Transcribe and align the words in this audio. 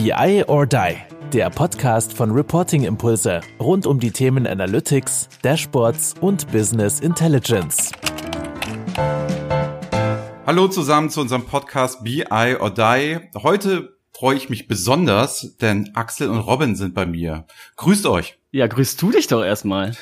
BI 0.00 0.44
or 0.46 0.64
Die, 0.64 0.96
der 1.32 1.50
Podcast 1.50 2.12
von 2.12 2.30
Reporting 2.30 2.84
Impulse 2.84 3.40
rund 3.58 3.84
um 3.84 3.98
die 3.98 4.12
Themen 4.12 4.46
Analytics, 4.46 5.28
Dashboards 5.42 6.14
und 6.20 6.52
Business 6.52 7.00
Intelligence. 7.00 7.90
Hallo 10.46 10.68
zusammen 10.68 11.10
zu 11.10 11.20
unserem 11.20 11.44
Podcast 11.46 12.04
BI 12.04 12.56
or 12.60 12.70
Die. 12.70 13.18
Heute 13.42 13.98
freue 14.12 14.36
ich 14.36 14.48
mich 14.48 14.68
besonders, 14.68 15.56
denn 15.56 15.90
Axel 15.94 16.30
und 16.30 16.38
Robin 16.38 16.76
sind 16.76 16.94
bei 16.94 17.04
mir. 17.04 17.46
Grüßt 17.74 18.06
euch. 18.06 18.38
Ja, 18.52 18.68
grüßt 18.68 19.02
du 19.02 19.10
dich 19.10 19.26
doch 19.26 19.42
erstmal. 19.42 19.96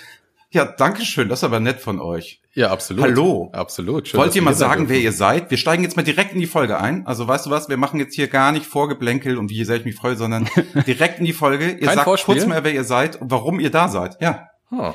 Ja, 0.53 0.65
danke 0.65 1.03
schön. 1.05 1.29
Das 1.29 1.41
ist 1.41 1.45
aber 1.45 1.61
nett 1.61 1.81
von 1.81 2.01
euch. 2.01 2.41
Ja, 2.55 2.71
absolut. 2.71 3.03
Hallo. 3.05 3.51
Absolut. 3.53 4.09
Schön, 4.09 4.19
Wollt 4.21 4.35
ihr 4.35 4.43
mal 4.43 4.55
sagen, 4.55 4.89
wer 4.89 4.99
ihr 4.99 5.13
seid? 5.13 5.51
Wir 5.51 5.59
steigen 5.59 5.83
jetzt 5.83 5.97
mal 5.97 6.03
direkt 6.03 6.33
in 6.33 6.41
die 6.41 6.47
Folge 6.47 6.79
ein. 6.79 7.07
Also 7.07 7.27
weißt 7.29 7.47
du 7.47 7.51
was, 7.51 7.69
wir 7.69 7.77
machen 7.77 7.99
jetzt 8.01 8.15
hier 8.15 8.29
gar 8.29 8.53
nicht 8.53 8.65
Vorgeblänkel 8.65 9.37
und 9.39 9.51
wie 9.51 9.65
sehr 9.65 9.77
ich 9.77 9.85
mich 9.85 9.97
freue, 9.97 10.17
sondern 10.17 10.49
direkt 10.87 11.19
in 11.19 11.27
die 11.27 11.33
Folge. 11.33 11.73
Ihr 11.73 11.87
Kein 11.87 11.97
sagt 11.97 12.05
Vorspiel? 12.05 12.37
kurz 12.37 12.47
mal, 12.47 12.65
wer 12.65 12.73
ihr 12.73 12.85
seid 12.85 13.21
und 13.21 13.31
warum 13.31 13.61
ihr 13.61 13.71
da 13.71 13.89
seid. 13.89 14.17
Ja. 14.21 14.49
Oh. 14.71 14.93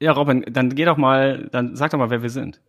Ja, 0.00 0.12
Robin, 0.12 0.44
dann 0.50 0.74
geh 0.74 0.84
doch 0.84 0.96
mal, 0.96 1.48
dann 1.52 1.76
sag 1.76 1.90
doch 1.90 1.98
mal, 1.98 2.10
wer 2.10 2.22
wir 2.22 2.30
sind. 2.30 2.60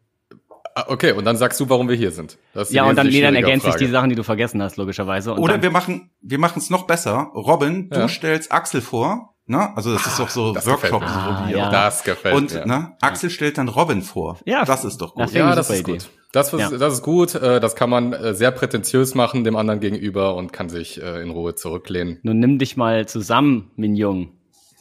Ah, 0.76 0.86
Okay, 0.90 1.14
und 1.14 1.26
dann 1.26 1.38
sagst 1.38 1.60
du, 1.60 1.70
warum 1.70 1.90
wir 1.90 1.96
hier 1.96 2.12
sind. 2.12 2.38
Das 2.54 2.70
ist 2.70 2.74
Ja, 2.76 2.84
und 2.86 2.96
dann, 2.98 3.08
nee, 3.08 3.22
dann 3.22 3.36
ergänze 3.36 3.70
ich 3.70 3.76
die 3.76 3.88
Sachen, 3.88 4.10
die 4.10 4.16
du 4.16 4.24
vergessen 4.24 4.62
hast, 4.62 4.78
logischerweise. 4.78 5.34
Und 5.34 5.40
Oder 5.40 5.54
dann, 5.54 5.64
wir 5.64 5.72
machen, 5.72 6.12
wir 6.22 6.38
machen 6.38 6.60
es 6.60 6.70
noch 6.70 6.86
besser. 6.86 7.32
Robin, 7.34 7.90
du 7.90 8.00
Ja. 8.00 8.08
stellst 8.08 8.52
Axel 8.52 8.82
vor. 8.82 9.34
Ne? 9.50 9.76
Also 9.78 9.94
das 9.94 10.06
ist 10.06 10.20
doch 10.20 10.30
so 10.30 10.54
das 10.54 10.66
Workshop. 10.68 11.00
gefällt 11.02 11.14
So 11.14 11.20
Ah, 11.30 11.50
ja. 11.50 11.70
Das 11.72 12.04
gefällt 12.04 12.36
Und 12.36 12.54
mir. 12.54 12.66
ne, 12.68 12.98
Axel 13.02 13.30
stellt 13.30 13.58
dann 13.58 13.70
Robin 13.70 14.02
vor. 14.02 14.38
Ja. 14.46 14.66
das 14.66 14.84
ist 14.86 14.98
doch 14.98 15.14
gut. 15.16 15.24
Das 15.24 15.34
Ja, 15.34 15.48
Eine 15.48 15.56
das 15.56 15.70
ist 15.70 15.80
Idee. 15.82 15.92
gut. 15.94 16.10
Das 16.34 16.54
ist, 16.54 16.60
Ja. 16.60 16.70
das 16.78 16.94
ist 16.96 17.02
gut. 17.02 17.34
Äh, 17.36 17.60
Das 17.62 17.76
kann 17.76 17.90
man 17.90 18.12
äh, 18.14 18.34
sehr 18.34 18.52
prätentiös 18.52 19.16
machen 19.16 19.44
dem 19.46 19.56
anderen 19.56 19.80
gegenüber 19.80 20.36
und 20.36 20.52
kann 20.52 20.68
sich 20.70 21.02
äh, 21.02 21.22
in 21.22 21.30
Ruhe 21.32 21.56
zurücklehnen. 21.56 22.20
nun 22.24 22.40
nimm 22.40 22.60
dich 22.60 22.76
mal 22.76 23.08
zusammen, 23.08 23.72
Mignon. 23.78 24.34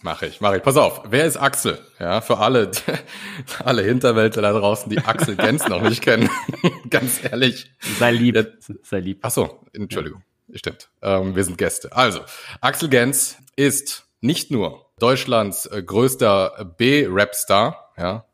Mache 0.02 0.26
ich, 0.26 0.40
mache 0.40 0.58
ich. 0.58 0.62
Pass 0.62 0.76
auf, 0.76 1.02
wer 1.08 1.24
ist 1.24 1.36
Axel? 1.36 1.78
Ja, 1.98 2.20
für 2.20 2.38
alle, 2.38 2.70
alle 3.64 3.82
Hinterwäldler 3.82 4.42
da 4.42 4.52
draußen, 4.52 4.90
die 4.90 4.98
Axel 4.98 5.36
Gens 5.36 5.66
noch 5.68 5.80
nicht 5.82 6.02
kennen. 6.02 6.28
Ganz 6.90 7.20
ehrlich. 7.24 7.70
Sei 7.98 8.12
lieb, 8.12 8.34
Ja. 8.36 8.44
sei 8.82 9.00
lieb. 9.00 9.20
Ach 9.22 9.30
so, 9.30 9.60
Entschuldigung. 9.72 10.22
Stimmt. 10.54 10.90
Ähm, 11.02 11.34
wir 11.34 11.42
sind 11.44 11.56
Gäste. 11.58 11.90
Also, 11.96 12.20
Axel 12.60 12.88
Gens 12.88 13.36
ist 13.56 14.05
nicht 14.20 14.50
nur 14.50 14.86
Deutschlands 14.98 15.66
äh, 15.66 15.82
größter 15.82 16.74
B-Rap-Star, 16.78 17.92
ja, 17.98 18.26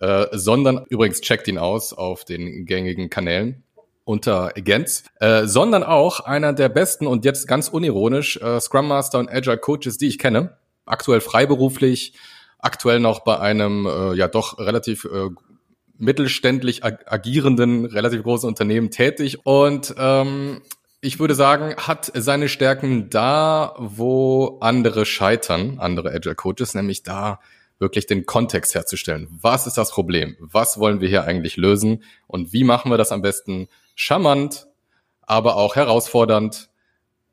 äh, 0.00 0.26
sondern 0.32 0.84
übrigens 0.88 1.20
checkt 1.20 1.46
ihn 1.48 1.58
aus 1.58 1.92
auf 1.92 2.24
den 2.24 2.66
gängigen 2.66 3.08
Kanälen 3.08 3.62
unter 4.04 4.52
Gens, 4.54 5.04
äh, 5.20 5.46
sondern 5.46 5.84
auch 5.84 6.20
einer 6.20 6.52
der 6.52 6.68
besten 6.68 7.06
und 7.06 7.24
jetzt 7.24 7.46
ganz 7.46 7.68
unironisch 7.68 8.36
äh, 8.38 8.60
Scrum 8.60 8.88
Master 8.88 9.18
und 9.18 9.30
Agile 9.30 9.58
Coaches, 9.58 9.98
die 9.98 10.08
ich 10.08 10.18
kenne. 10.18 10.56
Aktuell 10.86 11.20
freiberuflich, 11.20 12.14
aktuell 12.58 12.98
noch 12.98 13.20
bei 13.20 13.38
einem 13.38 13.86
äh, 13.86 14.14
ja 14.14 14.26
doch 14.26 14.58
relativ 14.58 15.04
äh, 15.04 15.28
mittelständlich 15.98 16.82
ag 16.84 17.04
agierenden, 17.06 17.84
relativ 17.84 18.24
großen 18.24 18.48
Unternehmen 18.48 18.90
tätig 18.90 19.46
und 19.46 19.94
ähm, 19.96 20.62
ich 21.02 21.18
würde 21.18 21.34
sagen, 21.34 21.74
hat 21.76 22.12
seine 22.14 22.48
Stärken 22.48 23.10
da, 23.10 23.74
wo 23.76 24.58
andere 24.60 25.04
scheitern, 25.04 25.78
andere 25.80 26.12
Agile 26.12 26.36
Coaches, 26.36 26.74
nämlich 26.74 27.02
da 27.02 27.40
wirklich 27.80 28.06
den 28.06 28.24
Kontext 28.24 28.76
herzustellen. 28.76 29.26
Was 29.42 29.66
ist 29.66 29.76
das 29.76 29.90
Problem? 29.90 30.36
Was 30.38 30.78
wollen 30.78 31.00
wir 31.00 31.08
hier 31.08 31.24
eigentlich 31.24 31.56
lösen? 31.56 32.04
Und 32.28 32.52
wie 32.52 32.62
machen 32.62 32.90
wir 32.90 32.98
das 32.98 33.10
am 33.10 33.20
besten 33.20 33.66
charmant, 33.96 34.68
aber 35.22 35.56
auch 35.56 35.74
herausfordernd 35.74 36.70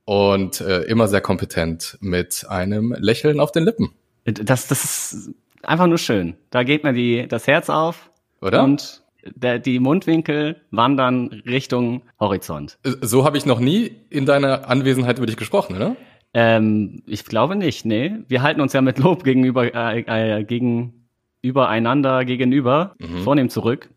und 0.04 0.62
äh, 0.62 0.82
immer 0.86 1.08
sehr 1.08 1.22
kompetent 1.22 2.00
mit 2.02 2.48
einem 2.50 2.96
Lächeln 2.98 3.40
auf 3.40 3.52
den 3.52 3.66
Lippen, 3.66 3.94
Das, 4.26 4.66
das 4.66 4.84
ist 4.84 5.30
einfach 5.62 5.86
nur 5.86 6.00
schön. 6.00 6.36
Da 6.50 6.64
geht 6.64 6.84
mir 6.84 6.94
die, 6.94 7.28
das 7.28 7.46
Herz 7.46 7.70
auf 7.70 8.10
oder? 8.42 8.64
und 8.64 9.04
der, 9.36 9.60
die 9.60 9.80
Mundwinkel 9.80 10.62
wandern 10.72 11.28
Richtung 11.46 12.02
Horizont. 12.20 12.78
Äh, 12.84 12.92
so 13.02 13.24
habe 13.26 13.38
ich 13.38 13.46
noch 13.46 13.60
nie 13.60 13.92
in 14.10 14.26
deiner 14.26 14.70
Anwesenheit 14.70 15.18
über 15.18 15.28
dich 15.28 15.38
gesprochen, 15.38 15.76
oder? 15.76 15.96
Ähm, 16.34 17.02
ich 17.08 17.26
glaube 17.26 17.56
nicht, 17.56 17.86
nee. 17.86 18.18
Wir 18.28 18.42
halten 18.44 18.62
uns 18.62 18.74
ja 18.74 18.82
mit 18.82 19.00
Lob 19.00 19.24
gegenüber, 19.24 19.74
äh, 19.74 20.02
äh, 20.40 20.44
gegen, 20.44 21.08
übereinander 21.42 22.26
gegenüber, 22.26 22.96
Mhm. 23.00 23.20
vornehm 23.24 23.50
zurück, 23.50 23.90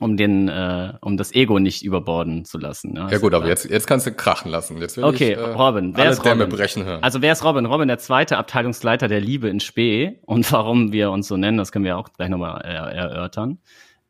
um 0.00 0.16
den, 0.16 0.48
äh, 0.48 0.92
um 1.00 1.16
das 1.16 1.32
Ego 1.34 1.58
nicht 1.60 1.84
überborden 1.84 2.44
zu 2.44 2.58
lassen. 2.58 2.96
Ja 2.96 3.08
ist 3.08 3.20
gut, 3.22 3.32
aber 3.32 3.46
jetzt, 3.46 3.70
jetzt 3.70 3.86
kannst 3.86 4.06
du 4.06 4.12
krachen 4.12 4.50
lassen. 4.50 4.78
Jetzt 4.78 4.96
will 4.96 5.04
Okay, 5.04 5.32
ich, 5.32 5.38
äh, 5.38 5.40
Robin, 5.52 5.96
wer 5.96 6.04
alle 6.04 6.12
ist 6.12 6.18
Robin? 6.26 6.38
Dämme 6.40 6.46
brechen 6.48 6.84
hören. 6.84 7.02
Also 7.02 7.22
wer 7.22 7.32
ist 7.32 7.44
Robin? 7.44 7.64
Robin, 7.64 7.86
der 7.88 7.98
zweite 7.98 8.36
Abteilungsleiter 8.38 9.06
der 9.08 9.20
Liebe 9.20 9.48
in 9.48 9.60
Spee. 9.60 10.18
Und 10.26 10.50
warum 10.52 10.92
wir 10.92 11.10
uns 11.12 11.28
so 11.28 11.36
nennen, 11.36 11.56
das 11.58 11.70
können 11.72 11.84
wir 11.84 11.96
auch 11.96 12.12
gleich 12.12 12.28
nochmal 12.28 12.60
er 12.62 12.86
erörtern. 12.92 13.58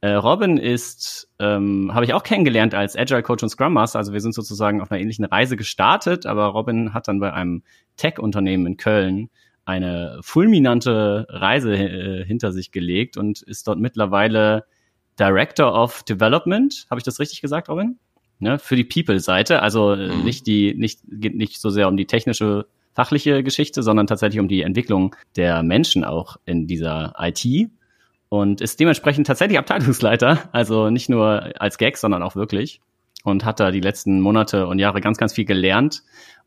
Äh, 0.04 0.16
Robin 0.16 0.58
ist, 0.58 1.30
ähm, 1.38 1.94
habe 1.94 2.04
ich 2.04 2.12
auch 2.12 2.24
kennengelernt 2.24 2.74
als 2.74 2.94
Agile 2.94 3.22
Coach 3.22 3.42
und 3.42 3.48
Scrum 3.48 3.72
Master. 3.72 3.98
Also 3.98 4.12
wir 4.12 4.20
sind 4.20 4.34
sozusagen 4.34 4.82
auf 4.82 4.92
einer 4.92 5.00
ähnlichen 5.00 5.24
Reise 5.24 5.56
gestartet, 5.56 6.26
aber 6.26 6.44
Robin 6.48 6.92
hat 6.92 7.08
dann 7.08 7.20
bei 7.20 7.32
einem 7.32 7.62
Tech-Unternehmen 7.96 8.66
in 8.66 8.76
Köln 8.76 9.30
eine 9.64 10.18
fulminante 10.20 11.26
Reise 11.30 11.74
äh, 11.74 12.22
hinter 12.22 12.52
sich 12.52 12.70
gelegt 12.70 13.16
und 13.16 13.40
ist 13.40 13.66
dort 13.66 13.78
mittlerweile 13.78 14.66
Director 15.18 15.72
of 15.72 16.02
Development. 16.02 16.86
Habe 16.90 16.98
ich 16.98 17.04
das 17.04 17.18
richtig 17.18 17.40
gesagt, 17.40 17.70
Robin? 17.70 17.98
Ne, 18.40 18.58
für 18.58 18.76
die 18.76 18.84
People-Seite. 18.84 19.62
Also 19.62 19.94
äh, 19.94 20.14
Mhm. 20.18 20.24
nicht 20.24 20.46
die, 20.46 20.74
nicht, 20.74 21.00
geht 21.08 21.34
nicht 21.34 21.62
so 21.62 21.70
sehr 21.70 21.88
um 21.88 21.96
die 21.96 22.04
technische, 22.04 22.66
fachliche 22.94 23.42
Geschichte, 23.42 23.82
sondern 23.82 24.06
tatsächlich 24.06 24.38
um 24.38 24.48
die 24.48 24.60
Entwicklung 24.60 25.16
der 25.36 25.62
Menschen 25.62 26.04
auch 26.04 26.36
in 26.44 26.66
dieser 26.66 27.14
IT. 27.18 27.70
Und 28.34 28.60
ist 28.60 28.80
dementsprechend 28.80 29.28
tatsächlich 29.28 29.58
Abteilungsleiter, 29.60 30.48
also 30.50 30.90
nicht 30.90 31.08
nur 31.08 31.52
als 31.60 31.78
Gag, 31.78 31.96
sondern 31.96 32.24
auch 32.24 32.34
wirklich. 32.34 32.80
Und 33.22 33.44
hat 33.44 33.60
da 33.60 33.70
die 33.70 33.80
letzten 33.80 34.20
Monate 34.20 34.66
und 34.66 34.80
Jahre 34.80 35.00
ganz, 35.00 35.18
ganz 35.18 35.32
viel 35.32 35.44
gelernt. 35.44 36.02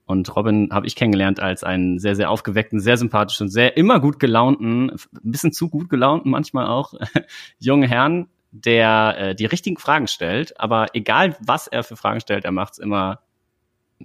Und 0.06 0.36
Robin 0.36 0.68
habe 0.74 0.86
ich 0.86 0.98
kennengelernt 0.98 1.40
als 1.40 1.64
einen 1.64 1.98
sehr, 1.98 2.18
sehr 2.18 2.30
aufgeweckten, 2.30 2.82
sehr 2.82 2.98
sympathischen, 2.98 3.48
sehr 3.48 3.78
immer 3.78 4.02
gut 4.02 4.20
gelaunten, 4.20 4.90
ein 4.90 4.98
bisschen 5.32 5.54
zu 5.54 5.70
gut 5.70 5.88
gelaunten 5.88 6.30
manchmal 6.30 6.68
auch, 6.68 6.94
jungen 7.58 7.88
Herrn, 7.88 8.28
der 8.52 9.16
äh, 9.18 9.36
die 9.36 9.46
richtigen 9.46 9.78
Fragen 9.78 10.08
stellt. 10.08 10.60
Aber 10.60 10.88
egal, 10.94 11.38
was 11.40 11.68
er 11.68 11.84
für 11.84 11.96
Fragen 11.96 12.20
stellt, 12.20 12.44
er 12.44 12.52
macht 12.52 12.74
es 12.74 12.80
immer 12.80 13.22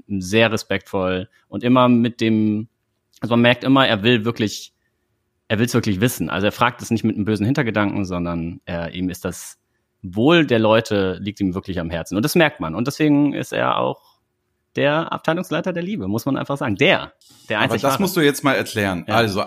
sehr 0.07 0.53
respektvoll 0.53 1.29
und 1.49 1.65
immer 1.65 1.89
mit 1.89 2.21
dem, 2.21 2.69
also 3.21 3.33
man 3.33 3.43
merkt 3.43 3.65
immer, 3.65 3.89
er 3.89 4.05
will 4.05 4.25
wirklich, 4.25 4.72
er 5.53 5.59
will 5.59 5.67
es 5.67 5.75
wirklich 5.75 6.01
wissen. 6.01 6.31
Also 6.31 6.47
er 6.47 6.53
fragt 6.53 6.81
es 6.81 6.91
nicht 6.91 7.05
mit 7.05 7.15
einem 7.15 7.27
bösen 7.27 7.45
Hintergedanken, 7.45 8.07
sondern 8.07 8.63
er, 8.65 8.95
ihm 8.95 9.11
ist 9.11 9.27
das 9.27 9.59
Wohl 10.01 10.47
der 10.47 10.59
Leute 10.59 11.19
liegt 11.21 11.41
ihm 11.41 11.53
wirklich 11.53 11.79
am 11.79 11.91
Herzen. 11.91 12.17
Und 12.17 12.25
das 12.25 12.35
merkt 12.35 12.59
man. 12.59 12.75
Und 12.75 12.87
deswegen 12.87 13.35
ist 13.35 13.53
er 13.53 13.77
auch 13.77 14.12
der 14.77 15.13
Abteilungsleiter 15.13 15.73
der 15.73 15.83
Liebe, 15.83 16.09
muss 16.09 16.25
man 16.27 16.37
einfach 16.37 16.57
sagen. 16.57 16.77
Der, 16.77 17.13
der 17.49 17.59
Aber 17.59 17.65
einzig 17.65 17.83
das 17.83 17.93
wahre. 17.93 18.03
musst 18.03 18.17
du 18.17 18.21
jetzt 18.21 18.43
mal 18.45 18.55
erklären. 18.55 19.05
Ja. 19.07 19.15
Also 19.15 19.43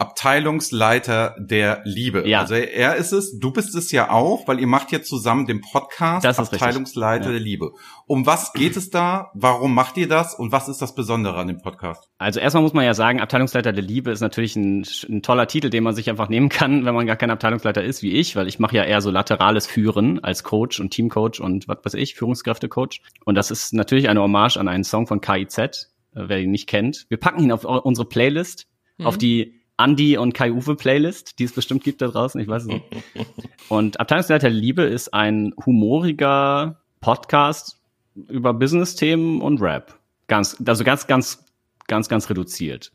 Abteilungsleiter 0.45 1.35
der 1.39 1.81
Liebe. 1.85 2.27
Ja. 2.27 2.41
Also 2.41 2.55
er 2.55 2.95
ist 2.95 3.11
es, 3.11 3.39
du 3.39 3.51
bist 3.51 3.73
es 3.75 3.91
ja 3.91 4.11
auch, 4.11 4.47
weil 4.47 4.59
ihr 4.59 4.67
macht 4.67 4.91
jetzt 4.91 5.09
zusammen 5.09 5.47
den 5.47 5.61
Podcast 5.61 6.23
Das 6.23 6.37
ist 6.37 6.51
richtig. 6.51 6.61
Abteilungsleiter 6.61 7.25
Ja. 7.25 7.31
der 7.31 7.39
Liebe. 7.39 7.71
Um 8.07 8.25
was 8.25 8.53
geht 8.53 8.77
es 8.77 8.89
da? 8.91 9.31
Warum 9.33 9.73
macht 9.73 9.97
ihr 9.97 10.07
das? 10.07 10.35
Und 10.35 10.51
was 10.51 10.67
ist 10.67 10.81
das 10.81 10.93
Besondere 10.93 11.37
an 11.37 11.47
dem 11.47 11.61
Podcast? 11.61 12.07
Also 12.19 12.39
erstmal 12.39 12.61
muss 12.63 12.73
man 12.73 12.85
ja 12.85 12.93
sagen, 12.93 13.19
Abteilungsleiter 13.19 13.73
der 13.73 13.83
Liebe 13.83 14.11
ist 14.11 14.21
natürlich 14.21 14.55
ein, 14.55 14.85
ein 15.09 15.21
toller 15.23 15.47
Titel, 15.47 15.69
den 15.69 15.83
man 15.83 15.95
sich 15.95 16.09
einfach 16.09 16.29
nehmen 16.29 16.49
kann, 16.49 16.85
wenn 16.85 16.93
man 16.93 17.07
gar 17.07 17.15
kein 17.15 17.31
Abteilungsleiter 17.31 17.83
ist 17.83 18.03
wie 18.03 18.11
ich, 18.11 18.35
weil 18.35 18.47
ich 18.47 18.59
mache 18.59 18.75
ja 18.75 18.83
eher 18.83 19.01
so 19.01 19.09
laterales 19.09 19.65
Führen 19.65 20.23
als 20.23 20.43
Coach 20.43 20.79
und 20.79 20.91
Teamcoach 20.91 21.39
und 21.41 21.67
was 21.67 21.79
weiß 21.83 21.93
ich, 21.95 22.13
Führungskräftecoach. 22.15 23.01
Und 23.25 23.35
das 23.35 23.49
ist 23.49 23.73
natürlich 23.73 24.07
eine 24.09 24.21
Hommage 24.21 24.57
an 24.57 24.67
einen 24.67 24.83
Song 24.83 25.07
von 25.07 25.14
KIZ, 25.21 25.57
äh, 25.57 25.75
wer 26.13 26.39
ihn 26.39 26.51
nicht 26.51 26.67
kennt. 26.67 27.05
Wir 27.09 27.17
packen 27.17 27.43
ihn 27.43 27.51
auf 27.51 27.63
unsere 27.65 28.07
Playlist, 28.07 28.67
auf 29.03 29.17
die 29.17 29.59
Andy 29.77 30.17
und 30.17 30.33
Kai 30.33 30.51
Uwe 30.53 30.75
Playlist, 30.75 31.37
die 31.39 31.43
es 31.43 31.51
bestimmt 31.53 31.83
gibt 31.83 32.01
da 32.01 32.07
draußen, 32.07 32.39
ich 32.39 32.47
weiß 32.47 32.61
es 32.63 32.67
nicht. 32.69 32.85
Und 33.69 33.99
Abteilungsleiter 33.99 34.49
Liebe 34.49 34.83
ist 34.83 35.13
ein 35.13 35.53
humoriger 35.65 36.79
Podcast 37.01 37.81
über 38.29 38.53
Business-Themen 38.53 39.41
und 39.41 39.61
Rap. 39.61 39.99
Ganz, 40.27 40.55
also 40.65 40.85
ganz, 40.85 41.07
ganz, 41.07 41.43
ganz, 41.87 42.07
ganz 42.07 42.29
reduziert. 42.29 42.93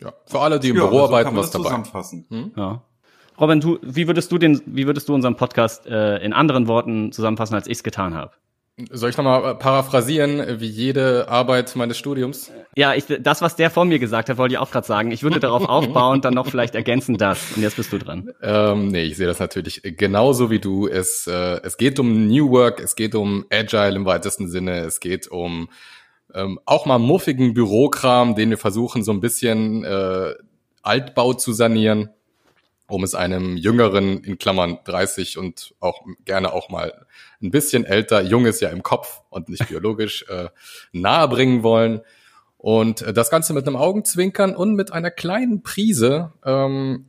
ja. 0.00 0.12
Für 0.26 0.40
alle, 0.40 0.60
die 0.60 0.68
im 0.68 0.76
Ja, 0.76 0.82
Büro 0.86 0.98
so 0.98 1.04
arbeiten, 1.06 1.24
kann 1.24 1.34
man 1.34 1.42
was 1.42 1.50
das 1.50 1.60
dabei. 1.60 1.64
zusammenfassen. 1.70 2.52
Ja. 2.56 2.82
Robin, 3.40 3.58
du, 3.60 3.78
wie 3.82 4.06
würdest 4.06 4.30
du 4.30 4.38
den, 4.38 4.62
wie 4.66 4.86
würdest 4.86 5.08
du 5.08 5.14
unseren 5.14 5.36
Podcast 5.36 5.86
äh, 5.86 6.18
in 6.18 6.32
anderen 6.32 6.68
Worten 6.68 7.10
zusammenfassen, 7.10 7.54
als 7.56 7.66
ich 7.66 7.78
es 7.78 7.82
getan 7.82 8.14
habe? 8.14 8.32
Soll 8.90 9.10
ich 9.10 9.16
nochmal 9.18 9.58
paraphrasieren, 9.58 10.40
äh, 10.40 10.60
wie 10.60 10.66
jede 10.66 11.28
Arbeit 11.28 11.76
meines 11.76 11.98
Studiums? 11.98 12.50
Ja, 12.74 12.94
ich, 12.94 13.04
das, 13.06 13.42
was 13.42 13.54
der 13.54 13.70
vor 13.70 13.84
mir 13.84 13.98
gesagt 13.98 14.30
hat, 14.30 14.38
wollte 14.38 14.54
ich 14.54 14.58
auch 14.58 14.70
gerade 14.70 14.86
sagen. 14.86 15.10
Ich 15.10 15.22
würde 15.22 15.40
darauf 15.40 15.64
aufbauen, 15.68 16.22
dann 16.22 16.32
noch 16.32 16.46
vielleicht 16.46 16.74
ergänzen 16.74 17.18
das. 17.18 17.52
Und 17.54 17.62
jetzt 17.62 17.76
bist 17.76 17.92
du 17.92 17.98
dran. 17.98 18.32
Ähm, 18.40 18.88
nee, 18.88 19.02
ich 19.02 19.18
sehe 19.18 19.26
das 19.26 19.40
natürlich 19.40 19.82
genauso 19.98 20.50
wie 20.50 20.58
du. 20.58 20.88
Es, 20.88 21.26
äh, 21.26 21.60
es 21.62 21.76
geht 21.76 21.98
um 21.98 22.26
New 22.28 22.50
Work, 22.50 22.80
es 22.80 22.96
geht 22.96 23.14
um 23.14 23.44
Agile 23.50 23.94
im 23.94 24.06
weitesten 24.06 24.48
Sinne, 24.48 24.78
es 24.80 25.00
geht 25.00 25.28
um 25.28 25.68
ähm, 26.34 26.58
auch 26.64 26.86
mal 26.86 26.98
muffigen 26.98 27.52
Bürokram, 27.52 28.34
den 28.34 28.48
wir 28.48 28.58
versuchen 28.58 29.04
so 29.04 29.12
ein 29.12 29.20
bisschen 29.20 29.84
äh, 29.84 30.32
Altbau 30.80 31.34
zu 31.34 31.52
sanieren, 31.52 32.08
um 32.88 33.04
es 33.04 33.14
einem 33.14 33.58
jüngeren, 33.58 34.24
in 34.24 34.38
Klammern 34.38 34.78
30 34.84 35.36
und 35.36 35.74
auch 35.78 36.00
gerne 36.24 36.54
auch 36.54 36.70
mal 36.70 37.06
ein 37.42 37.50
bisschen 37.50 37.84
älter, 37.84 38.22
junges 38.22 38.60
ja 38.60 38.70
im 38.70 38.82
Kopf 38.82 39.22
und 39.30 39.48
nicht 39.48 39.68
biologisch, 39.68 40.24
äh, 40.28 40.48
nahe 40.92 41.28
bringen 41.28 41.62
wollen. 41.62 42.00
Und 42.56 43.02
äh, 43.02 43.12
das 43.12 43.30
Ganze 43.30 43.52
mit 43.52 43.66
einem 43.66 43.76
Augenzwinkern 43.76 44.54
und 44.54 44.74
mit 44.74 44.92
einer 44.92 45.10
kleinen 45.10 45.62
Prise 45.62 46.32
ähm, 46.44 47.06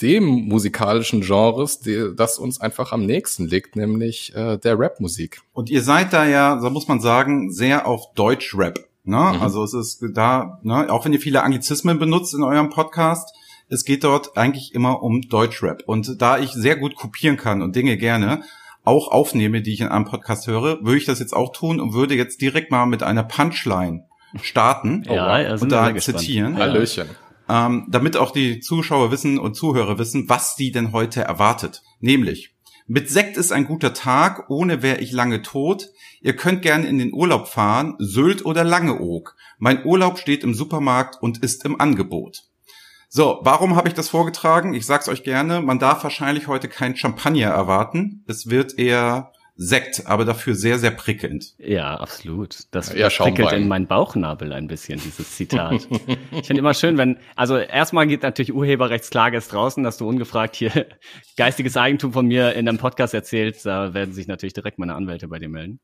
dem 0.00 0.24
musikalischen 0.24 1.20
Genres, 1.20 1.80
die, 1.80 2.14
das 2.16 2.38
uns 2.38 2.60
einfach 2.60 2.92
am 2.92 3.06
nächsten 3.06 3.46
liegt, 3.46 3.76
nämlich 3.76 4.34
äh, 4.34 4.58
der 4.58 4.78
Rap-Musik. 4.78 5.40
Und 5.52 5.70
ihr 5.70 5.82
seid 5.82 6.12
da 6.12 6.26
ja, 6.26 6.58
so 6.60 6.68
muss 6.70 6.88
man 6.88 7.00
sagen, 7.00 7.52
sehr 7.52 7.86
auf 7.86 8.12
Deutsch-Rap. 8.14 8.80
Ne? 9.04 9.16
Mhm. 9.16 9.42
Also 9.42 9.64
es 9.64 9.74
ist 9.74 10.04
da, 10.12 10.60
ne, 10.62 10.92
auch 10.92 11.04
wenn 11.04 11.12
ihr 11.12 11.20
viele 11.20 11.42
Anglizismen 11.42 11.98
benutzt 11.98 12.34
in 12.34 12.42
eurem 12.42 12.70
Podcast, 12.70 13.34
es 13.68 13.84
geht 13.84 14.04
dort 14.04 14.36
eigentlich 14.36 14.74
immer 14.74 15.02
um 15.02 15.22
Deutschrap. 15.22 15.82
Und 15.86 16.20
da 16.20 16.38
ich 16.38 16.52
sehr 16.52 16.76
gut 16.76 16.94
kopieren 16.94 17.36
kann 17.36 17.62
und 17.62 17.74
Dinge 17.74 17.96
gerne 17.96 18.42
auch 18.84 19.08
aufnehme, 19.08 19.62
die 19.62 19.72
ich 19.72 19.80
in 19.80 19.88
einem 19.88 20.04
Podcast 20.04 20.46
höre, 20.46 20.84
würde 20.84 20.98
ich 20.98 21.04
das 21.04 21.20
jetzt 21.20 21.34
auch 21.34 21.52
tun 21.52 21.80
und 21.80 21.94
würde 21.94 22.14
jetzt 22.14 22.40
direkt 22.40 22.70
mal 22.70 22.86
mit 22.86 23.02
einer 23.02 23.22
Punchline 23.22 24.04
starten 24.40 25.04
ja, 25.04 25.26
also 25.26 25.64
und 25.64 25.72
da 25.72 25.94
zitieren. 25.94 26.56
Hallöchen 26.56 27.08
ähm, 27.48 27.86
damit 27.88 28.16
auch 28.16 28.30
die 28.30 28.60
Zuschauer 28.60 29.10
wissen 29.10 29.38
und 29.38 29.54
Zuhörer 29.54 29.98
wissen, 29.98 30.28
was 30.28 30.56
die 30.56 30.72
denn 30.72 30.92
heute 30.92 31.22
erwartet. 31.22 31.82
Nämlich, 32.00 32.54
mit 32.86 33.10
Sekt 33.10 33.36
ist 33.36 33.52
ein 33.52 33.66
guter 33.66 33.94
Tag, 33.94 34.50
ohne 34.50 34.82
wär 34.82 35.00
ich 35.00 35.12
lange 35.12 35.42
tot. 35.42 35.88
Ihr 36.20 36.34
könnt 36.34 36.62
gern 36.62 36.84
in 36.84 36.98
den 36.98 37.12
Urlaub 37.12 37.48
fahren, 37.48 37.94
Sylt 37.98 38.44
oder 38.44 38.64
Langeoog. 38.64 39.36
Mein 39.58 39.84
Urlaub 39.84 40.18
steht 40.18 40.44
im 40.44 40.54
Supermarkt 40.54 41.22
und 41.22 41.38
ist 41.38 41.64
im 41.64 41.80
Angebot. 41.80 42.44
So, 43.14 43.40
warum 43.42 43.76
habe 43.76 43.88
ich 43.88 43.94
das 43.94 44.08
vorgetragen? 44.08 44.72
Ich 44.72 44.86
sag's 44.86 45.06
euch 45.06 45.22
gerne, 45.22 45.60
man 45.60 45.78
darf 45.78 46.02
wahrscheinlich 46.02 46.48
heute 46.48 46.66
kein 46.66 46.96
Champagner 46.96 47.50
erwarten. 47.50 48.24
Es 48.26 48.48
wird 48.48 48.78
eher 48.78 49.32
Sekt, 49.54 50.06
aber 50.06 50.24
dafür 50.24 50.54
sehr, 50.54 50.78
sehr 50.78 50.92
prickelnd. 50.92 51.52
Ja, 51.58 51.94
absolut. 51.96 52.60
Das 52.70 52.90
ja, 52.94 53.10
prickelt 53.10 53.52
in 53.52 53.68
meinen 53.68 53.86
Bauchnabel 53.86 54.54
ein 54.54 54.66
bisschen, 54.66 54.98
dieses 54.98 55.36
Zitat. 55.36 55.86
ich 56.30 56.46
finde 56.46 56.60
immer 56.60 56.72
schön, 56.72 56.96
wenn, 56.96 57.18
also 57.36 57.58
erstmal 57.58 58.06
geht 58.06 58.22
natürlich 58.22 58.54
Urheberrechtsklage 58.54 59.36
ist 59.36 59.52
draußen, 59.52 59.84
dass 59.84 59.98
du 59.98 60.08
ungefragt 60.08 60.56
hier 60.56 60.86
geistiges 61.36 61.76
Eigentum 61.76 62.14
von 62.14 62.26
mir 62.26 62.54
in 62.54 62.66
einem 62.66 62.78
Podcast 62.78 63.12
erzählst. 63.12 63.66
Da 63.66 63.92
werden 63.92 64.14
sich 64.14 64.26
natürlich 64.26 64.54
direkt 64.54 64.78
meine 64.78 64.94
Anwälte 64.94 65.28
bei 65.28 65.38
dir 65.38 65.50
melden. 65.50 65.80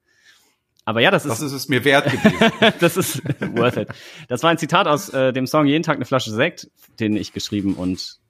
Aber 0.89 1.03
ja, 1.03 1.11
das 1.11 1.27
ist. 1.27 1.33
Das 1.33 1.43
ist 1.43 1.53
es 1.53 1.69
mir 1.69 1.85
wert 1.85 2.11
gewesen. 2.11 2.51
das 2.81 2.97
ist 2.97 3.23
worth 3.55 3.77
it. 3.77 3.89
Das 4.29 4.43
war 4.43 4.49
ein 4.49 4.57
Zitat 4.57 4.87
aus 4.87 5.11
äh, 5.11 5.35
dem 5.35 5.47
Song 5.47 5.67
Jeden 5.67 5.83
Tag 5.83 5.97
eine 5.97 6.07
Flasche 6.07 6.31
Sekt, 6.31 6.71
den 6.99 7.15
ich 7.15 7.35
geschrieben 7.35 7.75
und 7.75 8.21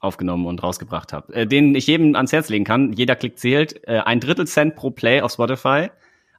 aufgenommen 0.00 0.46
und 0.46 0.60
rausgebracht 0.60 1.12
habe, 1.12 1.32
äh, 1.32 1.46
den 1.46 1.72
ich 1.76 1.86
jedem 1.86 2.16
ans 2.16 2.32
Herz 2.32 2.48
legen 2.48 2.64
kann. 2.64 2.92
Jeder 2.94 3.14
Klick 3.14 3.38
zählt. 3.38 3.86
Äh, 3.86 4.00
ein 4.00 4.18
Drittel 4.18 4.48
Cent 4.48 4.74
pro 4.74 4.90
Play 4.90 5.20
auf 5.20 5.30
Spotify. 5.30 5.90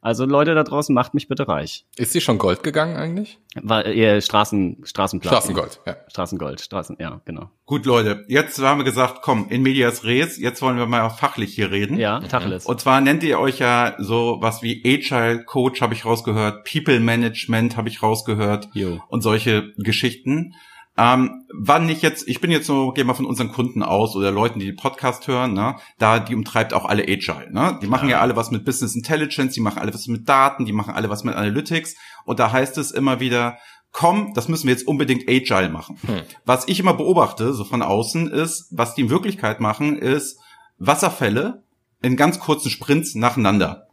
Also 0.04 0.26
Leute 0.26 0.56
da 0.56 0.64
draußen, 0.64 0.96
macht 0.96 1.14
mich 1.14 1.28
bitte 1.28 1.48
reich. 1.48 1.86
Ist 1.96 2.12
sie 2.12 2.22
schon 2.22 2.40
Gold 2.40 2.64
gegangen 2.64 2.98
eigentlich? 2.98 3.38
War 3.62 3.86
ihr 3.86 4.14
äh, 4.16 4.22
Straßen, 4.22 4.78
Straßenplatz. 4.84 5.32
Straßengold, 5.32 5.80
ja. 5.86 5.98
Straßengold, 6.08 6.60
Straßen, 6.60 6.98
ja, 7.00 7.22
genau. 7.24 7.52
Gut, 7.68 7.86
Leute, 7.86 8.26
jetzt 8.28 8.60
haben 8.60 8.80
wir 8.80 8.84
gesagt, 8.84 9.20
komm, 9.22 9.48
in 9.50 9.62
medias 9.62 10.04
res, 10.04 10.40
jetzt 10.40 10.64
wollen 10.64 10.78
wir 10.78 10.88
mal 10.88 11.08
fachlich 11.12 11.54
hier 11.54 11.70
reden. 11.70 12.00
Ja, 12.00 12.20
Tacheles. 12.22 12.66
Und 12.66 12.82
zwar 12.82 13.00
nennt 13.00 13.22
ihr 13.22 13.40
euch 13.40 13.60
ja 13.60 13.96
so 14.00 14.38
was 14.42 14.64
wie 14.64 14.82
Agile 14.84 15.44
Coach, 15.46 15.82
habe 15.82 15.94
ich 15.94 16.04
rausgehört, 16.04 16.68
People 16.70 17.00
Management 17.00 17.78
habe 17.78 17.88
ich 17.88 18.02
rausgehört 18.02 18.70
Jo. 18.74 19.00
und 19.08 19.22
solche 19.22 19.72
Geschichten. 19.78 20.56
Ähm, 20.98 21.46
wann 21.54 21.88
ich 21.88 22.02
jetzt, 22.02 22.28
ich 22.28 22.42
bin 22.42 22.52
jetzt 22.52 22.68
so, 22.68 22.92
gehen 22.92 23.08
wir 23.08 23.16
von 23.16 23.26
unseren 23.26 23.52
Kunden 23.52 23.82
aus 23.82 24.16
oder 24.16 24.30
Leuten, 24.30 24.60
die 24.60 24.66
den 24.66 24.76
Podcast 24.76 25.26
hören, 25.28 25.54
ne, 25.54 25.78
da, 25.98 26.20
die 26.20 26.36
umtreibt 26.36 26.74
auch 26.74 26.86
alle 26.86 27.04
Agile, 27.04 27.50
ne? 27.52 27.80
Die 27.82 27.88
machen 27.88 28.10
ja. 28.10 28.18
ja 28.18 28.22
alle 28.22 28.36
was 28.36 28.52
mit 28.52 28.66
Business 28.66 28.96
Intelligence, 28.96 29.54
die 29.54 29.62
machen 29.62 29.80
alle 29.80 29.94
was 29.94 30.08
mit 30.08 30.28
Daten, 30.28 30.66
die 30.66 30.74
machen 30.74 30.94
alle 30.94 31.10
was 31.10 31.24
mit 31.24 31.34
Analytics 31.34 31.96
und 32.26 32.40
da 32.40 32.52
heißt 32.52 32.78
es 32.78 32.92
immer 32.92 33.22
wieder, 33.22 33.58
komm, 33.92 34.34
das 34.34 34.48
müssen 34.48 34.68
wir 34.68 34.74
jetzt 34.74 34.88
unbedingt 34.88 35.30
Agile 35.30 35.70
machen. 35.70 35.98
Hm. 36.06 36.22
Was 36.46 36.68
ich 36.68 36.80
immer 36.80 36.94
beobachte, 36.94 37.54
so 37.54 37.64
von 37.64 37.82
außen, 37.82 38.30
ist, 38.30 38.68
was 38.72 38.94
die 38.94 39.02
in 39.02 39.10
Wirklichkeit 39.10 39.60
machen, 39.60 39.98
ist 39.98 40.40
Wasserfälle 40.78 41.64
in 42.02 42.16
ganz 42.16 42.40
kurzen 42.40 42.70
Sprints 42.70 43.16
nacheinander. 43.16 43.88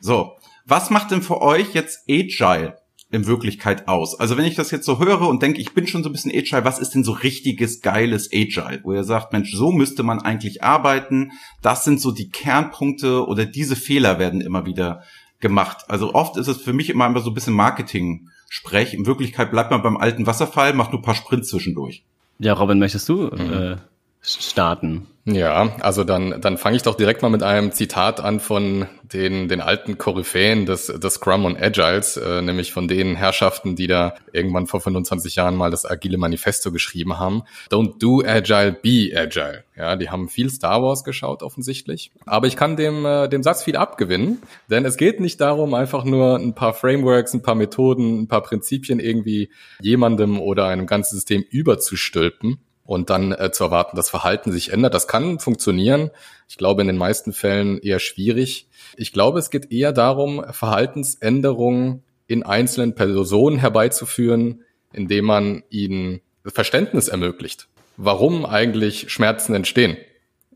So. 0.00 0.36
Was 0.66 0.90
macht 0.90 1.10
denn 1.10 1.22
für 1.22 1.40
euch 1.40 1.72
jetzt 1.72 2.04
Agile? 2.08 2.78
In 3.10 3.26
Wirklichkeit 3.26 3.88
aus? 3.88 4.18
Also 4.18 4.36
wenn 4.36 4.44
ich 4.44 4.54
das 4.54 4.70
jetzt 4.70 4.84
so 4.84 4.98
höre 4.98 5.28
und 5.28 5.42
denke, 5.42 5.60
ich 5.60 5.72
bin 5.72 5.86
schon 5.86 6.02
so 6.02 6.08
ein 6.08 6.12
bisschen 6.12 6.32
Agile, 6.32 6.64
was 6.64 6.78
ist 6.78 6.94
denn 6.94 7.04
so 7.04 7.12
richtiges, 7.12 7.80
geiles 7.80 8.30
Agile? 8.32 8.80
Wo 8.82 8.92
ihr 8.92 9.04
sagt, 9.04 9.32
Mensch, 9.32 9.52
so 9.52 9.72
müsste 9.72 10.02
man 10.02 10.20
eigentlich 10.20 10.62
arbeiten. 10.62 11.32
Das 11.62 11.84
sind 11.84 12.00
so 12.00 12.12
die 12.12 12.28
Kernpunkte 12.28 13.26
oder 13.26 13.46
diese 13.46 13.76
Fehler 13.76 14.18
werden 14.18 14.40
immer 14.40 14.66
wieder 14.66 15.02
gemacht. 15.40 15.84
Also 15.88 16.14
oft 16.14 16.36
ist 16.36 16.48
es 16.48 16.58
für 16.58 16.72
mich 16.72 16.90
immer 16.90 17.06
immer 17.06 17.20
so 17.20 17.30
ein 17.30 17.34
bisschen 17.34 17.54
Marketing-Sprech. 17.54 18.94
In 18.94 19.06
Wirklichkeit 19.06 19.50
bleibt 19.50 19.70
man 19.70 19.82
beim 19.82 19.96
alten 19.96 20.26
Wasserfall, 20.26 20.74
macht 20.74 20.92
nur 20.92 21.00
ein 21.00 21.04
paar 21.04 21.14
Sprints 21.14 21.48
zwischendurch. 21.48 22.04
Ja, 22.38 22.52
Robin, 22.52 22.78
möchtest 22.78 23.08
du 23.08 23.30
mhm. 23.30 23.52
äh, 23.52 23.76
starten? 24.22 25.06
Ja, 25.30 25.76
also 25.80 26.04
dann, 26.04 26.40
dann 26.40 26.56
fange 26.56 26.76
ich 26.76 26.82
doch 26.82 26.94
direkt 26.94 27.20
mal 27.20 27.28
mit 27.28 27.42
einem 27.42 27.72
Zitat 27.72 28.20
an 28.20 28.40
von 28.40 28.86
den, 29.12 29.48
den 29.48 29.60
alten 29.60 29.98
Koryphäen 29.98 30.64
des, 30.64 30.86
des 30.86 31.14
Scrum 31.14 31.44
und 31.44 31.60
Agiles, 31.60 32.16
äh, 32.16 32.40
nämlich 32.40 32.72
von 32.72 32.88
den 32.88 33.14
Herrschaften, 33.14 33.76
die 33.76 33.86
da 33.86 34.14
irgendwann 34.32 34.66
vor 34.66 34.80
25 34.80 35.36
Jahren 35.36 35.54
mal 35.54 35.70
das 35.70 35.84
Agile 35.84 36.16
Manifesto 36.16 36.72
geschrieben 36.72 37.18
haben. 37.18 37.42
Don't 37.70 37.98
do 37.98 38.22
Agile, 38.24 38.72
be 38.72 39.10
Agile. 39.14 39.64
Ja, 39.76 39.96
die 39.96 40.08
haben 40.08 40.28
viel 40.30 40.48
Star 40.48 40.82
Wars 40.82 41.04
geschaut 41.04 41.42
offensichtlich. 41.42 42.10
Aber 42.24 42.46
ich 42.46 42.56
kann 42.56 42.76
dem, 42.76 43.04
äh, 43.04 43.28
dem 43.28 43.42
Satz 43.42 43.62
viel 43.62 43.76
abgewinnen, 43.76 44.42
denn 44.70 44.86
es 44.86 44.96
geht 44.96 45.20
nicht 45.20 45.42
darum, 45.42 45.74
einfach 45.74 46.04
nur 46.04 46.36
ein 46.36 46.54
paar 46.54 46.72
Frameworks, 46.72 47.34
ein 47.34 47.42
paar 47.42 47.54
Methoden, 47.54 48.22
ein 48.22 48.28
paar 48.28 48.42
Prinzipien 48.42 48.98
irgendwie 48.98 49.50
jemandem 49.80 50.40
oder 50.40 50.66
einem 50.66 50.86
ganzen 50.86 51.16
System 51.16 51.42
überzustülpen, 51.50 52.58
und 52.88 53.10
dann 53.10 53.32
äh, 53.32 53.52
zu 53.52 53.64
erwarten, 53.64 53.96
dass 53.96 54.08
Verhalten 54.08 54.50
sich 54.50 54.72
ändert. 54.72 54.94
Das 54.94 55.06
kann 55.06 55.40
funktionieren. 55.40 56.10
Ich 56.48 56.56
glaube, 56.56 56.80
in 56.80 56.86
den 56.86 56.96
meisten 56.96 57.34
Fällen 57.34 57.76
eher 57.76 57.98
schwierig. 57.98 58.66
Ich 58.96 59.12
glaube, 59.12 59.40
es 59.40 59.50
geht 59.50 59.70
eher 59.70 59.92
darum, 59.92 60.42
Verhaltensänderungen 60.52 62.02
in 62.28 62.44
einzelnen 62.44 62.94
Personen 62.94 63.58
herbeizuführen, 63.58 64.64
indem 64.90 65.26
man 65.26 65.64
ihnen 65.68 66.22
Verständnis 66.46 67.08
ermöglicht, 67.08 67.68
warum 67.98 68.46
eigentlich 68.46 69.12
Schmerzen 69.12 69.54
entstehen 69.54 69.98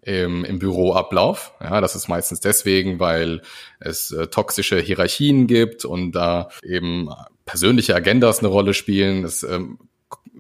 im, 0.01 0.47
im 0.47 0.59
Büroablauf. 0.59 1.53
Ja, 1.61 1.83
das 1.83 1.95
ist 1.97 2.09
meistens 2.09 2.41
deswegen, 2.41 2.99
weil 2.99 3.43
es 3.79 4.11
äh, 4.11 4.29
toxische 4.29 4.81
Hierarchien 4.81 5.47
gibt 5.47 5.85
und 5.85 6.13
da 6.13 6.49
eben 6.65 7.11
persönliche 7.45 7.95
Agendas 7.95 8.39
eine 8.39 8.49
Rolle 8.49 8.73
spielen. 8.73 9.23
Es 9.23 9.43
ähm, 9.43 9.79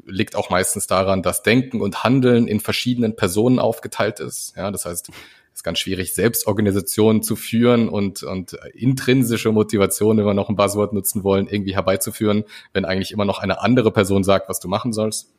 liegt 0.07 0.37
auch 0.37 0.51
meistens 0.51 0.87
daran, 0.87 1.23
dass 1.23 1.43
Denken 1.43 1.81
und 1.81 2.05
Handeln 2.05 2.47
in 2.49 2.61
verschiedenen 2.61 3.17
Personen 3.17 3.59
aufgeteilt 3.59 4.21
ist. 4.21 4.55
Ja, 4.57 4.71
das 4.71 4.85
heißt, 4.85 5.09
es 5.09 5.59
ist 5.59 5.63
ganz 5.65 5.79
schwierig, 5.79 6.15
Selbstorganisationen 6.15 7.23
zu 7.23 7.37
führen 7.37 7.89
und, 7.89 8.23
und 8.23 8.55
intrinsische 8.75 9.53
Motivation, 9.53 10.17
wenn 10.17 10.25
wir 10.25 10.35
noch 10.35 10.49
ein 10.49 10.57
Buzzword 10.57 10.93
nutzen 10.93 11.25
wollen, 11.25 11.47
irgendwie 11.47 11.75
herbeizuführen, 11.75 12.45
wenn 12.73 12.85
eigentlich 12.85 13.13
immer 13.13 13.27
noch 13.27 13.39
eine 13.39 13.61
andere 13.61 13.91
Person 13.91 14.25
sagt, 14.25 14.49
was 14.49 14.61
du 14.61 14.69
machen 14.69 14.93
sollst. 14.93 15.33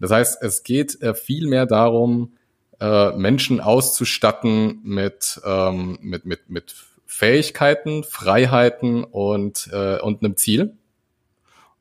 Das 0.00 0.10
heißt, 0.10 0.42
es 0.42 0.64
geht 0.64 1.00
äh, 1.02 1.14
viel 1.14 1.46
mehr 1.46 1.66
darum, 1.66 2.32
äh, 2.80 3.12
Menschen 3.12 3.60
auszustatten 3.60 4.80
mit, 4.82 5.40
ähm, 5.44 5.98
mit, 6.00 6.24
mit, 6.26 6.50
mit 6.50 6.74
Fähigkeiten, 7.06 8.02
Freiheiten 8.02 9.04
und, 9.04 9.70
äh, 9.72 10.00
und 10.00 10.24
einem 10.24 10.36
Ziel. 10.36 10.76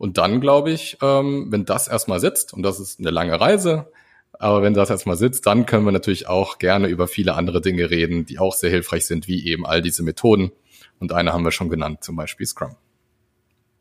Und 0.04 0.18
dann 0.18 0.42
glaube 0.42 0.70
ich, 0.70 0.98
ähm, 1.02 1.48
wenn 1.50 1.64
das 1.64 1.88
erstmal 1.88 2.20
sitzt, 2.20 2.54
und 2.54 2.62
das 2.62 2.78
ist 2.82 3.00
eine 3.00 3.10
lange 3.10 3.40
Reise, 3.40 3.90
aber 4.34 4.62
wenn 4.62 4.74
das 4.74 4.90
erstmal 4.90 5.16
sitzt, 5.16 5.46
dann 5.46 5.66
können 5.66 5.86
wir 5.86 5.94
natürlich 5.94 6.28
auch 6.28 6.58
gerne 6.58 6.90
über 6.90 7.08
viele 7.08 7.36
andere 7.36 7.62
Dinge 7.62 7.90
reden, 7.90 8.26
die 8.26 8.38
auch 8.38 8.54
sehr 8.54 8.70
hilfreich 8.70 9.06
sind, 9.06 9.30
wie 9.30 9.48
eben 9.48 9.66
all 9.66 9.82
diese 9.82 10.04
Methoden. 10.04 10.52
Und 11.00 11.14
eine 11.14 11.32
haben 11.32 11.46
wir 11.46 11.54
schon 11.54 11.70
genannt, 11.70 12.04
zum 12.04 12.18
Beispiel 12.18 12.46
Scrum. 12.46 12.76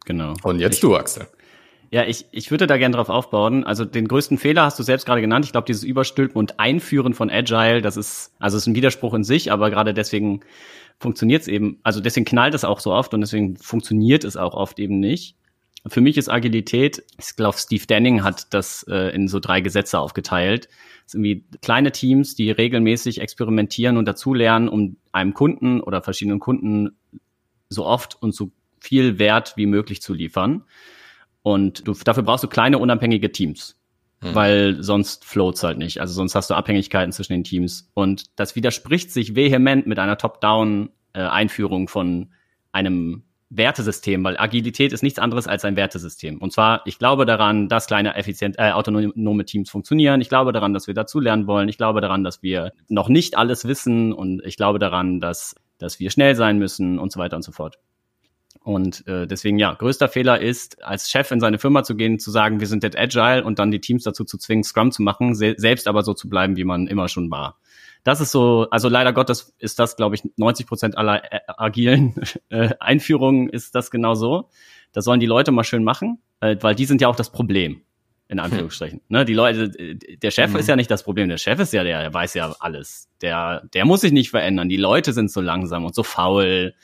Genau. 0.04 0.34
Und 0.44 0.60
jetzt 0.60 0.74
ich, 0.74 0.80
du, 0.82 0.94
Axel. 0.94 1.26
Ja, 1.90 2.04
ich, 2.04 2.26
ich 2.30 2.52
würde 2.52 2.68
da 2.68 2.76
gerne 2.76 2.94
drauf 2.94 3.08
aufbauen. 3.08 3.64
Also 3.64 3.84
den 3.84 4.06
größten 4.06 4.38
Fehler 4.38 4.62
hast 4.62 4.78
du 4.78 4.84
selbst 4.84 5.06
gerade 5.06 5.22
genannt. 5.22 5.44
Ich 5.44 5.50
glaube, 5.50 5.66
dieses 5.66 5.82
Überstülpen 5.82 6.36
und 6.36 6.60
Einführen 6.60 7.14
von 7.14 7.30
Agile, 7.30 7.82
das 7.82 7.96
ist, 7.96 8.32
also 8.38 8.58
ist 8.58 8.68
ein 8.68 8.76
Widerspruch 8.76 9.14
in 9.14 9.24
sich, 9.24 9.50
aber 9.50 9.70
gerade 9.70 9.92
deswegen 9.92 10.42
funktioniert 11.00 11.42
es 11.42 11.48
eben, 11.48 11.80
also 11.82 12.00
deswegen 12.00 12.26
knallt 12.26 12.54
es 12.54 12.62
auch 12.62 12.78
so 12.78 12.92
oft 12.92 13.12
und 13.12 13.22
deswegen 13.22 13.56
funktioniert 13.56 14.22
es 14.22 14.36
auch 14.36 14.54
oft 14.54 14.78
eben 14.78 15.00
nicht. 15.00 15.34
Für 15.86 16.00
mich 16.00 16.16
ist 16.16 16.28
Agilität, 16.28 17.02
ich 17.18 17.34
glaube, 17.34 17.58
Steve 17.58 17.86
Denning 17.86 18.22
hat 18.22 18.54
das 18.54 18.84
äh, 18.88 19.14
in 19.14 19.26
so 19.26 19.40
drei 19.40 19.60
Gesetze 19.60 19.98
aufgeteilt. 19.98 20.68
Das 21.04 21.12
sind 21.12 21.24
irgendwie 21.24 21.58
kleine 21.60 21.90
Teams, 21.90 22.36
die 22.36 22.50
regelmäßig 22.52 23.20
experimentieren 23.20 23.96
und 23.96 24.06
dazulernen, 24.06 24.68
um 24.68 24.96
einem 25.10 25.34
Kunden 25.34 25.80
oder 25.80 26.00
verschiedenen 26.00 26.38
Kunden 26.38 26.96
so 27.68 27.84
oft 27.84 28.20
und 28.22 28.32
so 28.34 28.52
viel 28.78 29.18
Wert 29.18 29.54
wie 29.56 29.66
möglich 29.66 30.02
zu 30.02 30.14
liefern. 30.14 30.64
Und 31.42 31.86
du, 31.88 31.94
dafür 31.94 32.22
brauchst 32.22 32.44
du 32.44 32.48
kleine 32.48 32.78
unabhängige 32.78 33.32
Teams. 33.32 33.76
Hm. 34.20 34.34
Weil 34.36 34.82
sonst 34.82 35.24
floats 35.24 35.64
halt 35.64 35.78
nicht. 35.78 36.00
Also 36.00 36.14
sonst 36.14 36.36
hast 36.36 36.48
du 36.48 36.54
Abhängigkeiten 36.54 37.10
zwischen 37.10 37.32
den 37.32 37.44
Teams. 37.44 37.90
Und 37.94 38.38
das 38.38 38.54
widerspricht 38.54 39.10
sich 39.10 39.34
vehement 39.34 39.88
mit 39.88 39.98
einer 39.98 40.16
Top-Down-Einführung 40.16 41.88
von 41.88 42.30
einem 42.70 43.24
Wertesystem, 43.54 44.24
weil 44.24 44.38
Agilität 44.38 44.92
ist 44.92 45.02
nichts 45.02 45.18
anderes 45.18 45.46
als 45.46 45.64
ein 45.64 45.76
Wertesystem. 45.76 46.38
Und 46.38 46.52
zwar, 46.52 46.82
ich 46.86 46.98
glaube 46.98 47.26
daran, 47.26 47.68
dass 47.68 47.86
kleine, 47.86 48.14
effizient, 48.14 48.56
äh, 48.58 48.72
autonome 48.72 49.44
Teams 49.44 49.70
funktionieren. 49.70 50.20
Ich 50.20 50.28
glaube 50.28 50.52
daran, 50.52 50.72
dass 50.72 50.86
wir 50.86 50.94
dazulernen 50.94 51.46
wollen. 51.46 51.68
Ich 51.68 51.76
glaube 51.76 52.00
daran, 52.00 52.24
dass 52.24 52.42
wir 52.42 52.72
noch 52.88 53.08
nicht 53.08 53.36
alles 53.36 53.66
wissen. 53.66 54.12
Und 54.12 54.42
ich 54.44 54.56
glaube 54.56 54.78
daran, 54.78 55.20
dass, 55.20 55.54
dass 55.78 56.00
wir 56.00 56.10
schnell 56.10 56.34
sein 56.34 56.58
müssen 56.58 56.98
und 56.98 57.12
so 57.12 57.20
weiter 57.20 57.36
und 57.36 57.42
so 57.42 57.52
fort. 57.52 57.78
Und 58.64 59.06
äh, 59.06 59.26
deswegen, 59.26 59.58
ja, 59.58 59.74
größter 59.74 60.08
Fehler 60.08 60.40
ist, 60.40 60.82
als 60.84 61.10
Chef 61.10 61.30
in 61.30 61.40
seine 61.40 61.58
Firma 61.58 61.82
zu 61.82 61.96
gehen, 61.96 62.18
zu 62.18 62.30
sagen, 62.30 62.60
wir 62.60 62.66
sind 62.66 62.82
jetzt 62.84 62.96
agile 62.96 63.44
und 63.44 63.58
dann 63.58 63.70
die 63.70 63.80
Teams 63.80 64.04
dazu 64.04 64.24
zu 64.24 64.38
zwingen, 64.38 64.62
Scrum 64.62 64.92
zu 64.92 65.02
machen, 65.02 65.34
se 65.34 65.54
selbst 65.56 65.88
aber 65.88 66.02
so 66.02 66.14
zu 66.14 66.28
bleiben, 66.28 66.56
wie 66.56 66.64
man 66.64 66.86
immer 66.86 67.08
schon 67.08 67.30
war. 67.30 67.58
Das 68.04 68.20
ist 68.20 68.32
so, 68.32 68.66
also 68.70 68.88
leider 68.88 69.12
Gottes 69.12 69.54
ist 69.58 69.78
das, 69.78 69.96
glaube 69.96 70.16
ich, 70.16 70.22
90 70.36 70.66
Prozent 70.66 70.98
aller 70.98 71.32
äh, 71.32 71.40
agilen 71.46 72.14
äh, 72.48 72.70
Einführungen 72.80 73.48
ist 73.48 73.74
das 73.74 73.90
genau 73.90 74.14
so. 74.14 74.48
Das 74.92 75.04
sollen 75.04 75.20
die 75.20 75.26
Leute 75.26 75.52
mal 75.52 75.64
schön 75.64 75.84
machen, 75.84 76.18
äh, 76.40 76.56
weil 76.60 76.74
die 76.74 76.84
sind 76.84 77.00
ja 77.00 77.08
auch 77.08 77.16
das 77.16 77.30
Problem 77.30 77.82
in 78.28 78.38
Anführungsstrichen. 78.38 79.00
Hm. 79.00 79.04
Ne, 79.08 79.24
die 79.26 79.34
Leute, 79.34 79.68
der 79.68 80.30
Chef 80.30 80.50
mhm. 80.50 80.56
ist 80.56 80.66
ja 80.66 80.74
nicht 80.74 80.90
das 80.90 81.02
Problem. 81.02 81.28
Der 81.28 81.36
Chef 81.36 81.60
ist 81.60 81.74
ja 81.74 81.84
der, 81.84 82.00
der 82.00 82.14
weiß 82.14 82.32
ja 82.32 82.56
alles. 82.60 83.10
Der, 83.20 83.62
der 83.74 83.84
muss 83.84 84.00
sich 84.00 84.12
nicht 84.12 84.30
verändern. 84.30 84.70
Die 84.70 84.78
Leute 84.78 85.12
sind 85.12 85.30
so 85.30 85.42
langsam 85.42 85.84
und 85.84 85.94
so 85.94 86.02
faul 86.02 86.74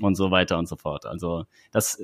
und 0.00 0.14
so 0.14 0.30
weiter 0.30 0.56
und 0.58 0.66
so 0.66 0.76
fort. 0.76 1.04
Also 1.04 1.44
das, 1.72 2.02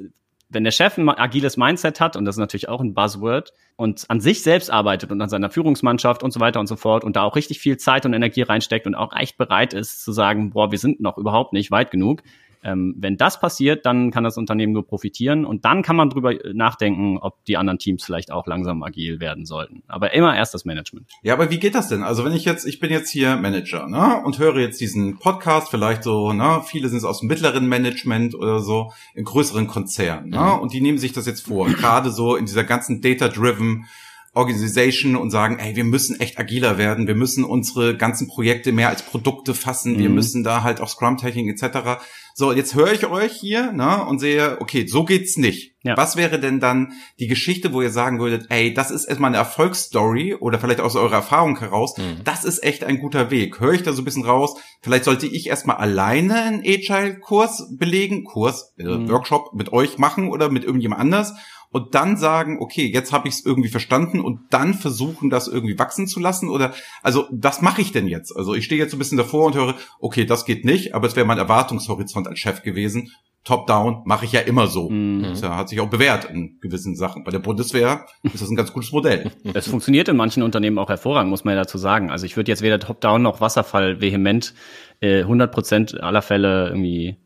wenn 0.50 0.64
der 0.64 0.72
Chef 0.72 0.98
ein 0.98 1.08
agiles 1.08 1.56
Mindset 1.56 2.00
hat, 2.00 2.16
und 2.16 2.24
das 2.24 2.34
ist 2.34 2.40
natürlich 2.40 2.68
auch 2.68 2.80
ein 2.80 2.92
Buzzword, 2.92 3.52
und 3.76 4.04
an 4.08 4.20
sich 4.20 4.42
selbst 4.42 4.70
arbeitet 4.70 5.10
und 5.10 5.20
an 5.22 5.28
seiner 5.28 5.48
Führungsmannschaft 5.48 6.22
und 6.22 6.32
so 6.32 6.40
weiter 6.40 6.60
und 6.60 6.66
so 6.66 6.76
fort 6.76 7.02
und 7.02 7.16
da 7.16 7.22
auch 7.22 7.36
richtig 7.36 7.60
viel 7.60 7.78
Zeit 7.78 8.04
und 8.04 8.12
Energie 8.12 8.42
reinsteckt 8.42 8.86
und 8.86 8.94
auch 8.94 9.16
echt 9.16 9.38
bereit 9.38 9.72
ist 9.72 10.04
zu 10.04 10.12
sagen, 10.12 10.50
boah, 10.50 10.70
wir 10.70 10.78
sind 10.78 11.00
noch 11.00 11.16
überhaupt 11.16 11.52
nicht 11.52 11.70
weit 11.70 11.90
genug, 11.90 12.22
ähm, 12.62 12.94
wenn 12.98 13.16
das 13.16 13.40
passiert, 13.40 13.86
dann 13.86 14.10
kann 14.10 14.24
das 14.24 14.36
Unternehmen 14.36 14.72
nur 14.72 14.86
profitieren 14.86 15.44
und 15.44 15.64
dann 15.64 15.82
kann 15.82 15.96
man 15.96 16.10
drüber 16.10 16.34
nachdenken, 16.52 17.18
ob 17.18 17.44
die 17.46 17.56
anderen 17.56 17.78
Teams 17.78 18.04
vielleicht 18.04 18.30
auch 18.30 18.46
langsam 18.46 18.82
agil 18.82 19.20
werden 19.20 19.46
sollten. 19.46 19.82
Aber 19.88 20.12
immer 20.12 20.36
erst 20.36 20.54
das 20.54 20.64
Management. 20.64 21.06
Ja, 21.22 21.34
aber 21.34 21.50
wie 21.50 21.58
geht 21.58 21.74
das 21.74 21.88
denn? 21.88 22.02
Also 22.02 22.24
wenn 22.24 22.32
ich 22.32 22.44
jetzt, 22.44 22.66
ich 22.66 22.80
bin 22.80 22.90
jetzt 22.90 23.10
hier 23.10 23.36
Manager, 23.36 23.88
ne, 23.88 24.22
und 24.24 24.38
höre 24.38 24.58
jetzt 24.58 24.80
diesen 24.80 25.18
Podcast, 25.18 25.70
vielleicht 25.70 26.04
so, 26.04 26.32
ne, 26.32 26.62
viele 26.64 26.88
sind 26.88 26.98
es 26.98 27.04
aus 27.04 27.20
dem 27.20 27.28
mittleren 27.28 27.66
Management 27.66 28.34
oder 28.34 28.60
so, 28.60 28.92
in 29.14 29.24
größeren 29.24 29.66
Konzernen, 29.66 30.30
ne, 30.30 30.38
mhm. 30.38 30.60
und 30.60 30.72
die 30.72 30.80
nehmen 30.80 30.98
sich 30.98 31.12
das 31.12 31.26
jetzt 31.26 31.46
vor, 31.46 31.66
gerade 31.68 32.10
so 32.10 32.36
in 32.36 32.46
dieser 32.46 32.64
ganzen 32.64 33.00
data-driven 33.00 33.86
Organisation 34.32 35.16
und 35.16 35.30
sagen, 35.30 35.58
ey, 35.58 35.74
wir 35.74 35.82
müssen 35.82 36.20
echt 36.20 36.38
agiler 36.38 36.78
werden, 36.78 37.08
wir 37.08 37.16
müssen 37.16 37.42
unsere 37.42 37.96
ganzen 37.96 38.28
Projekte 38.28 38.70
mehr 38.70 38.88
als 38.88 39.02
Produkte 39.02 39.54
fassen, 39.54 39.94
mhm. 39.94 39.98
wir 39.98 40.10
müssen 40.10 40.44
da 40.44 40.62
halt 40.62 40.80
auch 40.80 40.88
Scrum-Taking 40.88 41.48
etc. 41.48 42.00
So, 42.40 42.52
jetzt 42.52 42.74
höre 42.74 42.90
ich 42.90 43.06
euch 43.06 43.32
hier 43.32 43.70
ne, 43.70 44.02
und 44.06 44.18
sehe, 44.18 44.62
okay, 44.62 44.86
so 44.86 45.04
geht's 45.04 45.36
nicht. 45.36 45.74
Ja. 45.82 45.94
Was 45.98 46.16
wäre 46.16 46.40
denn 46.40 46.58
dann 46.58 46.94
die 47.18 47.26
Geschichte, 47.26 47.74
wo 47.74 47.82
ihr 47.82 47.90
sagen 47.90 48.18
würdet, 48.18 48.46
ey, 48.48 48.72
das 48.72 48.90
ist 48.90 49.04
erstmal 49.04 49.28
eine 49.28 49.36
Erfolgsstory 49.36 50.36
oder 50.36 50.58
vielleicht 50.58 50.80
aus 50.80 50.96
eurer 50.96 51.16
Erfahrung 51.16 51.58
heraus, 51.58 51.98
mhm. 51.98 52.24
das 52.24 52.44
ist 52.44 52.64
echt 52.64 52.82
ein 52.82 52.98
guter 52.98 53.30
Weg. 53.30 53.60
Höre 53.60 53.74
ich 53.74 53.82
da 53.82 53.92
so 53.92 54.00
ein 54.00 54.06
bisschen 54.06 54.24
raus, 54.24 54.54
vielleicht 54.80 55.04
sollte 55.04 55.26
ich 55.26 55.48
erstmal 55.48 55.76
alleine 55.76 56.40
einen 56.40 56.60
Agile-Kurs 56.60 57.76
belegen, 57.76 58.24
Kurs, 58.24 58.72
äh, 58.78 58.84
mhm. 58.84 59.10
Workshop 59.10 59.52
mit 59.52 59.74
euch 59.74 59.98
machen 59.98 60.30
oder 60.30 60.50
mit 60.50 60.64
irgendjemand 60.64 61.02
anders 61.02 61.34
und 61.72 61.94
dann 61.94 62.16
sagen, 62.16 62.58
okay, 62.60 62.90
jetzt 62.92 63.12
habe 63.12 63.28
ich 63.28 63.34
es 63.34 63.46
irgendwie 63.46 63.68
verstanden 63.68 64.20
und 64.20 64.40
dann 64.50 64.74
versuchen, 64.74 65.30
das 65.30 65.48
irgendwie 65.48 65.78
wachsen 65.78 66.06
zu 66.06 66.20
lassen? 66.20 66.48
Oder 66.48 66.74
also 67.02 67.26
was 67.30 67.62
mache 67.62 67.80
ich 67.80 67.92
denn 67.92 68.08
jetzt? 68.08 68.36
Also 68.36 68.54
ich 68.54 68.64
stehe 68.64 68.80
jetzt 68.80 68.90
so 68.90 68.96
ein 68.96 68.98
bisschen 68.98 69.18
davor 69.18 69.46
und 69.46 69.54
höre, 69.54 69.76
okay, 70.00 70.24
das 70.24 70.44
geht 70.44 70.64
nicht, 70.64 70.94
aber 70.94 71.06
es 71.06 71.16
wäre 71.16 71.26
mein 71.26 71.38
Erwartungshorizont 71.38 72.26
als 72.26 72.38
Chef 72.38 72.62
gewesen. 72.62 73.10
Top-down 73.44 74.02
mache 74.04 74.26
ich 74.26 74.32
ja 74.32 74.40
immer 74.40 74.66
so. 74.66 74.90
Mhm. 74.90 75.22
Das 75.22 75.42
hat 75.42 75.70
sich 75.70 75.80
auch 75.80 75.88
bewährt 75.88 76.26
in 76.26 76.58
gewissen 76.60 76.94
Sachen. 76.94 77.24
Bei 77.24 77.30
der 77.30 77.38
Bundeswehr 77.38 78.04
ist 78.22 78.42
das 78.42 78.50
ein 78.50 78.56
ganz 78.56 78.72
gutes 78.72 78.92
Modell. 78.92 79.30
Es 79.54 79.68
funktioniert 79.68 80.08
in 80.08 80.16
manchen 80.16 80.42
Unternehmen 80.42 80.78
auch 80.78 80.90
hervorragend, 80.90 81.30
muss 81.30 81.44
man 81.44 81.54
ja 81.54 81.62
dazu 81.62 81.78
sagen. 81.78 82.10
Also 82.10 82.26
ich 82.26 82.36
würde 82.36 82.50
jetzt 82.50 82.60
weder 82.60 82.78
Top-down 82.78 83.22
noch 83.22 83.40
Wasserfall 83.40 84.00
vehement 84.00 84.54
äh, 85.00 85.20
100 85.20 85.52
Prozent 85.52 86.00
aller 86.02 86.20
Fälle 86.20 86.68
irgendwie, 86.68 87.16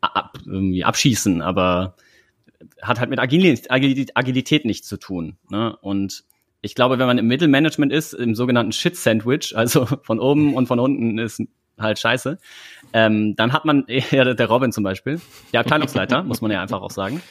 ab, 0.00 0.38
irgendwie 0.46 0.84
abschießen, 0.84 1.42
aber 1.42 1.96
hat 2.82 3.00
halt 3.00 3.10
mit 3.10 3.18
Agilität, 3.18 3.70
Agilität 4.16 4.64
nichts 4.64 4.88
zu 4.88 4.96
tun. 4.96 5.36
Ne? 5.48 5.76
Und 5.80 6.24
ich 6.60 6.74
glaube, 6.74 6.98
wenn 6.98 7.06
man 7.06 7.18
im 7.18 7.26
Mittelmanagement 7.26 7.92
ist, 7.92 8.12
im 8.14 8.34
sogenannten 8.34 8.72
Shit-Sandwich, 8.72 9.56
also 9.56 9.86
von 10.02 10.18
oben 10.18 10.54
und 10.54 10.66
von 10.66 10.80
unten 10.80 11.18
ist 11.18 11.42
halt 11.78 11.98
scheiße, 11.98 12.38
ähm, 12.92 13.36
dann 13.36 13.52
hat 13.52 13.64
man, 13.64 13.84
ja, 14.10 14.34
der 14.34 14.48
Robin 14.48 14.72
zum 14.72 14.84
Beispiel, 14.84 15.20
der 15.52 15.60
Abteilungsleiter, 15.60 16.24
muss 16.24 16.40
man 16.40 16.50
ja 16.50 16.60
einfach 16.60 16.80
auch 16.80 16.90
sagen, 16.90 17.22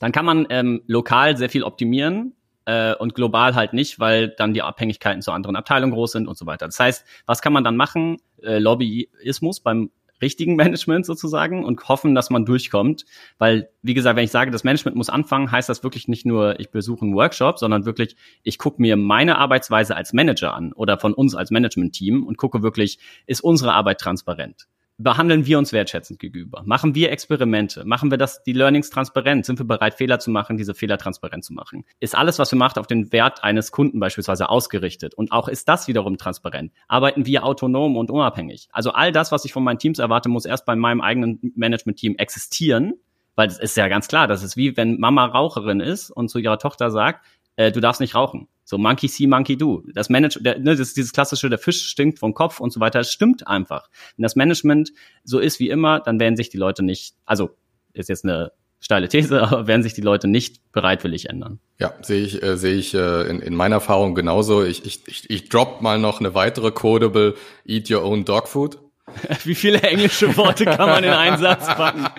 dann 0.00 0.12
kann 0.12 0.24
man 0.24 0.46
ähm, 0.50 0.82
lokal 0.86 1.36
sehr 1.36 1.48
viel 1.48 1.62
optimieren 1.62 2.34
äh, 2.64 2.94
und 2.94 3.14
global 3.14 3.54
halt 3.54 3.72
nicht, 3.72 4.00
weil 4.00 4.28
dann 4.28 4.54
die 4.54 4.62
Abhängigkeiten 4.62 5.22
zu 5.22 5.32
anderen 5.32 5.56
Abteilungen 5.56 5.92
groß 5.92 6.12
sind 6.12 6.28
und 6.28 6.36
so 6.36 6.46
weiter. 6.46 6.66
Das 6.66 6.78
heißt, 6.78 7.04
was 7.26 7.42
kann 7.42 7.52
man 7.52 7.64
dann 7.64 7.76
machen? 7.76 8.18
Äh, 8.42 8.58
Lobbyismus 8.58 9.60
beim 9.60 9.90
richtigen 10.20 10.56
Management 10.56 11.06
sozusagen 11.06 11.64
und 11.64 11.88
hoffen, 11.88 12.14
dass 12.14 12.30
man 12.30 12.44
durchkommt. 12.44 13.04
Weil, 13.38 13.70
wie 13.82 13.94
gesagt, 13.94 14.16
wenn 14.16 14.24
ich 14.24 14.30
sage, 14.30 14.50
das 14.50 14.64
Management 14.64 14.96
muss 14.96 15.10
anfangen, 15.10 15.50
heißt 15.50 15.68
das 15.68 15.82
wirklich 15.82 16.08
nicht 16.08 16.26
nur, 16.26 16.58
ich 16.60 16.70
besuche 16.70 17.04
einen 17.04 17.14
Workshop, 17.14 17.58
sondern 17.58 17.84
wirklich, 17.84 18.16
ich 18.42 18.58
gucke 18.58 18.80
mir 18.80 18.96
meine 18.96 19.38
Arbeitsweise 19.38 19.96
als 19.96 20.12
Manager 20.12 20.54
an 20.54 20.72
oder 20.72 20.98
von 20.98 21.14
uns 21.14 21.34
als 21.34 21.50
Management-Team 21.50 22.26
und 22.26 22.38
gucke 22.38 22.62
wirklich, 22.62 22.98
ist 23.26 23.42
unsere 23.42 23.72
Arbeit 23.72 24.00
transparent? 24.00 24.66
Behandeln 24.98 25.46
wir 25.46 25.58
uns 25.58 25.72
wertschätzend 25.72 26.18
gegenüber? 26.18 26.62
Machen 26.64 26.94
wir 26.94 27.10
Experimente? 27.10 27.84
Machen 27.84 28.10
wir 28.10 28.18
das, 28.18 28.42
die 28.44 28.52
Learnings 28.52 28.90
transparent? 28.90 29.44
Sind 29.44 29.58
wir 29.58 29.66
bereit, 29.66 29.94
Fehler 29.94 30.18
zu 30.18 30.30
machen, 30.30 30.56
diese 30.56 30.74
Fehler 30.74 30.98
transparent 30.98 31.44
zu 31.44 31.52
machen? 31.52 31.84
Ist 32.00 32.16
alles, 32.16 32.38
was 32.38 32.52
wir 32.52 32.58
machen, 32.58 32.78
auf 32.78 32.86
den 32.86 33.12
Wert 33.12 33.42
eines 33.42 33.72
Kunden 33.72 33.98
beispielsweise 33.98 34.48
ausgerichtet? 34.48 35.14
Und 35.14 35.32
auch 35.32 35.48
ist 35.48 35.68
das 35.68 35.88
wiederum 35.88 36.16
transparent? 36.16 36.72
Arbeiten 36.86 37.26
wir 37.26 37.44
autonom 37.44 37.96
und 37.96 38.10
unabhängig? 38.10 38.68
Also 38.72 38.90
all 38.90 39.10
das, 39.10 39.32
was 39.32 39.44
ich 39.44 39.52
von 39.52 39.64
meinen 39.64 39.78
Teams 39.78 39.98
erwarte, 39.98 40.28
muss 40.28 40.44
erst 40.44 40.64
bei 40.64 40.76
meinem 40.76 41.00
eigenen 41.00 41.52
Management-Team 41.56 42.16
existieren. 42.16 42.94
Weil 43.36 43.48
es 43.48 43.58
ist 43.58 43.76
ja 43.76 43.88
ganz 43.88 44.06
klar, 44.06 44.28
das 44.28 44.44
ist 44.44 44.56
wie 44.56 44.76
wenn 44.76 45.00
Mama 45.00 45.24
Raucherin 45.24 45.80
ist 45.80 46.10
und 46.10 46.28
zu 46.28 46.38
ihrer 46.38 46.58
Tochter 46.58 46.92
sagt, 46.92 47.26
äh, 47.56 47.72
du 47.72 47.80
darfst 47.80 48.00
nicht 48.00 48.14
rauchen. 48.14 48.48
So 48.64 48.78
Monkey 48.78 49.08
see, 49.08 49.26
Monkey 49.26 49.56
do. 49.56 49.82
Das 49.94 50.08
Management, 50.08 50.64
ne, 50.64 50.76
das 50.76 50.94
dieses 50.94 51.12
klassische, 51.12 51.50
der 51.50 51.58
Fisch 51.58 51.86
stinkt 51.86 52.18
vom 52.18 52.34
Kopf 52.34 52.60
und 52.60 52.72
so 52.72 52.80
weiter. 52.80 53.00
Das 53.00 53.12
stimmt 53.12 53.46
einfach. 53.46 53.90
Wenn 54.16 54.22
das 54.22 54.36
Management 54.36 54.92
so 55.22 55.38
ist 55.38 55.60
wie 55.60 55.68
immer, 55.68 56.00
dann 56.00 56.18
werden 56.18 56.36
sich 56.36 56.48
die 56.48 56.56
Leute 56.56 56.82
nicht, 56.82 57.14
also 57.26 57.50
ist 57.92 58.08
jetzt 58.08 58.24
eine 58.24 58.52
steile 58.80 59.08
These, 59.08 59.42
aber 59.48 59.66
werden 59.66 59.82
sich 59.82 59.94
die 59.94 60.00
Leute 60.00 60.28
nicht 60.28 60.72
bereitwillig 60.72 61.28
ändern. 61.28 61.60
Ja, 61.78 61.94
sehe 62.02 62.24
ich, 62.24 62.42
äh, 62.42 62.56
sehe 62.56 62.74
ich 62.74 62.94
äh, 62.94 63.28
in, 63.28 63.40
in 63.40 63.54
meiner 63.54 63.76
Erfahrung 63.76 64.14
genauso. 64.14 64.64
Ich, 64.64 64.84
ich, 64.84 65.06
ich, 65.06 65.30
ich 65.30 65.48
drop 65.48 65.82
mal 65.82 65.98
noch 65.98 66.20
eine 66.20 66.34
weitere 66.34 66.70
Codable 66.70 67.34
Eat 67.66 67.90
Your 67.90 68.02
Own 68.02 68.24
Dog 68.24 68.48
Food. 68.48 68.78
Wie 69.44 69.54
viele 69.54 69.82
englische 69.82 70.36
Worte 70.36 70.64
kann 70.64 70.88
man 70.88 71.04
in 71.04 71.10
einen 71.10 71.38
Satz 71.38 71.66
packen? 71.66 72.06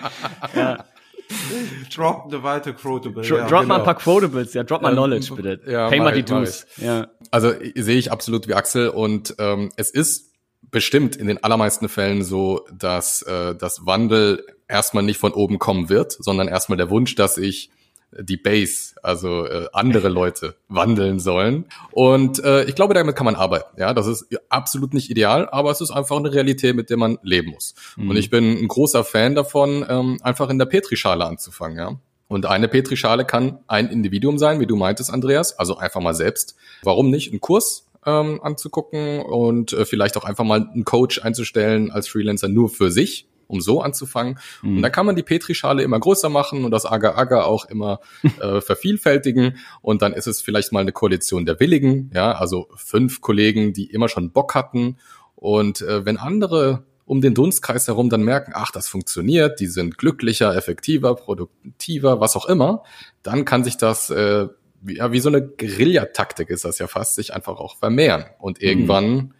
Ja. 0.54 0.84
drop 1.94 2.30
the 2.30 2.42
weiter 2.42 2.72
Quotable. 2.72 3.22
Dro 3.22 3.36
ja, 3.36 3.46
drop 3.46 3.62
genau. 3.62 3.74
mal 3.74 3.78
ein 3.78 3.84
paar 3.84 3.96
Quotables, 3.96 4.54
ja, 4.54 4.64
drop 4.64 4.82
mal 4.82 4.90
ähm, 4.90 4.96
Knowledge, 4.96 5.34
bitte. 5.34 5.60
Ja, 5.70 5.88
Pay 5.88 6.00
mal 6.00 6.12
die 6.12 6.22
Dues. 6.22 6.66
Ja. 6.76 7.08
Also 7.30 7.52
sehe 7.74 7.98
ich 7.98 8.12
absolut 8.12 8.48
wie 8.48 8.54
Axel 8.54 8.88
und 8.88 9.34
ähm, 9.38 9.70
es 9.76 9.90
ist 9.90 10.32
bestimmt 10.70 11.16
in 11.16 11.26
den 11.26 11.42
allermeisten 11.42 11.88
Fällen 11.88 12.22
so, 12.22 12.66
dass 12.72 13.22
äh, 13.22 13.54
das 13.54 13.86
Wandel 13.86 14.44
erstmal 14.68 15.02
nicht 15.02 15.18
von 15.18 15.32
oben 15.32 15.58
kommen 15.58 15.88
wird, 15.88 16.12
sondern 16.12 16.48
erstmal 16.48 16.76
der 16.76 16.90
Wunsch, 16.90 17.14
dass 17.14 17.38
ich 17.38 17.70
die 18.12 18.36
Base, 18.36 18.94
also 19.02 19.46
äh, 19.46 19.68
andere 19.72 20.08
Leute 20.08 20.56
wandeln 20.68 21.18
sollen. 21.18 21.66
Und 21.92 22.42
äh, 22.42 22.64
ich 22.64 22.74
glaube, 22.74 22.94
damit 22.94 23.16
kann 23.16 23.24
man 23.24 23.34
arbeiten. 23.34 23.78
Ja, 23.80 23.92
das 23.94 24.06
ist 24.06 24.26
absolut 24.48 24.94
nicht 24.94 25.10
ideal, 25.10 25.48
aber 25.50 25.70
es 25.70 25.80
ist 25.80 25.90
einfach 25.90 26.16
eine 26.16 26.32
Realität, 26.32 26.76
mit 26.76 26.90
der 26.90 26.96
man 26.96 27.18
leben 27.22 27.50
muss. 27.50 27.74
Mhm. 27.96 28.10
Und 28.10 28.16
ich 28.16 28.30
bin 28.30 28.58
ein 28.58 28.68
großer 28.68 29.04
Fan 29.04 29.34
davon, 29.34 29.84
ähm, 29.88 30.18
einfach 30.22 30.48
in 30.48 30.58
der 30.58 30.66
Petrischale 30.66 31.24
anzufangen. 31.24 31.78
Ja. 31.78 31.98
Und 32.28 32.46
eine 32.46 32.68
Petrischale 32.68 33.24
kann 33.24 33.60
ein 33.66 33.88
Individuum 33.88 34.38
sein, 34.38 34.60
wie 34.60 34.66
du 34.66 34.76
meintest, 34.76 35.12
Andreas. 35.12 35.58
Also 35.58 35.76
einfach 35.76 36.00
mal 36.00 36.14
selbst. 36.14 36.56
Warum 36.82 37.10
nicht? 37.10 37.32
Ein 37.32 37.40
Kurs 37.40 37.86
ähm, 38.04 38.40
anzugucken 38.42 39.20
und 39.20 39.72
äh, 39.72 39.84
vielleicht 39.84 40.16
auch 40.16 40.24
einfach 40.24 40.44
mal 40.44 40.68
einen 40.72 40.84
Coach 40.84 41.22
einzustellen 41.22 41.90
als 41.90 42.08
Freelancer 42.08 42.48
nur 42.48 42.68
für 42.68 42.90
sich 42.90 43.28
um 43.46 43.60
so 43.60 43.80
anzufangen. 43.80 44.38
Mhm. 44.62 44.76
Und 44.76 44.82
dann 44.82 44.92
kann 44.92 45.06
man 45.06 45.16
die 45.16 45.22
Petrischale 45.22 45.82
immer 45.82 46.00
größer 46.00 46.28
machen 46.28 46.64
und 46.64 46.70
das 46.70 46.86
Agar-Agar 46.86 47.46
auch 47.46 47.64
immer 47.66 48.00
äh, 48.40 48.60
vervielfältigen. 48.60 49.58
Und 49.82 50.02
dann 50.02 50.12
ist 50.12 50.26
es 50.26 50.42
vielleicht 50.42 50.72
mal 50.72 50.80
eine 50.80 50.92
Koalition 50.92 51.46
der 51.46 51.60
Willigen, 51.60 52.10
ja, 52.14 52.32
also 52.32 52.68
fünf 52.76 53.20
Kollegen, 53.20 53.72
die 53.72 53.90
immer 53.90 54.08
schon 54.08 54.30
Bock 54.30 54.54
hatten. 54.54 54.96
Und 55.34 55.82
äh, 55.82 56.04
wenn 56.04 56.16
andere 56.16 56.84
um 57.04 57.20
den 57.20 57.34
Dunstkreis 57.34 57.86
herum 57.86 58.10
dann 58.10 58.22
merken, 58.22 58.50
ach, 58.54 58.72
das 58.72 58.88
funktioniert, 58.88 59.60
die 59.60 59.68
sind 59.68 59.96
glücklicher, 59.96 60.56
effektiver, 60.56 61.14
produktiver, 61.14 62.18
was 62.18 62.34
auch 62.34 62.46
immer, 62.46 62.82
dann 63.22 63.44
kann 63.44 63.62
sich 63.62 63.76
das 63.76 64.10
äh, 64.10 64.48
wie, 64.86 64.96
ja, 64.96 65.12
wie 65.12 65.20
so 65.20 65.28
eine 65.28 65.42
Guerillataktik 65.42 66.50
ist 66.50 66.64
das 66.64 66.78
ja 66.78 66.86
fast, 66.86 67.14
sich 67.14 67.34
einfach 67.34 67.58
auch 67.58 67.76
vermehren. 67.76 68.24
Und 68.38 68.62
irgendwann 68.62 69.14
mhm. 69.14 69.32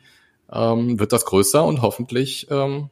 ähm, 0.53 1.01
wird 1.01 1.13
das 1.13 1.25
größer 1.25 1.65
und 1.65 1.83
hoffentlich 1.83 2.49
ähm, 2.51 2.91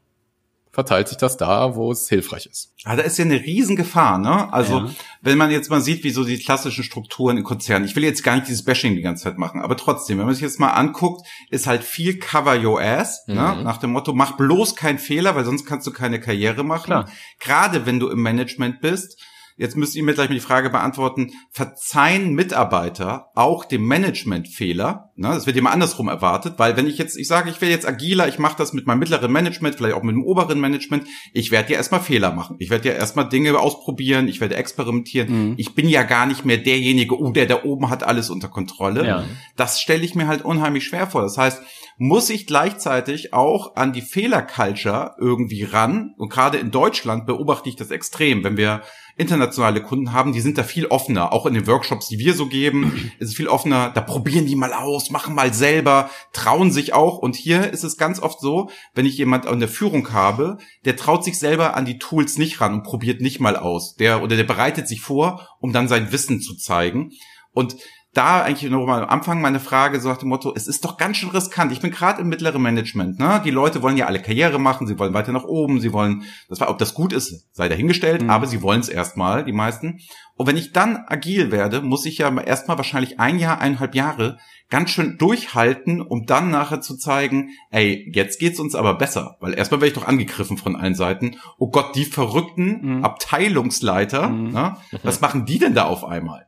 verteilt 0.74 1.08
sich 1.08 1.16
das 1.16 1.36
da, 1.36 1.76
wo 1.76 1.92
es 1.92 2.08
hilfreich 2.08 2.46
ist. 2.46 2.72
Ja, 2.84 2.96
da 2.96 3.02
ist 3.02 3.16
ja 3.16 3.24
eine 3.24 3.40
Riesengefahr, 3.40 4.18
ne? 4.18 4.52
Also, 4.52 4.78
ja. 4.80 4.90
wenn 5.22 5.38
man 5.38 5.50
jetzt 5.50 5.70
mal 5.70 5.80
sieht, 5.80 6.02
wie 6.02 6.10
so 6.10 6.24
die 6.24 6.38
klassischen 6.38 6.82
Strukturen 6.82 7.38
in 7.38 7.44
Konzernen, 7.44 7.86
ich 7.86 7.94
will 7.94 8.02
jetzt 8.02 8.24
gar 8.24 8.34
nicht 8.34 8.48
dieses 8.48 8.64
Bashing 8.64 8.96
die 8.96 9.00
ganze 9.00 9.24
Zeit 9.24 9.38
machen, 9.38 9.62
aber 9.62 9.76
trotzdem, 9.76 10.18
wenn 10.18 10.26
man 10.26 10.34
sich 10.34 10.42
jetzt 10.42 10.58
mal 10.58 10.70
anguckt, 10.70 11.26
ist 11.48 11.68
halt 11.68 11.84
viel 11.84 12.18
cover 12.18 12.60
your 12.60 12.80
ass, 12.80 13.24
ne? 13.28 13.34
mhm. 13.34 13.40
ne? 13.40 13.62
Nach 13.62 13.76
dem 13.78 13.92
Motto, 13.92 14.12
mach 14.12 14.32
bloß 14.32 14.74
keinen 14.74 14.98
Fehler, 14.98 15.36
weil 15.36 15.44
sonst 15.44 15.64
kannst 15.64 15.86
du 15.86 15.92
keine 15.92 16.20
Karriere 16.20 16.64
machen. 16.64 16.86
Klar. 16.86 17.08
Gerade 17.38 17.86
wenn 17.86 18.00
du 18.00 18.08
im 18.08 18.20
Management 18.20 18.80
bist, 18.80 19.22
Jetzt 19.56 19.76
müsst 19.76 19.94
ihr 19.94 20.02
mir 20.02 20.14
gleich 20.14 20.28
mal 20.28 20.34
die 20.34 20.40
Frage 20.40 20.68
beantworten, 20.68 21.30
verzeihen 21.50 22.34
Mitarbeiter 22.34 23.28
auch 23.36 23.64
dem 23.64 23.86
Managementfehler? 23.86 25.12
Ne, 25.14 25.28
das 25.28 25.46
wird 25.46 25.56
immer 25.56 25.70
andersrum 25.70 26.08
erwartet, 26.08 26.54
weil 26.56 26.76
wenn 26.76 26.88
ich 26.88 26.98
jetzt, 26.98 27.16
ich 27.16 27.28
sage, 27.28 27.50
ich 27.50 27.60
werde 27.60 27.72
jetzt 27.72 27.86
agiler, 27.86 28.26
ich 28.26 28.40
mache 28.40 28.56
das 28.58 28.72
mit 28.72 28.88
meinem 28.88 28.98
mittleren 28.98 29.30
Management, 29.30 29.76
vielleicht 29.76 29.94
auch 29.94 30.02
mit 30.02 30.16
dem 30.16 30.24
oberen 30.24 30.58
Management, 30.58 31.06
ich 31.32 31.52
werde 31.52 31.72
ja 31.72 31.76
erstmal 31.76 32.00
Fehler 32.00 32.32
machen. 32.32 32.56
Ich 32.58 32.70
werde 32.70 32.88
ja 32.88 32.94
erstmal 32.96 33.28
Dinge 33.28 33.56
ausprobieren, 33.56 34.26
ich 34.26 34.40
werde 34.40 34.56
experimentieren. 34.56 35.50
Mhm. 35.50 35.54
Ich 35.56 35.76
bin 35.76 35.88
ja 35.88 36.02
gar 36.02 36.26
nicht 36.26 36.44
mehr 36.44 36.58
derjenige, 36.58 37.16
oh, 37.16 37.30
der 37.30 37.46
da 37.46 37.62
oben 37.62 37.90
hat 37.90 38.02
alles 38.02 38.30
unter 38.30 38.48
Kontrolle. 38.48 39.06
Ja. 39.06 39.24
Das 39.56 39.80
stelle 39.80 40.02
ich 40.02 40.16
mir 40.16 40.26
halt 40.26 40.44
unheimlich 40.44 40.84
schwer 40.84 41.06
vor. 41.06 41.22
Das 41.22 41.38
heißt, 41.38 41.62
muss 41.96 42.30
ich 42.30 42.46
gleichzeitig 42.46 43.32
auch 43.32 43.76
an 43.76 43.92
die 43.92 44.02
Fehlerculture 44.02 45.14
irgendwie 45.18 45.64
ran. 45.64 46.14
Und 46.16 46.28
gerade 46.28 46.58
in 46.58 46.70
Deutschland 46.70 47.26
beobachte 47.26 47.68
ich 47.68 47.76
das 47.76 47.90
extrem, 47.90 48.42
wenn 48.44 48.56
wir 48.56 48.82
internationale 49.16 49.80
Kunden 49.80 50.12
haben, 50.12 50.32
die 50.32 50.40
sind 50.40 50.58
da 50.58 50.64
viel 50.64 50.86
offener. 50.86 51.32
Auch 51.32 51.46
in 51.46 51.54
den 51.54 51.66
Workshops, 51.66 52.08
die 52.08 52.18
wir 52.18 52.34
so 52.34 52.46
geben, 52.46 53.12
ist 53.18 53.28
es 53.28 53.34
viel 53.36 53.48
offener. 53.48 53.90
Da 53.94 54.00
probieren 54.00 54.46
die 54.46 54.56
mal 54.56 54.72
aus, 54.72 55.10
machen 55.10 55.34
mal 55.34 55.54
selber, 55.54 56.10
trauen 56.32 56.72
sich 56.72 56.94
auch. 56.94 57.18
Und 57.18 57.36
hier 57.36 57.72
ist 57.72 57.84
es 57.84 57.96
ganz 57.96 58.20
oft 58.20 58.40
so, 58.40 58.70
wenn 58.94 59.06
ich 59.06 59.16
jemand 59.16 59.46
an 59.46 59.60
der 59.60 59.68
Führung 59.68 60.12
habe, 60.12 60.58
der 60.84 60.96
traut 60.96 61.24
sich 61.24 61.38
selber 61.38 61.76
an 61.76 61.84
die 61.84 61.98
Tools 61.98 62.38
nicht 62.38 62.60
ran 62.60 62.74
und 62.74 62.82
probiert 62.82 63.20
nicht 63.20 63.40
mal 63.40 63.56
aus. 63.56 63.94
Der 63.94 64.22
oder 64.22 64.36
der 64.36 64.44
bereitet 64.44 64.88
sich 64.88 65.00
vor, 65.00 65.48
um 65.60 65.72
dann 65.72 65.88
sein 65.88 66.10
Wissen 66.10 66.40
zu 66.40 66.56
zeigen. 66.56 67.12
Und 67.52 67.76
da 68.14 68.42
eigentlich 68.42 68.70
noch 68.70 68.86
mal 68.86 69.02
am 69.02 69.08
Anfang 69.08 69.40
meine 69.40 69.60
Frage 69.60 70.00
so 70.00 70.08
nach 70.08 70.16
dem 70.16 70.28
Motto, 70.28 70.52
es 70.54 70.66
ist 70.66 70.84
doch 70.84 70.96
ganz 70.96 71.16
schön 71.16 71.30
riskant. 71.30 71.72
Ich 71.72 71.80
bin 71.80 71.90
gerade 71.90 72.22
im 72.22 72.28
mittleren 72.28 72.62
Management, 72.62 73.18
ne? 73.18 73.42
Die 73.44 73.50
Leute 73.50 73.82
wollen 73.82 73.96
ja 73.96 74.06
alle 74.06 74.22
Karriere 74.22 74.58
machen, 74.58 74.86
sie 74.86 74.98
wollen 74.98 75.14
weiter 75.14 75.32
nach 75.32 75.44
oben, 75.44 75.80
sie 75.80 75.92
wollen, 75.92 76.24
das 76.48 76.60
war, 76.60 76.70
ob 76.70 76.78
das 76.78 76.94
gut 76.94 77.12
ist, 77.12 77.48
sei 77.52 77.68
dahingestellt, 77.68 78.22
mhm. 78.22 78.30
aber 78.30 78.46
sie 78.46 78.62
wollen 78.62 78.80
es 78.80 78.88
erstmal, 78.88 79.44
die 79.44 79.52
meisten. 79.52 80.00
Und 80.36 80.46
wenn 80.46 80.56
ich 80.56 80.72
dann 80.72 81.04
agil 81.06 81.52
werde, 81.52 81.80
muss 81.80 82.06
ich 82.06 82.18
ja 82.18 82.34
erstmal 82.40 82.76
wahrscheinlich 82.76 83.20
ein 83.20 83.38
Jahr, 83.38 83.60
eineinhalb 83.60 83.94
Jahre 83.94 84.38
ganz 84.70 84.90
schön 84.90 85.18
durchhalten, 85.18 86.00
um 86.00 86.26
dann 86.26 86.50
nachher 86.50 86.80
zu 86.80 86.96
zeigen, 86.96 87.50
ey, 87.70 88.10
jetzt 88.12 88.40
geht's 88.40 88.58
uns 88.58 88.74
aber 88.74 88.94
besser, 88.94 89.36
weil 89.40 89.54
erstmal 89.54 89.80
werde 89.80 89.88
ich 89.88 89.98
doch 89.98 90.08
angegriffen 90.08 90.56
von 90.56 90.74
allen 90.76 90.94
Seiten. 90.94 91.36
Oh 91.58 91.70
Gott, 91.70 91.94
die 91.94 92.04
verrückten 92.04 92.96
mhm. 92.98 93.04
Abteilungsleiter, 93.04 94.28
mhm. 94.28 94.50
ne? 94.50 94.76
was 95.02 95.20
machen 95.20 95.46
die 95.46 95.58
denn 95.58 95.74
da 95.74 95.84
auf 95.84 96.04
einmal? 96.04 96.46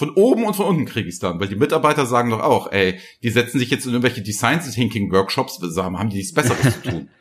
Von 0.00 0.14
oben 0.14 0.44
und 0.46 0.56
von 0.56 0.64
unten 0.64 0.86
kriege 0.86 1.10
ich 1.10 1.16
es 1.16 1.20
dann, 1.20 1.40
weil 1.40 1.48
die 1.48 1.56
Mitarbeiter 1.56 2.06
sagen 2.06 2.30
doch 2.30 2.40
auch, 2.40 2.72
ey, 2.72 2.98
die 3.22 3.28
setzen 3.28 3.58
sich 3.58 3.68
jetzt 3.68 3.84
in 3.84 3.92
irgendwelche 3.92 4.22
Design 4.22 4.58
Thinking 4.58 5.12
Workshops 5.12 5.58
zusammen, 5.58 5.98
haben 5.98 6.08
die 6.08 6.16
nichts 6.16 6.32
Besseres 6.32 6.80
zu 6.80 6.90
tun. 6.90 7.08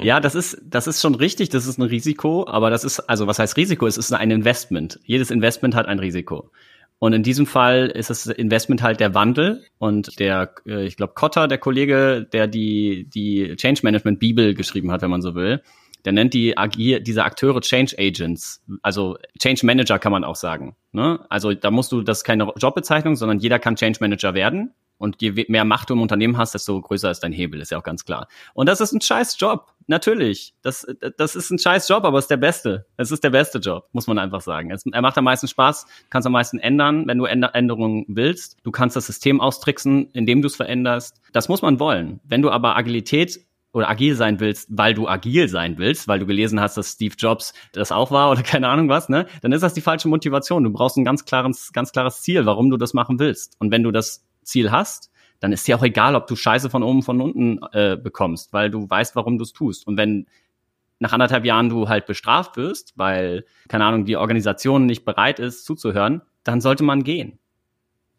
Ja, 0.00 0.18
das 0.18 0.34
ist, 0.34 0.62
das 0.64 0.86
ist 0.86 1.02
schon 1.02 1.14
richtig, 1.14 1.50
das 1.50 1.66
ist 1.66 1.78
ein 1.78 1.82
Risiko, 1.82 2.46
aber 2.46 2.70
das 2.70 2.84
ist, 2.84 3.00
also 3.00 3.26
was 3.26 3.38
heißt 3.38 3.56
Risiko? 3.58 3.86
Es 3.86 3.98
ist 3.98 4.10
ein 4.12 4.30
Investment. 4.30 4.98
Jedes 5.04 5.30
Investment 5.30 5.74
hat 5.74 5.86
ein 5.86 5.98
Risiko. 5.98 6.50
Und 6.98 7.12
in 7.12 7.22
diesem 7.22 7.44
Fall 7.44 7.88
ist 7.88 8.08
das 8.08 8.26
Investment 8.26 8.82
halt 8.82 9.00
der 9.00 9.14
Wandel 9.14 9.64
und 9.78 10.18
der, 10.20 10.54
äh, 10.64 10.86
ich 10.86 10.96
glaube, 10.96 11.12
Kotter, 11.14 11.48
der 11.48 11.58
Kollege, 11.58 12.26
der 12.32 12.46
die, 12.46 13.08
die 13.12 13.56
Change 13.56 13.80
Management 13.82 14.20
Bibel 14.20 14.54
geschrieben 14.54 14.90
hat, 14.90 15.02
wenn 15.02 15.10
man 15.10 15.20
so 15.20 15.34
will, 15.34 15.60
der 16.04 16.12
nennt 16.12 16.34
die 16.34 16.56
Agil, 16.56 17.00
diese 17.00 17.24
Akteure 17.24 17.60
Change 17.60 17.96
Agents, 17.98 18.62
also 18.82 19.16
Change 19.38 19.64
Manager 19.64 19.98
kann 19.98 20.12
man 20.12 20.24
auch 20.24 20.36
sagen. 20.36 20.76
Ne? 20.92 21.24
Also 21.28 21.54
da 21.54 21.70
musst 21.70 21.92
du, 21.92 22.02
das 22.02 22.18
ist 22.18 22.24
keine 22.24 22.52
Jobbezeichnung, 22.56 23.16
sondern 23.16 23.38
jeder 23.38 23.58
kann 23.58 23.76
Change 23.76 23.98
Manager 24.00 24.34
werden. 24.34 24.74
Und 24.98 25.20
je 25.20 25.46
mehr 25.48 25.64
Macht 25.64 25.90
du 25.90 25.94
im 25.94 26.00
Unternehmen 26.00 26.38
hast, 26.38 26.54
desto 26.54 26.80
größer 26.80 27.10
ist 27.10 27.24
dein 27.24 27.32
Hebel, 27.32 27.60
ist 27.60 27.72
ja 27.72 27.78
auch 27.78 27.82
ganz 27.82 28.04
klar. 28.04 28.28
Und 28.54 28.68
das 28.68 28.80
ist 28.80 28.92
ein 28.92 29.00
scheiß 29.00 29.36
Job, 29.40 29.72
natürlich. 29.88 30.54
Das, 30.62 30.86
das 31.16 31.34
ist 31.34 31.50
ein 31.50 31.58
scheiß 31.58 31.88
Job, 31.88 32.04
aber 32.04 32.18
es 32.18 32.26
ist 32.26 32.30
der 32.30 32.36
beste. 32.36 32.86
Es 32.96 33.10
ist 33.10 33.24
der 33.24 33.30
beste 33.30 33.58
Job, 33.58 33.88
muss 33.90 34.06
man 34.06 34.20
einfach 34.20 34.42
sagen. 34.42 34.70
Es, 34.70 34.86
er 34.86 35.02
macht 35.02 35.18
am 35.18 35.24
meisten 35.24 35.48
Spaß, 35.48 35.86
kannst 36.08 36.26
am 36.26 36.32
meisten 36.32 36.60
ändern, 36.60 37.08
wenn 37.08 37.18
du 37.18 37.24
Änderungen 37.24 38.04
willst. 38.06 38.58
Du 38.62 38.70
kannst 38.70 38.94
das 38.94 39.06
System 39.06 39.40
austricksen, 39.40 40.08
indem 40.12 40.40
du 40.40 40.46
es 40.46 40.54
veränderst. 40.54 41.20
Das 41.32 41.48
muss 41.48 41.62
man 41.62 41.80
wollen. 41.80 42.20
Wenn 42.22 42.40
du 42.40 42.52
aber 42.52 42.76
Agilität 42.76 43.40
oder 43.72 43.88
agil 43.88 44.14
sein 44.14 44.38
willst, 44.40 44.68
weil 44.70 44.94
du 44.94 45.08
agil 45.08 45.48
sein 45.48 45.78
willst, 45.78 46.08
weil 46.08 46.18
du 46.18 46.26
gelesen 46.26 46.60
hast, 46.60 46.76
dass 46.76 46.92
Steve 46.92 47.14
Jobs 47.16 47.54
das 47.72 47.90
auch 47.90 48.10
war 48.10 48.30
oder 48.30 48.42
keine 48.42 48.68
Ahnung 48.68 48.88
was, 48.88 49.08
ne? 49.08 49.26
Dann 49.40 49.52
ist 49.52 49.62
das 49.62 49.74
die 49.74 49.80
falsche 49.80 50.08
Motivation. 50.08 50.64
Du 50.64 50.70
brauchst 50.70 50.96
ein 50.96 51.04
ganz 51.04 51.24
klares, 51.24 51.72
ganz 51.72 51.92
klares 51.92 52.22
Ziel, 52.22 52.46
warum 52.46 52.70
du 52.70 52.76
das 52.76 52.94
machen 52.94 53.18
willst. 53.18 53.56
Und 53.58 53.70
wenn 53.70 53.82
du 53.82 53.90
das 53.90 54.24
Ziel 54.42 54.70
hast, 54.70 55.10
dann 55.40 55.52
ist 55.52 55.66
dir 55.66 55.76
auch 55.76 55.82
egal, 55.82 56.14
ob 56.14 56.26
du 56.28 56.36
Scheiße 56.36 56.70
von 56.70 56.82
oben, 56.82 57.02
von 57.02 57.20
unten 57.20 57.58
äh, 57.72 57.96
bekommst, 57.96 58.52
weil 58.52 58.70
du 58.70 58.88
weißt, 58.88 59.16
warum 59.16 59.38
du 59.38 59.42
es 59.42 59.52
tust. 59.52 59.86
Und 59.86 59.96
wenn 59.96 60.26
nach 61.00 61.12
anderthalb 61.12 61.44
Jahren 61.44 61.68
du 61.68 61.88
halt 61.88 62.06
bestraft 62.06 62.56
wirst, 62.56 62.92
weil, 62.96 63.44
keine 63.68 63.84
Ahnung, 63.84 64.04
die 64.04 64.16
Organisation 64.16 64.86
nicht 64.86 65.04
bereit 65.04 65.40
ist 65.40 65.64
zuzuhören, 65.64 66.22
dann 66.44 66.60
sollte 66.60 66.84
man 66.84 67.02
gehen. 67.02 67.40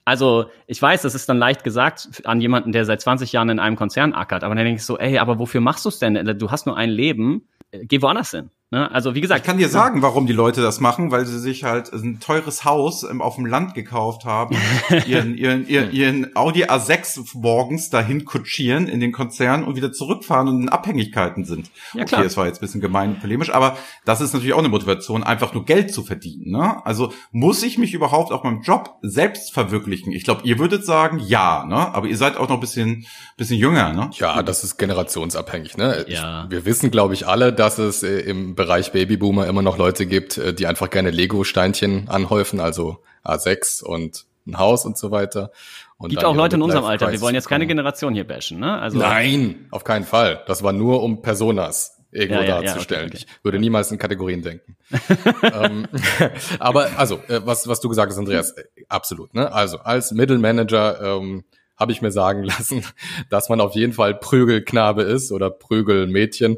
Also 0.06 0.48
ich 0.68 0.82
weiß, 0.82 1.02
das 1.04 1.16
ist 1.16 1.30
dann 1.30 1.38
leicht 1.38 1.64
gesagt 1.64 2.22
an 2.26 2.42
jemanden, 2.42 2.72
der 2.72 2.86
seit 2.86 3.02
20 3.02 3.32
Jahren 3.32 3.50
in 3.50 3.60
einem 3.60 3.76
Konzern 3.76 4.14
ackert, 4.14 4.44
aber 4.44 4.54
dann 4.56 4.66
denke 4.66 4.80
ich 4.80 4.86
so, 4.86 4.98
ey, 4.98 5.18
aber 5.18 5.40
wofür 5.40 5.62
machst 5.62 5.86
du 5.86 5.90
es 5.90 6.00
denn? 6.00 6.38
Du 6.38 6.52
hast 6.52 6.66
nur 6.66 6.76
ein 6.76 6.90
Leben, 6.90 7.48
geh 7.72 8.02
woanders 8.02 8.32
hin. 8.32 8.50
Ne? 8.74 8.90
Also 8.92 9.14
wie 9.14 9.22
gesagt. 9.22 9.42
Ich 9.42 9.46
kann 9.46 9.60
dir 9.60 9.70
sagen, 9.70 10.02
warum 10.02 10.26
die 10.26 10.34
Leute 10.34 10.64
das 10.64 10.80
machen, 10.80 11.12
weil 11.12 11.28
sie 11.28 11.38
sich 11.38 11.64
halt 11.64 11.94
ein 11.94 12.20
teures 12.20 12.66
Haus 12.66 13.06
auf 13.06 13.36
dem 13.36 13.46
Land 13.46 13.76
gekauft 13.76 14.26
haben, 14.26 14.58
ihren, 15.06 15.38
ihren, 15.38 15.68
ihren, 15.68 15.92
ihren 15.92 16.36
Audi 16.36 16.64
A6 16.64 17.24
morgens 17.36 17.92
dahin 17.92 18.26
kutschieren 18.26 18.88
in 18.88 19.00
den 19.00 19.12
Konzern 19.12 19.64
und 19.64 19.76
wieder 19.76 19.92
zurückfahren 19.92 20.48
und 20.48 20.64
in 20.64 20.70
Abhängigkeiten 20.70 21.46
sind. 21.46 21.70
Ja, 21.94 22.06
klar. 22.06 22.22
Okay, 22.22 22.28
es 22.28 22.36
war 22.36 22.48
jetzt 22.48 22.58
ein 22.58 22.62
bisschen 22.62 22.82
gemein 22.82 23.12
und 23.12 23.22
polemisch, 23.22 23.52
aber 23.52 23.78
das 24.06 24.22
ist 24.22 24.34
natürlich 24.34 24.56
auch 24.56 24.60
eine 24.60 24.70
Motivation, 24.70 25.22
einfach 25.22 25.54
nur 25.54 25.66
Geld 25.66 25.94
zu 25.94 26.02
verdienen. 26.02 26.50
Ne? 26.50 26.84
Also 26.84 27.14
muss 27.32 27.62
ich 27.62 27.78
mich 27.78 27.94
überhaupt 27.94 28.32
auf 28.32 28.42
meinem 28.42 28.64
Job 28.64 28.98
selbst 29.04 29.54
verwirklichen? 29.54 30.12
Ich 30.14 30.24
glaube, 30.24 30.42
ihr 30.46 30.58
würdet 30.58 30.84
sagen, 30.84 31.20
ja, 31.20 31.64
ne? 31.66 31.94
aber 31.94 32.08
ihr 32.08 32.18
seid 32.18 32.38
auch 32.38 32.50
noch 32.50 32.56
ein 32.56 32.62
bisschen, 32.62 33.06
bisschen 33.38 33.60
jünger. 33.60 33.94
Ne? 33.94 34.10
Ja, 34.16 34.42
das 34.42 34.64
ist 34.64 34.78
generationsabhängig. 34.78 35.78
Ne? 35.78 36.06
Ja. 36.08 36.46
Ich, 36.46 36.52
wir 36.52 36.66
wissen, 36.66 36.90
glaube 36.90 37.14
ich, 37.14 37.28
alle, 37.28 37.54
dass 37.54 37.78
es 37.78 38.02
äh, 38.02 38.18
im 38.22 38.56
Bereich 38.56 38.63
Babyboomer 38.92 39.48
immer 39.48 39.62
noch 39.62 39.78
Leute 39.78 40.06
gibt, 40.06 40.38
äh, 40.38 40.54
die 40.54 40.68
einfach 40.68 40.90
gerne 40.90 41.10
Lego-Steinchen 41.12 42.10
anhäufen, 42.10 42.60
also 42.60 43.00
A6 43.24 43.84
und 43.84 44.26
ein 44.46 44.58
Haus 44.58 44.86
und 44.86 44.98
so 44.98 45.12
weiter. 45.12 45.52
Und 45.98 46.10
gibt 46.10 46.26
auch 46.26 46.36
Leute 46.36 46.58
in 46.58 46.62
unserem 46.62 46.84
Alter. 46.84 47.12
Wir 47.12 47.22
wollen 47.22 47.36
jetzt 47.36 47.48
keine 47.48 47.66
Generation 47.66 48.14
hier 48.14 48.28
bashen, 48.28 48.60
ne? 48.60 48.78
Also 48.80 48.98
Nein, 48.98 49.68
auf 49.72 49.84
keinen 49.84 50.04
Fall. 50.04 50.44
Das 50.48 50.64
war 50.64 50.74
nur 50.74 51.02
um 51.02 51.22
Personas 51.22 52.02
irgendwo 52.12 52.42
ja, 52.42 52.48
ja, 52.48 52.62
darzustellen. 52.62 53.10
Ja, 53.10 53.16
okay, 53.16 53.24
okay. 53.24 53.36
Ich 53.38 53.44
würde 53.44 53.60
niemals 53.60 53.92
in 53.92 53.98
Kategorien 53.98 54.42
denken. 54.42 54.76
ähm, 55.44 55.88
aber 56.60 56.90
also, 56.98 57.16
äh, 57.28 57.42
was, 57.44 57.68
was 57.68 57.80
du 57.80 57.90
gesagt 57.90 58.12
hast, 58.12 58.18
Andreas, 58.18 58.52
äh, 58.52 58.64
absolut. 58.90 59.34
Ne? 59.34 59.52
Also 59.52 59.80
als 59.80 60.12
Mittelmanager 60.12 61.18
ähm, 61.18 61.44
habe 61.78 61.92
ich 61.92 62.02
mir 62.02 62.12
sagen 62.12 62.44
lassen, 62.44 62.86
dass 63.30 63.50
man 63.50 63.62
auf 63.62 63.76
jeden 63.76 63.94
Fall 63.94 64.16
Prügelknabe 64.16 65.04
ist 65.04 65.32
oder 65.32 65.50
Prügelmädchen. 65.50 66.58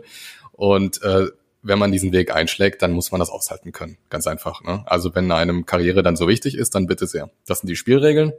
Und 0.51 1.01
äh, 1.03 1.27
wenn 1.65 1.80
man 1.80 1.91
diesen 1.91 2.13
Weg 2.13 2.34
einschlägt, 2.34 2.82
dann 2.82 2.91
muss 2.91 3.12
man 3.12 3.19
das 3.19 3.30
aushalten 3.30 3.71
können. 3.71 3.97
Ganz 4.10 4.28
einfach. 4.28 4.62
Ne? 4.63 4.84
Also 4.86 5.15
wenn 5.15 5.32
einem 5.32 5.65
Karriere 5.65 6.04
dann 6.04 6.15
so 6.15 6.28
wichtig 6.28 6.56
ist, 6.56 6.75
dann 6.75 6.86
bitte 6.86 7.08
sehr. 7.08 7.32
Das 7.47 7.60
sind 7.60 7.67
die 7.67 7.75
Spielregeln. 7.75 8.34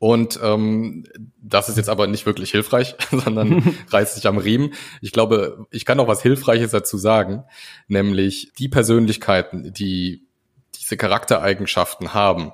Und 0.00 0.40
ähm, 0.42 1.04
das 1.40 1.68
ist 1.68 1.76
jetzt 1.76 1.88
aber 1.88 2.08
nicht 2.08 2.26
wirklich 2.26 2.50
hilfreich, 2.50 2.96
sondern 3.10 3.76
reißt 3.88 4.16
sich 4.16 4.26
am 4.26 4.38
Riemen. 4.38 4.74
Ich 5.00 5.12
glaube, 5.12 5.66
ich 5.70 5.84
kann 5.84 5.96
noch 5.96 6.08
was 6.08 6.22
Hilfreiches 6.22 6.72
dazu 6.72 6.98
sagen, 6.98 7.44
nämlich 7.86 8.52
die 8.58 8.68
Persönlichkeiten, 8.68 9.72
die 9.72 10.26
diese 10.74 10.96
Charaktereigenschaften 10.96 12.14
haben, 12.14 12.52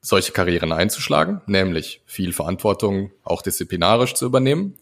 solche 0.00 0.32
Karrieren 0.32 0.72
einzuschlagen, 0.72 1.42
nämlich 1.46 2.00
viel 2.06 2.32
Verantwortung 2.32 3.10
auch 3.24 3.42
disziplinarisch 3.42 4.14
zu 4.14 4.24
übernehmen. 4.24 4.76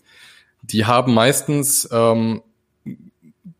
Die 0.62 0.84
haben 0.84 1.14
meistens 1.14 1.88
ähm, 1.90 2.42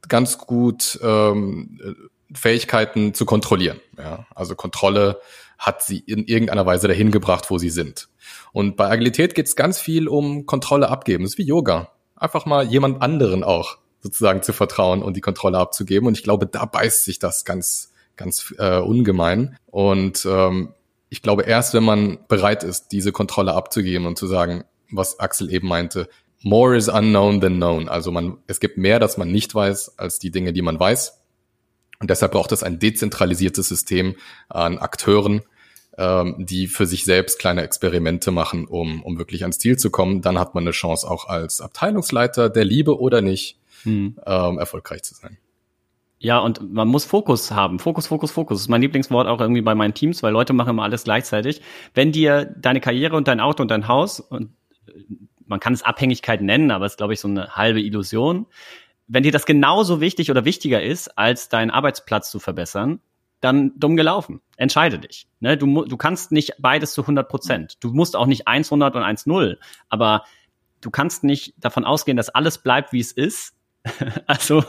ganz 0.09 0.39
gut 0.39 0.99
ähm, 1.03 2.11
Fähigkeiten 2.33 3.15
zu 3.15 3.25
kontrollieren. 3.27 3.81
Ja? 3.97 4.27
Also 4.35 4.55
Kontrolle 4.55 5.21
hat 5.59 5.83
sie 5.83 5.99
in 5.99 6.25
irgendeiner 6.25 6.67
Weise 6.67 6.89
dahin 6.89 7.11
gebracht, 7.11 7.51
wo 7.51 7.59
sie 7.59 7.71
sind. 7.71 8.09
Und 8.53 8.77
bei 8.77 8.89
Agilität 8.91 9.35
geht 9.35 9.47
es 9.47 9.57
ganz 9.57 9.81
viel 9.81 10.09
um 10.09 10.47
Kontrolle 10.47 10.89
abgeben. 10.89 11.25
Das 11.25 11.33
ist 11.33 11.39
wie 11.39 11.47
Yoga. 11.47 11.93
Einfach 12.17 12.47
mal 12.47 12.65
jemand 12.65 13.03
anderen 13.03 13.45
auch 13.45 13.79
sozusagen 14.01 14.43
zu 14.43 14.53
vertrauen 14.53 15.03
und 15.03 15.17
die 15.17 15.21
Kontrolle 15.21 15.59
abzugeben. 15.59 16.07
Und 16.07 16.17
ich 16.17 16.23
glaube, 16.23 16.47
da 16.47 16.65
beißt 16.65 17.05
sich 17.05 17.19
das 17.19 17.45
ganz, 17.45 17.93
ganz 18.17 18.55
äh, 18.59 18.79
ungemein. 18.79 19.57
Und 19.67 20.27
ähm, 20.31 20.75
ich 21.11 21.23
glaube, 21.23 21.43
erst 21.43 21.75
wenn 21.75 21.85
man 21.85 22.19
bereit 22.29 22.63
ist, 22.63 22.89
diese 22.93 23.13
Kontrolle 23.13 23.55
abzugeben 23.55 24.07
und 24.07 24.17
zu 24.19 24.27
sagen, 24.27 24.65
was 24.91 25.19
Axel 25.19 25.53
eben 25.53 25.69
meinte, 25.69 26.09
more 26.43 26.77
is 26.77 26.89
unknown 26.89 27.41
than 27.41 27.57
known. 27.57 27.89
Also 27.89 28.11
man, 28.13 28.39
es 28.47 28.61
gibt 28.61 28.79
mehr, 28.79 28.99
das 28.99 29.19
man 29.19 29.31
nicht 29.31 29.55
weiß, 29.55 29.99
als 29.99 30.19
die 30.19 30.31
Dinge, 30.31 30.53
die 30.53 30.63
man 30.63 30.79
weiß. 30.79 31.21
Und 32.01 32.11
deshalb 32.11 32.33
braucht 32.33 32.53
es 32.53 32.63
ein 32.63 32.79
dezentralisiertes 32.79 33.69
System 33.69 34.15
an 34.49 34.79
Akteuren, 34.79 35.43
ähm, 35.97 36.37
die 36.39 36.69
für 36.69 36.87
sich 36.87 37.05
selbst 37.05 37.41
kleine 37.41 37.63
Experimente 37.63 38.31
machen, 38.31 38.67
um, 38.67 39.03
um 39.03 39.19
wirklich 39.19 39.43
ans 39.43 39.59
Ziel 39.59 39.77
zu 39.77 39.91
kommen. 39.91 40.23
Dann 40.23 40.39
hat 40.39 40.55
man 40.55 40.63
eine 40.63 40.71
Chance, 40.71 41.11
auch 41.11 41.29
als 41.29 41.61
Abteilungsleiter 41.61 42.51
der 42.51 42.65
Liebe 42.65 43.01
oder 43.01 43.21
nicht, 43.21 43.59
hm. 43.83 44.19
ähm, 44.25 44.59
erfolgreich 44.59 45.03
zu 45.03 45.15
sein. 45.15 45.39
Ja, 46.21 46.39
und 46.39 46.73
man 46.73 46.89
muss 46.89 47.05
Fokus 47.05 47.53
haben. 47.53 47.79
Fokus, 47.79 48.09
Fokus, 48.09 48.33
Fokus. 48.33 48.57
Das 48.59 48.63
ist 48.63 48.69
mein 48.69 48.83
Lieblingswort 48.83 49.29
auch 49.29 49.41
irgendwie 49.41 49.63
bei 49.63 49.77
meinen 49.77 49.95
Teams, 49.95 50.23
weil 50.23 50.33
Leute 50.33 50.53
machen 50.53 50.71
immer 50.71 50.83
alles 50.83 51.05
gleichzeitig. 51.05 51.63
Wenn 51.95 52.11
dir 52.11 52.45
deine 52.45 52.81
Karriere 52.81 53.17
und 53.17 53.29
dein 53.29 53.39
Auto 53.39 53.63
und 53.63 53.71
dein 53.71 53.87
Haus 53.87 54.19
und 54.19 54.51
man 55.49 55.61
kann 55.61 55.73
es 55.73 55.83
Abhängigkeit 55.83 56.41
nennen, 56.41 56.71
aber 56.71 56.87
es 56.87 56.93
ist, 56.93 56.99
glaube 56.99 57.15
ich, 57.15 57.21
so 57.21 57.29
eine 57.29 57.57
halbe 57.57 57.81
Illusion. 57.81 58.47
Wenn 59.07 59.23
dir 59.23 59.33
das 59.33 59.47
genauso 59.47 60.01
wichtig 60.01 60.31
oder 60.31 60.45
wichtiger 60.45 60.83
ist, 60.83 61.19
als 61.19 61.49
deinen 61.49 61.71
Arbeitsplatz 61.71 62.31
zu 62.31 62.39
verbessern, 62.39 63.01
dann 63.41 63.73
dumm 63.79 63.97
gelaufen. 63.97 64.41
Entscheide 64.57 64.99
dich. 64.99 65.29
Ne? 65.41 65.57
Du, 65.57 65.85
du 65.85 65.97
kannst 65.97 66.33
nicht 66.33 66.55
beides 66.59 66.93
zu 66.93 67.03
100 67.03 67.29
Prozent. 67.29 67.77
Du 67.81 67.93
musst 67.93 68.17
auch 68.17 68.27
nicht 68.27 68.49
100 68.49 68.97
und 68.97 69.03
1-0. 69.03 69.57
Aber 69.89 70.25
du 70.81 70.91
kannst 70.91 71.25
nicht 71.25 71.55
davon 71.59 71.85
ausgehen, 71.85 72.17
dass 72.17 72.29
alles 72.29 72.59
bleibt, 72.59 72.93
wie 72.93 73.01
es 73.01 73.13
ist. 73.13 73.55
also, 74.27 74.63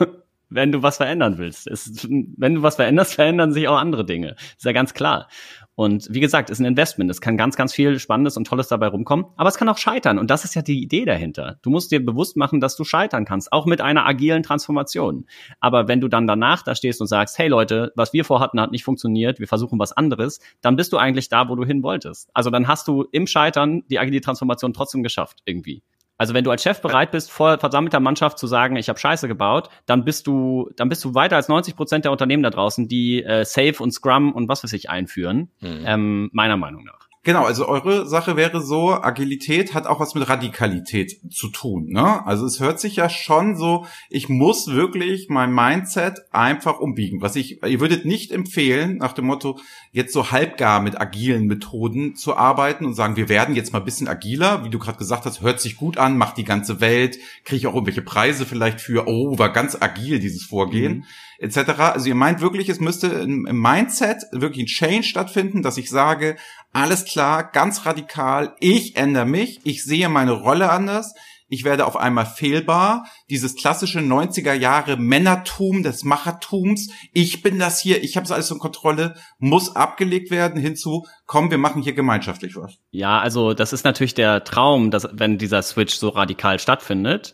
wenn 0.49 0.71
du 0.71 0.83
was 0.83 0.97
verändern 0.97 1.37
willst. 1.37 1.67
Es, 1.67 2.07
wenn 2.09 2.55
du 2.55 2.61
was 2.61 2.75
veränderst, 2.75 3.13
verändern 3.15 3.53
sich 3.53 3.67
auch 3.67 3.77
andere 3.77 4.05
Dinge. 4.05 4.35
Ist 4.57 4.65
ja 4.65 4.71
ganz 4.71 4.93
klar. 4.93 5.27
Und 5.75 6.13
wie 6.13 6.19
gesagt, 6.19 6.49
ist 6.49 6.59
ein 6.59 6.65
Investment. 6.65 7.09
Es 7.09 7.21
kann 7.21 7.37
ganz, 7.37 7.55
ganz 7.55 7.73
viel 7.73 7.99
Spannendes 7.99 8.35
und 8.35 8.45
Tolles 8.45 8.67
dabei 8.67 8.87
rumkommen. 8.87 9.27
Aber 9.37 9.47
es 9.47 9.55
kann 9.55 9.69
auch 9.69 9.77
scheitern. 9.77 10.19
Und 10.19 10.29
das 10.29 10.43
ist 10.43 10.53
ja 10.53 10.61
die 10.61 10.83
Idee 10.83 11.05
dahinter. 11.05 11.57
Du 11.61 11.69
musst 11.69 11.89
dir 11.91 12.05
bewusst 12.05 12.35
machen, 12.35 12.59
dass 12.59 12.75
du 12.75 12.83
scheitern 12.83 13.23
kannst. 13.23 13.53
Auch 13.53 13.65
mit 13.65 13.79
einer 13.79 14.05
agilen 14.05 14.43
Transformation. 14.43 15.25
Aber 15.61 15.87
wenn 15.87 16.01
du 16.01 16.09
dann 16.09 16.27
danach 16.27 16.63
da 16.63 16.75
stehst 16.75 16.99
und 16.99 17.07
sagst, 17.07 17.37
hey 17.37 17.47
Leute, 17.47 17.93
was 17.95 18.11
wir 18.11 18.25
vorhatten, 18.25 18.59
hat 18.59 18.73
nicht 18.73 18.83
funktioniert. 18.83 19.39
Wir 19.39 19.47
versuchen 19.47 19.79
was 19.79 19.93
anderes. 19.93 20.41
Dann 20.59 20.75
bist 20.75 20.91
du 20.91 20.97
eigentlich 20.97 21.29
da, 21.29 21.47
wo 21.47 21.55
du 21.55 21.63
hin 21.63 21.81
wolltest. 21.81 22.29
Also 22.33 22.49
dann 22.49 22.67
hast 22.67 22.89
du 22.89 23.05
im 23.13 23.25
Scheitern 23.25 23.83
die 23.89 23.99
agile 23.99 24.19
Transformation 24.19 24.73
trotzdem 24.73 25.01
geschafft 25.01 25.39
irgendwie. 25.45 25.81
Also 26.19 26.33
wenn 26.33 26.43
du 26.43 26.51
als 26.51 26.61
Chef 26.61 26.81
bereit 26.81 27.11
bist, 27.11 27.31
vor 27.31 27.57
versammelter 27.57 28.01
Mannschaft 28.01 28.37
zu 28.37 28.45
sagen, 28.45 28.75
ich 28.75 28.89
habe 28.89 28.99
Scheiße 28.99 29.29
gebaut, 29.29 29.69
dann 29.85 30.03
bist 30.03 30.27
du, 30.27 30.69
dann 30.75 30.89
bist 30.89 31.03
du 31.05 31.15
weiter 31.15 31.37
als 31.37 31.47
90 31.47 31.77
Prozent 31.77 32.03
der 32.03 32.11
Unternehmen 32.11 32.43
da 32.43 32.49
draußen, 32.49 32.89
die 32.89 33.23
äh, 33.23 33.45
Safe 33.45 33.81
und 33.81 33.91
Scrum 33.91 34.33
und 34.33 34.49
was 34.49 34.61
weiß 34.63 34.73
ich 34.73 34.89
einführen. 34.89 35.49
Mhm. 35.61 35.83
Ähm, 35.85 36.29
meiner 36.33 36.57
Meinung 36.57 36.83
nach. 36.83 37.08
Genau, 37.23 37.43
also 37.43 37.67
eure 37.67 38.07
Sache 38.07 38.37
wäre 38.37 38.61
so, 38.61 38.93
Agilität 38.93 39.73
hat 39.73 39.87
auch 39.87 39.99
was 39.99 40.15
mit 40.15 40.29
Radikalität 40.29 41.19
zu 41.29 41.49
tun. 41.49 41.87
Ne? 41.89 42.25
Also 42.25 42.45
es 42.45 42.61
hört 42.61 42.79
sich 42.79 42.95
ja 42.95 43.09
schon 43.09 43.57
so, 43.57 43.85
ich 44.09 44.29
muss 44.29 44.67
wirklich 44.67 45.27
mein 45.27 45.53
Mindset 45.53 46.17
einfach 46.31 46.79
umbiegen. 46.79 47.21
Was 47.21 47.35
ich, 47.35 47.61
ihr 47.61 47.81
würdet 47.81 48.05
nicht 48.05 48.31
empfehlen, 48.31 48.97
nach 48.97 49.11
dem 49.11 49.25
Motto, 49.25 49.59
jetzt 49.91 50.13
so 50.13 50.31
halbgar 50.31 50.81
mit 50.81 50.99
agilen 50.99 51.45
Methoden 51.45 52.15
zu 52.15 52.37
arbeiten 52.37 52.85
und 52.85 52.93
sagen, 52.93 53.17
wir 53.17 53.27
werden 53.27 53.53
jetzt 53.53 53.73
mal 53.73 53.79
ein 53.79 53.85
bisschen 53.85 54.07
agiler, 54.07 54.63
wie 54.63 54.69
du 54.69 54.79
gerade 54.79 54.97
gesagt 54.97 55.25
hast, 55.25 55.41
hört 55.41 55.59
sich 55.59 55.75
gut 55.75 55.97
an, 55.97 56.17
macht 56.17 56.37
die 56.37 56.45
ganze 56.45 56.79
Welt, 56.79 57.17
kriege 57.43 57.57
ich 57.57 57.67
auch 57.67 57.73
irgendwelche 57.73 58.01
Preise 58.01 58.45
vielleicht 58.45 58.79
für, 58.79 59.09
oh, 59.09 59.37
war 59.37 59.51
ganz 59.51 59.75
agil 59.77 60.19
dieses 60.19 60.45
Vorgehen. 60.45 60.99
Mhm 60.99 61.03
etc. 61.39 61.79
Also 61.79 62.07
ihr 62.07 62.15
meint 62.15 62.41
wirklich, 62.41 62.69
es 62.69 62.79
müsste 62.79 63.07
im 63.07 63.43
Mindset 63.43 64.23
wirklich 64.31 64.63
ein 64.63 64.67
Change 64.67 65.03
stattfinden, 65.03 65.61
dass 65.61 65.77
ich 65.77 65.89
sage, 65.89 66.35
alles 66.73 67.05
klar, 67.05 67.43
ganz 67.43 67.85
radikal, 67.85 68.55
ich 68.59 68.95
ändere 68.95 69.25
mich, 69.25 69.59
ich 69.63 69.83
sehe 69.83 70.09
meine 70.09 70.33
Rolle 70.33 70.69
anders, 70.69 71.13
ich 71.51 71.63
werde 71.63 71.87
auf 71.87 71.97
einmal 71.97 72.27
fehlbar. 72.27 73.07
Dieses 73.29 73.55
klassische 73.55 73.99
90er 73.99 74.53
Jahre 74.53 74.97
Männertum 74.97 75.81
des 75.81 76.03
Machertums, 76.03 76.91
ich 77.11 77.41
bin 77.41 77.57
das 77.57 77.81
hier, 77.81 78.03
ich 78.03 78.15
habe 78.15 78.25
es 78.25 78.31
alles 78.31 78.51
in 78.51 78.59
Kontrolle, 78.59 79.15
muss 79.39 79.75
abgelegt 79.75 80.29
werden 80.29 80.61
hinzu, 80.61 81.07
komm, 81.25 81.49
wir 81.49 81.57
machen 81.57 81.81
hier 81.81 81.93
gemeinschaftlich 81.93 82.55
was. 82.55 82.77
Ja, 82.91 83.19
also 83.19 83.55
das 83.55 83.73
ist 83.73 83.83
natürlich 83.83 84.13
der 84.13 84.43
Traum, 84.43 84.91
dass 84.91 85.09
wenn 85.11 85.39
dieser 85.39 85.63
Switch 85.63 85.95
so 85.95 86.09
radikal 86.09 86.59
stattfindet. 86.59 87.33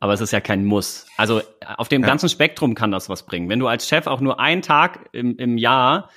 Aber 0.00 0.14
es 0.14 0.20
ist 0.20 0.32
ja 0.32 0.40
kein 0.40 0.64
Muss. 0.64 1.06
Also 1.16 1.42
auf 1.76 1.88
dem 1.88 2.02
ja. 2.02 2.08
ganzen 2.08 2.28
Spektrum 2.28 2.74
kann 2.74 2.90
das 2.90 3.08
was 3.08 3.24
bringen. 3.24 3.48
Wenn 3.48 3.60
du 3.60 3.68
als 3.68 3.86
Chef 3.86 4.06
auch 4.06 4.20
nur 4.20 4.40
einen 4.40 4.62
Tag 4.62 5.10
im, 5.12 5.36
im 5.36 5.58
Jahr 5.58 6.08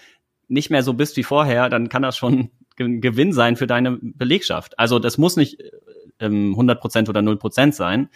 nicht 0.48 0.70
mehr 0.70 0.84
so 0.84 0.94
bist 0.94 1.18
wie 1.18 1.24
vorher, 1.24 1.70
dann 1.70 1.90
kann 1.90 2.02
das 2.02 2.18
schon 2.18 2.50
ein 2.80 3.02
Gewinn 3.02 3.34
sein 3.34 3.56
für 3.56 3.68
deine 3.68 4.00
Belegschaft. 4.02 4.80
Also 4.80 5.00
das 5.00 5.18
muss 5.18 5.36
nicht 5.36 5.58
ähm, 6.20 6.56
100% 6.58 7.10
oder 7.10 7.20
0% 7.20 7.74
sein. 7.74 8.10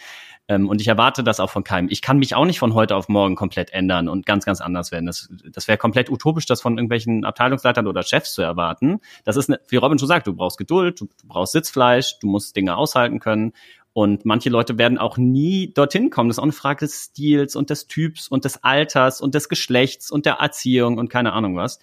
Ähm, 0.48 0.68
und 0.68 0.80
ich 0.80 0.88
erwarte 0.88 1.22
das 1.22 1.40
auch 1.40 1.50
von 1.50 1.62
keinem. 1.62 1.88
Ich 1.90 2.00
kann 2.00 2.18
mich 2.18 2.34
auch 2.34 2.46
nicht 2.46 2.58
von 2.58 2.72
heute 2.72 2.96
auf 2.96 3.08
morgen 3.08 3.36
komplett 3.36 3.70
ändern 3.72 4.08
und 4.08 4.24
ganz, 4.24 4.46
ganz 4.46 4.62
anders 4.62 4.90
werden. 4.90 5.04
Das, 5.04 5.28
das 5.52 5.68
wäre 5.68 5.76
komplett 5.76 6.10
utopisch, 6.10 6.46
das 6.46 6.62
von 6.62 6.78
irgendwelchen 6.78 7.24
Abteilungsleitern 7.24 7.86
oder 7.86 8.02
Chefs 8.02 8.32
zu 8.32 8.40
erwarten. 8.40 9.00
Das 9.24 9.36
ist, 9.36 9.50
ne, 9.50 9.60
wie 9.68 9.76
Robin 9.76 9.98
schon 9.98 10.08
sagt, 10.08 10.26
du 10.26 10.34
brauchst 10.34 10.56
Geduld, 10.56 11.00
du, 11.00 11.04
du 11.06 11.28
brauchst 11.28 11.52
Sitzfleisch, 11.52 12.18
du 12.20 12.28
musst 12.28 12.56
Dinge 12.56 12.76
aushalten 12.76 13.20
können. 13.20 13.52
Und 13.92 14.24
manche 14.24 14.50
Leute 14.50 14.78
werden 14.78 14.98
auch 14.98 15.16
nie 15.16 15.72
dorthin 15.72 16.10
kommen. 16.10 16.28
Das 16.28 16.36
ist 16.36 16.38
auch 16.38 16.44
eine 16.44 16.52
Frage 16.52 16.86
des 16.86 17.06
Stils 17.06 17.56
und 17.56 17.70
des 17.70 17.86
Typs 17.86 18.28
und 18.28 18.44
des 18.44 18.62
Alters 18.62 19.20
und 19.20 19.34
des 19.34 19.48
Geschlechts 19.48 20.10
und 20.10 20.26
der 20.26 20.34
Erziehung 20.34 20.98
und 20.98 21.08
keine 21.08 21.32
Ahnung 21.32 21.56
was. 21.56 21.80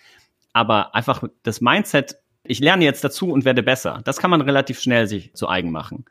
Aber 0.54 0.96
einfach 0.96 1.24
das 1.44 1.60
Mindset, 1.60 2.18
ich 2.44 2.60
lerne 2.60 2.86
jetzt 2.86 3.04
dazu 3.04 3.32
und 3.32 3.44
werde 3.44 3.63
besser, 3.63 4.02
das 4.06 4.18
kann 4.18 4.30
man 4.30 4.41
relativ 4.41 4.80
schnell 4.80 5.08
sich 5.08 5.34
zu 5.34 5.50
eigen 5.50 5.72
machen. 5.72 6.06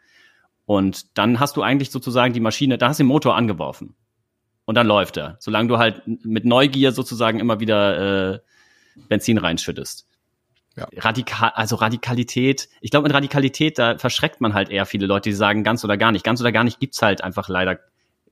Und 0.67 1.17
dann 1.17 1.41
hast 1.41 1.57
du 1.57 1.63
eigentlich 1.63 1.91
sozusagen 1.91 2.35
die 2.35 2.41
Maschine, 2.41 2.79
da 2.79 2.89
hast 2.89 2.99
du 2.99 3.05
den 3.05 3.09
Motor 3.09 3.37
angeworfen. 3.37 3.95
Und 4.67 4.77
dann 4.77 4.87
läuft 4.87 5.17
er. 5.17 5.37
Solange 5.41 5.69
du 5.69 5.79
halt 5.79 6.03
mit 6.07 6.45
Neugier 6.45 6.93
sozusagen 6.93 7.39
immer 7.39 7.61
wieder 7.61 8.35
äh, 8.35 8.39
Benzin 9.09 9.39
reinschüttest. 9.39 10.07
Ja. 10.77 10.89
Radikal, 10.97 11.53
also 11.55 11.77
Radikalität, 11.77 12.69
ich 12.81 12.91
glaube, 12.91 13.05
mit 13.05 13.15
Radikalität, 13.15 13.79
da 13.79 13.97
verschreckt 13.97 14.41
man 14.41 14.55
halt 14.55 14.71
eher 14.71 14.87
viele 14.87 15.07
Leute, 15.07 15.31
die 15.31 15.35
sagen 15.35 15.63
ganz 15.63 15.85
oder 15.85 15.97
gar 15.97 16.11
nicht. 16.11 16.25
Ganz 16.25 16.41
oder 16.41 16.51
gar 16.51 16.65
nicht 16.65 16.81
gibt's 16.81 17.01
halt 17.01 17.23
einfach 17.23 17.49
leider, 17.49 17.79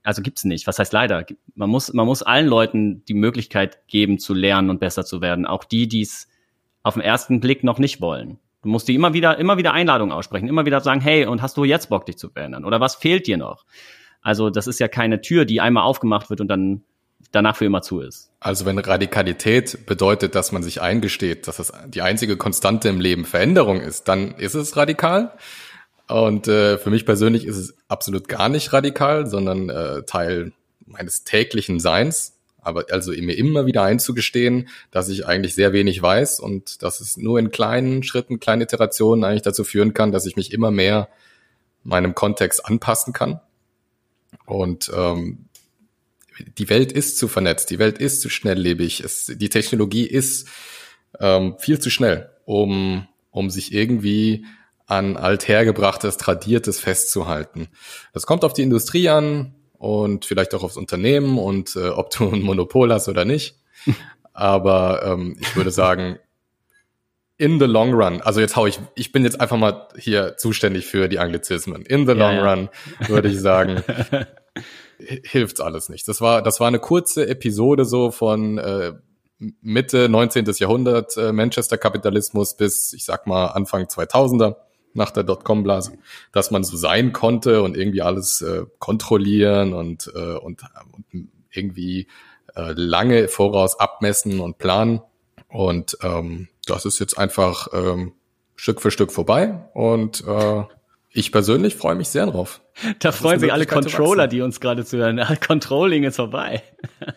also 0.03 0.21
gibt's 0.21 0.43
nicht. 0.43 0.67
Was 0.67 0.77
heißt 0.77 0.91
leider? 0.91 1.25
Man 1.55 1.69
muss, 1.69 1.93
man 1.93 2.05
muss 2.05 2.21
allen 2.21 2.47
Leuten 2.47 3.05
die 3.05 3.13
Möglichkeit 3.13 3.87
geben, 3.87 4.19
zu 4.19 4.33
lernen 4.33 4.69
und 4.69 4.79
besser 4.79 5.05
zu 5.05 5.21
werden. 5.21 5.45
Auch 5.45 5.63
die, 5.63 5.87
die 5.87 6.01
es 6.01 6.27
auf 6.83 6.95
den 6.95 7.01
ersten 7.01 7.39
Blick 7.39 7.63
noch 7.63 7.79
nicht 7.79 8.01
wollen. 8.01 8.39
Du 8.61 8.69
musst 8.69 8.87
die 8.87 8.95
immer 8.95 9.13
wieder, 9.13 9.37
immer 9.37 9.57
wieder 9.57 9.73
Einladungen 9.73 10.13
aussprechen, 10.13 10.47
immer 10.47 10.65
wieder 10.65 10.81
sagen, 10.81 11.01
hey, 11.01 11.25
und 11.25 11.41
hast 11.41 11.55
du 11.57 11.63
jetzt 11.63 11.89
Bock, 11.89 12.05
dich 12.05 12.17
zu 12.17 12.29
verändern? 12.29 12.65
Oder 12.65 12.79
was 12.79 12.95
fehlt 12.95 13.27
dir 13.27 13.37
noch? 13.37 13.65
Also, 14.21 14.49
das 14.49 14.67
ist 14.67 14.79
ja 14.79 14.87
keine 14.87 15.21
Tür, 15.21 15.45
die 15.45 15.59
einmal 15.59 15.83
aufgemacht 15.83 16.29
wird 16.29 16.39
und 16.39 16.47
dann 16.47 16.83
danach 17.31 17.57
für 17.57 17.65
immer 17.65 17.81
zu 17.81 18.01
ist. 18.01 18.29
Also 18.39 18.65
wenn 18.65 18.77
Radikalität 18.77 19.85
bedeutet, 19.85 20.35
dass 20.35 20.51
man 20.51 20.63
sich 20.63 20.81
eingesteht, 20.81 21.47
dass 21.47 21.57
das 21.57 21.71
die 21.87 22.01
einzige 22.01 22.37
Konstante 22.37 22.89
im 22.89 22.99
Leben 22.99 23.25
Veränderung 23.25 23.79
ist, 23.81 24.07
dann 24.07 24.35
ist 24.35 24.53
es 24.53 24.75
radikal. 24.75 25.33
Und 26.07 26.47
äh, 26.47 26.77
für 26.77 26.89
mich 26.89 27.05
persönlich 27.05 27.45
ist 27.45 27.57
es 27.57 27.75
absolut 27.87 28.27
gar 28.27 28.49
nicht 28.49 28.73
radikal, 28.73 29.27
sondern 29.27 29.69
äh, 29.69 30.03
Teil 30.03 30.51
meines 30.85 31.23
täglichen 31.23 31.79
Seins. 31.79 32.37
Aber 32.61 32.85
also 32.91 33.11
mir 33.11 33.37
immer 33.37 33.65
wieder 33.65 33.83
einzugestehen, 33.83 34.69
dass 34.91 35.09
ich 35.09 35.25
eigentlich 35.25 35.55
sehr 35.55 35.73
wenig 35.73 36.01
weiß 36.01 36.39
und 36.39 36.81
dass 36.81 37.01
es 37.01 37.17
nur 37.17 37.39
in 37.39 37.51
kleinen 37.51 38.03
Schritten, 38.03 38.39
kleinen 38.39 38.61
Iterationen 38.61 39.23
eigentlich 39.23 39.41
dazu 39.41 39.63
führen 39.63 39.93
kann, 39.93 40.11
dass 40.11 40.25
ich 40.25 40.35
mich 40.35 40.53
immer 40.53 40.71
mehr 40.71 41.09
meinem 41.83 42.15
Kontext 42.15 42.65
anpassen 42.65 43.11
kann. 43.11 43.41
Und 44.45 44.91
ähm, 44.95 45.45
die 46.57 46.69
Welt 46.69 46.91
ist 46.91 47.17
zu 47.17 47.27
vernetzt, 47.27 47.69
die 47.69 47.79
Welt 47.79 47.97
ist 47.97 48.21
zu 48.21 48.29
schnelllebig, 48.29 49.01
es, 49.01 49.25
die 49.35 49.49
Technologie 49.49 50.05
ist 50.05 50.47
ähm, 51.19 51.55
viel 51.59 51.79
zu 51.79 51.89
schnell, 51.89 52.29
um, 52.45 53.07
um 53.31 53.49
sich 53.49 53.73
irgendwie 53.73 54.45
an 54.85 55.17
althergebrachtes, 55.17 56.17
tradiertes 56.17 56.79
festzuhalten. 56.79 57.69
Das 58.13 58.25
kommt 58.25 58.43
auf 58.43 58.53
die 58.53 58.63
Industrie 58.63 59.09
an 59.09 59.55
und 59.77 60.25
vielleicht 60.25 60.53
auch 60.53 60.63
aufs 60.63 60.77
Unternehmen 60.77 61.37
und 61.37 61.75
äh, 61.75 61.89
ob 61.89 62.09
du 62.11 62.29
ein 62.29 62.41
Monopol 62.41 62.91
hast 62.91 63.09
oder 63.09 63.25
nicht. 63.25 63.59
Aber 64.33 65.03
ähm, 65.05 65.37
ich 65.39 65.55
würde 65.55 65.71
sagen, 65.71 66.17
in 67.43 67.59
the 67.59 67.65
long 67.65 67.93
run, 67.93 68.21
also 68.21 68.39
jetzt 68.39 68.55
hau 68.55 68.65
ich, 68.67 68.79
ich 68.95 69.11
bin 69.11 69.25
jetzt 69.25 69.41
einfach 69.41 69.57
mal 69.57 69.89
hier 69.97 70.37
zuständig 70.37 70.85
für 70.85 71.09
die 71.09 71.19
Anglizismen. 71.19 71.85
In 71.85 72.07
the 72.07 72.13
long 72.13 72.35
ja, 72.37 72.45
ja. 72.45 72.53
run 72.53 72.69
würde 73.09 73.27
ich 73.27 73.41
sagen, 73.41 73.83
hilft's 75.23 75.59
alles 75.59 75.89
nicht. 75.89 76.07
Das 76.07 76.21
war, 76.21 76.41
das 76.41 76.61
war 76.61 76.69
eine 76.69 76.79
kurze 76.79 77.27
Episode 77.27 77.83
so 77.83 78.11
von 78.11 78.59
äh, 78.59 78.93
Mitte 79.59 80.07
19. 80.07 80.45
Jahrhundert 80.57 81.17
äh, 81.17 81.33
Manchester 81.33 81.77
Kapitalismus 81.77 82.55
bis, 82.55 82.93
ich 82.93 83.03
sag 83.03 83.27
mal, 83.27 83.47
Anfang 83.47 83.87
2000er. 83.87 84.55
nach 84.93 85.11
der 85.11 85.23
Dotcom-Blase, 85.23 85.97
dass 86.31 86.49
man 86.49 86.63
so 86.63 86.77
sein 86.77 87.11
konnte 87.11 87.61
und 87.61 87.75
irgendwie 87.75 88.03
alles 88.03 88.41
äh, 88.41 88.63
kontrollieren 88.79 89.73
und, 89.73 90.09
äh, 90.15 90.37
und, 90.37 90.61
und 90.93 91.29
irgendwie 91.51 92.07
äh, 92.55 92.71
lange 92.73 93.27
voraus 93.27 93.77
abmessen 93.77 94.39
und 94.39 94.59
planen. 94.59 95.01
Und 95.53 95.99
ähm, 96.01 96.49
das 96.65 96.85
ist 96.85 96.99
jetzt 96.99 97.17
einfach 97.17 97.67
ähm, 97.73 98.13
Stück 98.55 98.81
für 98.81 98.91
Stück 98.91 99.11
vorbei 99.11 99.69
und 99.73 100.25
äh, 100.27 100.63
ich 101.15 101.31
persönlich 101.31 101.75
freue 101.75 101.93
mich 101.93 102.09
sehr 102.09 102.25
drauf. 102.25 102.59
Da 102.81 102.93
das 102.99 103.17
freuen 103.17 103.39
sich 103.39 103.53
alle 103.53 103.67
Controller, 103.67 104.27
die 104.27 104.41
uns 104.41 104.59
gerade 104.59 104.83
zuhören. 104.83 105.21
Controlling 105.47 106.05
ist 106.05 106.15
vorbei. 106.15 106.63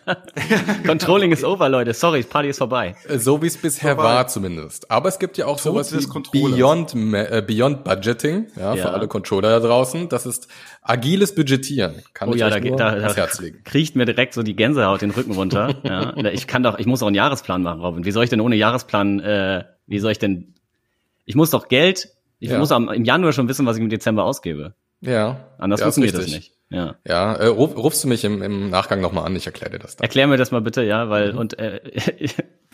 Controlling 0.85 1.31
ist 1.31 1.43
over, 1.43 1.67
Leute. 1.67 1.95
Sorry, 1.95 2.21
Party 2.21 2.49
ist 2.49 2.59
vorbei. 2.59 2.95
Äh, 3.07 3.17
so 3.17 3.41
wie 3.41 3.47
es 3.47 3.57
bisher 3.57 3.95
vorbei. 3.95 4.09
war 4.09 4.27
zumindest. 4.27 4.91
Aber 4.91 5.09
es 5.09 5.17
gibt 5.17 5.39
ja 5.39 5.47
auch 5.47 5.59
Tod 5.59 5.83
sowas 5.83 5.91
wie 5.91 6.39
Beyond, 6.39 6.93
äh, 6.93 7.41
Beyond 7.41 7.83
Budgeting, 7.83 8.45
ja, 8.55 8.75
ja, 8.75 8.83
für 8.83 8.91
alle 8.91 9.07
Controller 9.07 9.59
da 9.59 9.67
draußen. 9.67 10.09
Das 10.09 10.27
ist 10.27 10.47
agiles 10.83 11.33
Budgetieren. 11.33 12.03
Kann 12.13 12.29
oh 12.29 12.33
ich 12.33 12.41
ja, 12.41 12.47
euch 12.47 12.53
da, 12.53 12.59
nur 12.59 12.77
da, 12.77 12.95
da, 12.95 13.15
Herz 13.15 13.39
legen. 13.39 13.63
Kriecht 13.63 13.95
mir 13.95 14.05
direkt 14.05 14.35
so 14.35 14.43
die 14.43 14.55
Gänsehaut 14.55 15.01
den 15.01 15.09
Rücken 15.09 15.31
runter. 15.31 15.73
ja. 15.83 16.15
Ich 16.31 16.45
kann 16.45 16.61
doch, 16.61 16.77
ich 16.77 16.85
muss 16.85 17.01
auch 17.01 17.07
einen 17.07 17.15
Jahresplan 17.15 17.63
machen, 17.63 17.81
Robin. 17.81 18.05
Wie 18.05 18.11
soll 18.11 18.23
ich 18.23 18.29
denn 18.29 18.41
ohne 18.41 18.55
Jahresplan, 18.55 19.21
äh, 19.21 19.63
wie 19.87 19.97
soll 19.97 20.11
ich 20.11 20.19
denn, 20.19 20.53
ich 21.25 21.33
muss 21.33 21.49
doch 21.49 21.67
Geld 21.67 22.09
ich 22.39 22.49
ja. 22.49 22.59
muss 22.59 22.71
am, 22.71 22.89
im 22.89 23.03
Januar 23.03 23.33
schon 23.33 23.47
wissen, 23.47 23.65
was 23.65 23.77
ich 23.77 23.83
im 23.83 23.89
Dezember 23.89 24.23
ausgebe. 24.23 24.75
Ja. 25.01 25.47
Anders 25.57 25.79
ja, 25.79 25.85
funktioniert 25.85 26.15
das 26.15 26.27
nicht. 26.27 26.53
Ja, 26.69 26.95
ja 27.07 27.33
äh, 27.33 27.47
ruf, 27.47 27.77
rufst 27.77 28.03
du 28.03 28.07
mich 28.09 28.25
im, 28.25 28.41
im 28.41 28.69
Nachgang 28.69 28.99
nochmal 28.99 29.25
an, 29.25 29.35
ich 29.35 29.45
erkläre 29.45 29.71
dir 29.71 29.79
das 29.79 29.95
dann. 29.95 30.03
Erklär 30.03 30.27
mir 30.27 30.37
das 30.37 30.51
mal 30.51 30.61
bitte, 30.61 30.83
ja, 30.83 31.09
weil 31.09 31.33
mhm. 31.33 31.39
und 31.39 31.59
äh, 31.59 31.79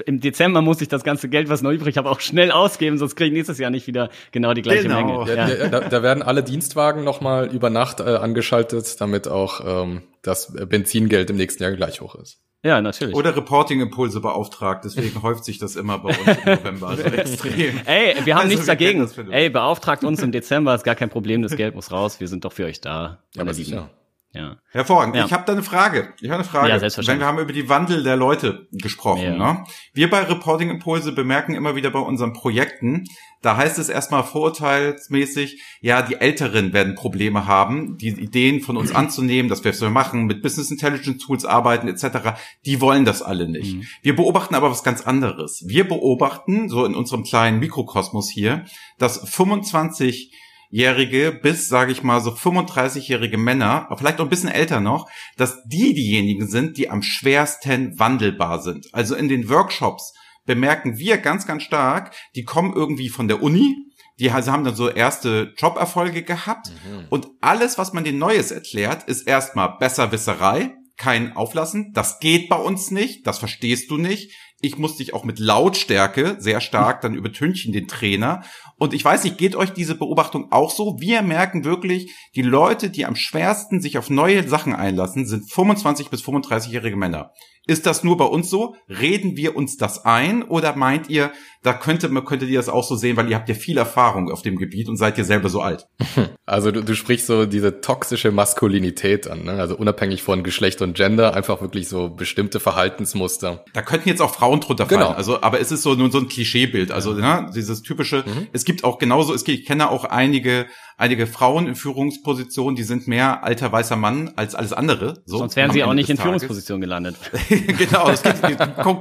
im 0.06 0.20
Dezember 0.20 0.62
muss 0.62 0.82
ich 0.82 0.88
das 0.88 1.04
ganze 1.04 1.30
Geld, 1.30 1.50
was 1.50 1.62
noch 1.62 1.72
übrig 1.72 1.98
habe, 1.98 2.10
auch 2.10 2.20
schnell 2.20 2.52
ausgeben, 2.52 2.98
sonst 2.98 3.16
kriege 3.16 3.28
ich 3.28 3.34
nächstes 3.34 3.60
Jahr 3.60 3.70
nicht 3.70 3.86
wieder 3.86 4.10
genau 4.32 4.54
die 4.54 4.64
gleiche 4.64 4.84
genau. 4.84 5.26
Menge. 5.26 5.36
Ja. 5.36 5.68
Da, 5.68 5.80
da, 5.82 6.04
werden 6.04 6.24
alle 6.24 6.42
Dienstwagen 6.42 7.04
nochmal 7.04 7.54
über 7.54 7.70
Nacht 7.70 8.00
äh, 8.00 8.04
angeschaltet, 8.04 9.00
damit 9.00 9.28
auch 9.28 9.84
ähm, 9.84 10.02
das 10.24 10.54
Benzingeld 10.54 11.30
im 11.30 11.36
nächsten 11.36 11.62
Jahr 11.62 11.74
gleich 11.74 12.02
hoch 12.02 12.16
ist. 12.16 12.40
Ja, 12.64 12.82
natürlich. 12.82 13.14
Oder 13.14 13.36
Reporting-Impulse 13.36 14.22
beauftragt. 14.22 14.86
Deswegen 14.86 15.22
häuft 15.22 15.44
sich 15.44 15.58
das 15.58 15.76
immer 15.76 16.00
bei 16.00 16.10
uns 16.10 16.38
im 16.46 16.54
November 16.54 16.96
so 16.96 17.04
extrem. 17.04 17.82
Ey, 17.86 18.16
wir 18.24 18.36
haben 18.36 18.44
also 18.44 18.54
nichts 18.54 18.66
dagegen. 18.66 19.10
Ey, 19.32 19.50
beauftragt 19.50 20.04
uns 20.06 20.22
im 20.24 20.32
Dezember, 20.32 20.74
ist 20.74 20.84
gar 20.84 20.96
kein 20.96 21.10
Problem, 21.10 21.42
das 21.42 21.56
Geld 21.56 21.76
muss 21.76 21.92
raus. 21.92 22.20
Wir 22.20 22.28
sind 22.30 22.46
doch 22.46 22.54
für 22.54 22.66
euch 22.66 22.80
da. 22.80 23.20
Ja, 23.36 23.42
aber 23.42 23.54
sicher. 23.54 23.90
Ja. 24.34 24.58
Hervorragend. 24.72 25.16
Ja. 25.16 25.26
Ich 25.26 25.34
habe 25.34 25.44
da 25.46 25.54
eine 25.54 25.62
Frage. 25.62 26.14
Ich 26.20 26.30
habe 26.30 26.40
eine 26.40 26.44
Frage. 26.44 26.70
Ja, 26.70 26.80
selbstverständlich. 26.80 27.22
Wenn 27.22 27.24
wir 27.24 27.28
haben 27.28 27.44
über 27.44 27.54
die 27.54 27.70
Wandel 27.70 28.02
der 28.04 28.16
Leute 28.16 28.68
gesprochen. 28.72 29.24
Ja. 29.24 29.54
Ne? 29.54 29.64
Wir 29.94 30.10
bei 30.10 30.22
Reporting 30.24 30.72
Impulse 30.72 31.12
bemerken 31.12 31.54
immer 31.54 31.76
wieder 31.76 31.92
bei 31.92 32.00
unseren 32.00 32.34
Projekten, 32.34 33.06
da 33.44 33.58
heißt 33.58 33.78
es 33.78 33.90
erstmal 33.90 34.24
vorurteilsmäßig, 34.24 35.62
ja, 35.82 36.02
die 36.02 36.16
Älteren 36.16 36.74
werden 36.74 36.96
Probleme 36.96 37.46
haben, 37.46 37.98
die 37.98 38.08
Ideen 38.08 38.62
von 38.62 38.76
uns 38.76 38.92
anzunehmen, 38.96 39.50
dass 39.50 39.64
wir 39.64 39.72
es 39.72 39.80
so 39.80 39.90
machen, 39.90 40.26
mit 40.26 40.42
Business 40.42 40.72
Intelligence 40.72 41.24
Tools 41.24 41.46
arbeiten 41.46 41.88
etc. 41.88 42.40
Die 42.66 42.82
wollen 42.82 43.06
das 43.06 43.22
alle 43.22 43.48
nicht. 43.48 43.76
Mhm. 43.76 43.84
Wir 44.02 44.16
beobachten 44.16 44.56
aber 44.56 44.72
was 44.72 44.84
ganz 44.84 45.02
anderes. 45.02 45.64
Wir 45.68 45.88
beobachten, 45.88 46.70
so 46.70 46.86
in 46.86 46.96
unserem 46.96 47.24
kleinen 47.24 47.60
Mikrokosmos 47.60 48.30
hier, 48.30 48.66
dass 48.98 49.30
25 49.30 50.32
jährige 50.74 51.32
bis, 51.32 51.68
sage 51.68 51.92
ich 51.92 52.02
mal, 52.02 52.20
so 52.20 52.32
35-jährige 52.32 53.38
Männer, 53.38 53.88
vielleicht 53.96 54.20
auch 54.20 54.26
ein 54.26 54.30
bisschen 54.30 54.50
älter 54.50 54.82
noch, 54.82 55.08
dass 55.38 55.64
die 55.66 55.94
diejenigen 55.94 56.48
sind, 56.48 56.78
die 56.78 56.90
am 56.90 57.04
schwersten 57.04 58.00
wandelbar 58.00 58.60
sind. 58.60 58.88
Also 58.92 59.14
in 59.14 59.30
den 59.30 59.50
Workshops 59.50 60.14
bemerken 60.46 60.98
wir 60.98 61.20
ganz, 61.20 61.46
ganz 61.46 61.62
stark, 61.62 62.16
die 62.36 62.44
kommen 62.44 62.74
irgendwie 62.74 63.10
von 63.10 63.28
der 63.28 63.44
Uni, 63.44 63.76
die 64.20 64.34
haben 64.34 64.64
dann 64.64 64.76
so 64.76 64.90
erste 64.90 65.54
Joberfolge 65.58 66.24
gehabt 66.24 66.70
mhm. 66.70 67.06
und 67.10 67.28
alles, 67.40 67.78
was 67.78 67.94
man 67.94 68.04
denen 68.04 68.18
Neues 68.18 68.50
erklärt, 68.50 69.04
ist 69.04 69.28
erstmal 69.28 69.78
Besserwisserei, 69.78 70.74
kein 70.98 71.36
Auflassen. 71.36 71.92
Das 71.94 72.20
geht 72.20 72.50
bei 72.50 72.56
uns 72.56 72.90
nicht, 72.90 73.28
das 73.28 73.38
verstehst 73.38 73.92
du 73.92 73.98
nicht. 73.98 74.32
Ich 74.64 74.78
muss 74.78 74.96
dich 74.96 75.14
auch 75.14 75.26
mit 75.26 75.40
Lautstärke 75.40 76.38
sehr 76.40 76.62
stark 76.62 77.02
dann 77.02 77.16
übertünchen, 77.16 77.74
den 77.74 77.90
Trainer. 77.90 78.44
Und 78.80 78.94
ich 78.94 79.04
weiß 79.04 79.26
nicht, 79.26 79.38
geht 79.38 79.58
euch 79.58 79.72
diese 79.72 79.94
Beobachtung 79.94 80.54
auch 80.54 80.72
so? 80.72 80.96
Wir 81.02 81.22
merken 81.22 81.66
wirklich, 81.66 82.16
die 82.34 82.42
Leute, 82.42 82.90
die 82.90 83.06
am 83.06 83.18
schwersten 83.18 83.82
sich 83.82 83.98
auf 83.98 84.10
neue 84.10 84.48
Sachen 84.48 84.74
einlassen, 84.74 85.28
sind 85.28 85.52
25 85.52 86.10
bis 86.10 86.24
35-jährige 86.24 86.96
Männer. 86.96 87.34
Ist 87.66 87.86
das 87.86 88.04
nur 88.04 88.18
bei 88.18 88.26
uns 88.26 88.50
so? 88.50 88.76
Reden 88.90 89.38
wir 89.38 89.56
uns 89.56 89.78
das 89.78 90.04
ein 90.04 90.44
oder 90.44 90.76
meint 90.76 91.10
ihr, 91.10 91.32
da 91.62 91.72
könnte, 91.72 92.10
könntet 92.24 92.50
ihr 92.50 92.60
das 92.60 92.68
auch 92.68 92.84
so 92.84 92.98
sehen, 92.98 93.16
weil 93.16 93.30
ihr 93.30 93.38
habt 93.38 93.48
ja 93.48 93.56
viel 93.56 93.78
Erfahrung 93.78 94.30
auf 94.30 94.42
dem 94.42 94.58
Gebiet 94.58 94.90
und 94.90 94.98
seid 94.98 95.18
ihr 95.18 95.24
selber 95.26 95.50
so 95.50 95.62
alt? 95.62 95.88
Also 96.46 96.72
du, 96.72 96.84
du 96.84 96.94
sprichst 96.94 97.28
so 97.28 97.46
diese 97.46 97.80
toxische 97.80 98.34
Maskulinität 98.34 99.30
an, 99.30 99.46
ne? 99.46 99.54
also 99.54 99.78
unabhängig 99.78 100.24
von 100.24 100.44
Geschlecht 100.44 100.82
und 100.82 100.94
Gender, 100.94 101.36
einfach 101.36 101.62
wirklich 101.62 101.88
so 101.88 102.10
bestimmte 102.10 102.60
Verhaltensmuster. 102.60 103.64
Da 103.74 103.82
könnten 103.82 104.10
jetzt 104.10 104.22
auch 104.22 104.36
Frauen 104.36 104.53
drunter 104.60 104.86
fallen, 104.86 105.02
genau. 105.02 105.12
also 105.12 105.42
aber 105.42 105.60
es 105.60 105.72
ist 105.72 105.84
so 105.84 105.96
nur 105.96 106.12
so 106.12 106.20
ein 106.20 106.28
Klischeebild, 106.28 106.92
also 106.92 107.14
ne, 107.14 107.50
dieses 107.56 107.82
typische, 107.82 108.24
mhm. 108.26 108.48
es 108.54 108.66
gibt 108.66 108.84
auch 108.84 108.98
genauso, 108.98 109.34
es 109.34 109.44
gibt, 109.44 109.60
ich 109.60 109.66
kenne 109.66 109.90
auch 109.90 110.06
einige 110.06 110.68
einige 110.98 111.28
Frauen 111.28 111.68
in 111.68 111.76
Führungspositionen, 111.76 112.76
die 112.76 112.84
sind 112.84 113.08
mehr 113.08 113.44
alter 113.44 113.72
weißer 113.72 113.96
Mann 113.96 114.34
als 114.36 114.56
alles 114.56 114.74
andere. 114.74 115.22
So, 115.26 115.38
Sonst 115.38 115.56
wären 115.56 115.72
sie 115.72 115.84
auch 115.84 115.94
nicht 115.94 116.10
in 116.10 116.18
Führungspositionen 116.18 116.82
gelandet. 116.82 117.16
genau, 117.50 118.08
das 118.08 118.24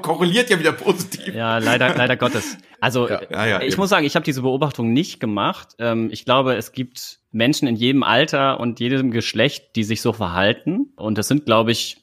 korreliert 0.02 0.50
ja 0.50 0.58
wieder 0.58 0.72
positiv. 0.72 1.34
Ja, 1.34 1.58
leider, 1.58 1.94
leider 1.94 2.16
Gottes. 2.16 2.56
Also 2.80 3.08
ja, 3.08 3.20
ja, 3.30 3.46
ja, 3.46 3.60
ich 3.60 3.72
eben. 3.72 3.80
muss 3.80 3.90
sagen, 3.90 4.04
ich 4.04 4.16
habe 4.16 4.24
diese 4.24 4.42
Beobachtung 4.42 4.92
nicht 4.92 5.20
gemacht. 5.20 5.76
Ähm, 5.78 6.08
ich 6.10 6.24
glaube, 6.24 6.56
es 6.56 6.72
gibt 6.72 7.20
Menschen 7.30 7.68
in 7.68 7.76
jedem 7.76 8.02
Alter 8.02 8.58
und 8.58 8.80
jedem 8.80 9.10
Geschlecht, 9.12 9.76
die 9.76 9.84
sich 9.84 10.02
so 10.02 10.12
verhalten. 10.12 10.92
Und 10.96 11.16
das 11.16 11.28
sind, 11.28 11.46
glaube 11.46 11.70
ich, 11.70 12.01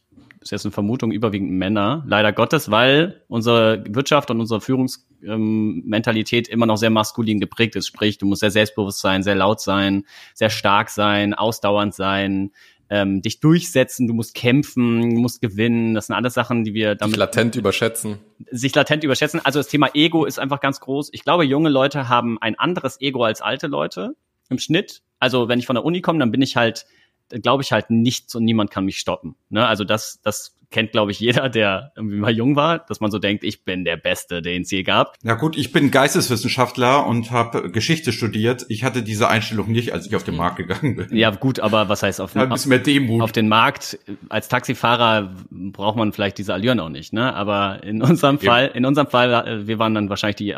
ist 0.50 0.64
jetzt 0.64 0.66
eine 0.66 0.72
Vermutung, 0.72 1.12
überwiegend 1.12 1.52
Männer, 1.52 2.04
leider 2.08 2.34
Gottes, 2.34 2.72
weil 2.72 3.22
unsere 3.28 3.84
Wirtschaft 3.88 4.32
und 4.32 4.40
unsere 4.40 4.62
Führungsmentalität 4.62 6.48
immer 6.48 6.66
noch 6.66 6.78
sehr 6.78 6.90
maskulin 6.90 7.40
geprägt 7.40 7.76
ist. 7.76 7.86
Sprich, 7.86 8.18
du 8.18 8.26
musst 8.26 8.40
sehr 8.40 8.50
selbstbewusst 8.50 9.00
sein, 9.00 9.22
sehr 9.22 9.36
laut 9.36 9.62
sein, 9.62 10.06
sehr 10.34 10.50
stark 10.50 10.90
sein, 10.90 11.36
ausdauernd 11.36 11.94
sein, 11.94 12.52
ähm, 12.90 13.22
dich 13.22 13.40
durchsetzen, 13.40 14.08
du 14.08 14.16
musst 14.16 14.34
kämpfen, 14.34 15.02
du 15.02 15.22
musst 15.22 15.42
gewinnen. 15.42 15.94
Das 15.94 16.08
sind 16.08 16.16
alles 16.16 16.34
Sachen, 16.34 16.64
die 16.64 16.74
wir 16.74 16.96
damit. 16.96 17.14
Sich 17.14 17.20
latent 17.20 17.56
überschätzen. 17.56 18.18
Sich 18.50 18.74
latent 18.74 19.04
überschätzen. 19.04 19.40
Also 19.44 19.60
das 19.60 19.68
Thema 19.68 19.90
Ego 19.94 20.26
ist 20.26 20.40
einfach 20.40 20.60
ganz 20.60 20.80
groß. 20.80 21.10
Ich 21.12 21.24
glaube, 21.24 21.44
junge 21.44 21.70
Leute 21.70 22.10
haben 22.10 22.42
ein 22.42 22.58
anderes 22.58 23.00
Ego 23.00 23.24
als 23.24 23.42
alte 23.42 23.68
Leute 23.68 24.16
im 24.50 24.58
Schnitt. 24.58 25.04
Also 25.20 25.48
wenn 25.48 25.60
ich 25.60 25.68
von 25.68 25.76
der 25.76 25.86
Uni 25.86 26.02
komme, 26.02 26.18
dann 26.18 26.32
bin 26.32 26.42
ich 26.42 26.56
halt 26.56 26.88
glaube 27.30 27.64
ich 27.64 27.72
halt 27.72 27.90
nichts 27.90 28.36
und 28.36 28.44
niemand 28.44 28.72
kann 28.72 28.86
mich 28.86 29.00
stoppen. 29.00 29.36
Ne? 29.50 29.66
Also 29.68 29.84
das, 29.84 30.20
das 30.24 30.59
kennt, 30.72 30.92
glaube 30.92 31.12
ich, 31.12 31.20
jeder, 31.20 31.50
der 31.50 31.92
irgendwie 31.96 32.18
mal 32.18 32.32
jung 32.32 32.56
war, 32.56 32.80
dass 32.80 33.00
man 33.00 33.12
so 33.12 33.20
denkt, 33.20 33.44
ich 33.44 33.64
bin 33.64 33.86
der 33.86 33.98
Beste, 33.98 34.42
den 34.42 34.62
es 34.62 34.72
je 34.72 34.84
gab. 34.84 35.16
Ja 35.24 35.36
gut, 35.36 35.58
ich 35.58 35.72
bin 35.72 35.92
Geisteswissenschaftler 35.92 37.06
und 37.06 37.32
habe 37.32 37.72
Geschichte 37.72 38.12
studiert. 38.12 38.66
Ich 38.70 38.84
hatte 38.84 39.02
diese 39.02 39.30
Einstellung 39.30 39.72
nicht, 39.72 39.94
als 39.94 40.06
ich 40.06 40.16
auf 40.16 40.24
den 40.24 40.36
Markt 40.36 40.58
gegangen 40.58 40.96
bin. 40.96 41.16
Ja 41.16 41.32
gut, 41.32 41.60
aber 41.60 41.90
was 41.90 42.04
heißt 42.04 42.22
auf, 42.22 42.36
ja, 42.36 42.48
auf, 42.48 42.64
Demut. 42.64 43.22
auf 43.22 43.32
den 43.32 43.48
Markt? 43.48 44.00
Als 44.30 44.48
Taxifahrer 44.48 45.36
braucht 45.50 45.98
man 45.98 46.14
vielleicht 46.14 46.38
diese 46.38 46.54
Allüren 46.54 46.80
auch 46.80 46.90
nicht, 46.90 47.14
ne? 47.14 47.34
Aber 47.34 47.84
in 47.84 48.02
unserem 48.02 48.38
ja. 48.42 48.52
Fall, 48.52 48.72
in 48.74 48.86
unserem 48.86 49.08
Fall, 49.08 49.34
äh, 49.34 49.68
wir 49.68 49.80
waren 49.80 49.96
dann 49.96 50.10
wahrscheinlich 50.10 50.38
die 50.38 50.56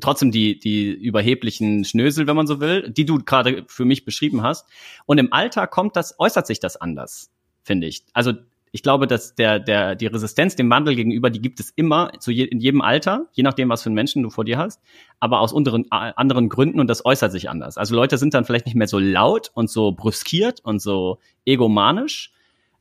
trotzdem 0.00 0.32
die 0.32 0.58
die 0.58 0.90
überheblichen 0.90 1.84
Schnösel, 1.84 2.26
wenn 2.26 2.36
man 2.36 2.46
so 2.46 2.60
will, 2.60 2.90
die 2.90 3.04
du 3.04 3.22
gerade 3.22 3.64
für 3.68 3.84
mich 3.84 4.04
beschrieben 4.04 4.42
hast. 4.42 4.66
Und 5.06 5.18
im 5.18 5.32
Alter 5.32 5.66
kommt 5.66 5.96
das, 5.96 6.18
äußert 6.18 6.46
sich 6.46 6.60
das 6.60 6.76
anders 6.76 7.30
finde 7.64 7.86
ich. 7.86 8.04
Also 8.12 8.32
ich 8.74 8.82
glaube, 8.82 9.06
dass 9.06 9.34
der, 9.34 9.60
der, 9.60 9.94
die 9.94 10.06
Resistenz 10.06 10.56
dem 10.56 10.70
Wandel 10.70 10.96
gegenüber, 10.96 11.28
die 11.28 11.42
gibt 11.42 11.60
es 11.60 11.70
immer 11.76 12.10
zu 12.18 12.30
je, 12.30 12.44
in 12.44 12.58
jedem 12.58 12.80
Alter, 12.80 13.26
je 13.32 13.42
nachdem, 13.42 13.68
was 13.68 13.82
für 13.82 13.88
einen 13.88 13.94
Menschen 13.94 14.22
du 14.22 14.30
vor 14.30 14.46
dir 14.46 14.56
hast, 14.56 14.80
aber 15.20 15.40
aus 15.40 15.52
unteren, 15.52 15.90
anderen 15.90 16.48
Gründen 16.48 16.80
und 16.80 16.88
das 16.88 17.04
äußert 17.04 17.30
sich 17.32 17.50
anders. 17.50 17.76
Also 17.76 17.94
Leute 17.94 18.16
sind 18.16 18.32
dann 18.32 18.46
vielleicht 18.46 18.64
nicht 18.64 18.74
mehr 18.74 18.88
so 18.88 18.98
laut 18.98 19.50
und 19.52 19.68
so 19.68 19.92
brüskiert 19.92 20.60
und 20.64 20.80
so 20.80 21.18
egomanisch, 21.44 22.32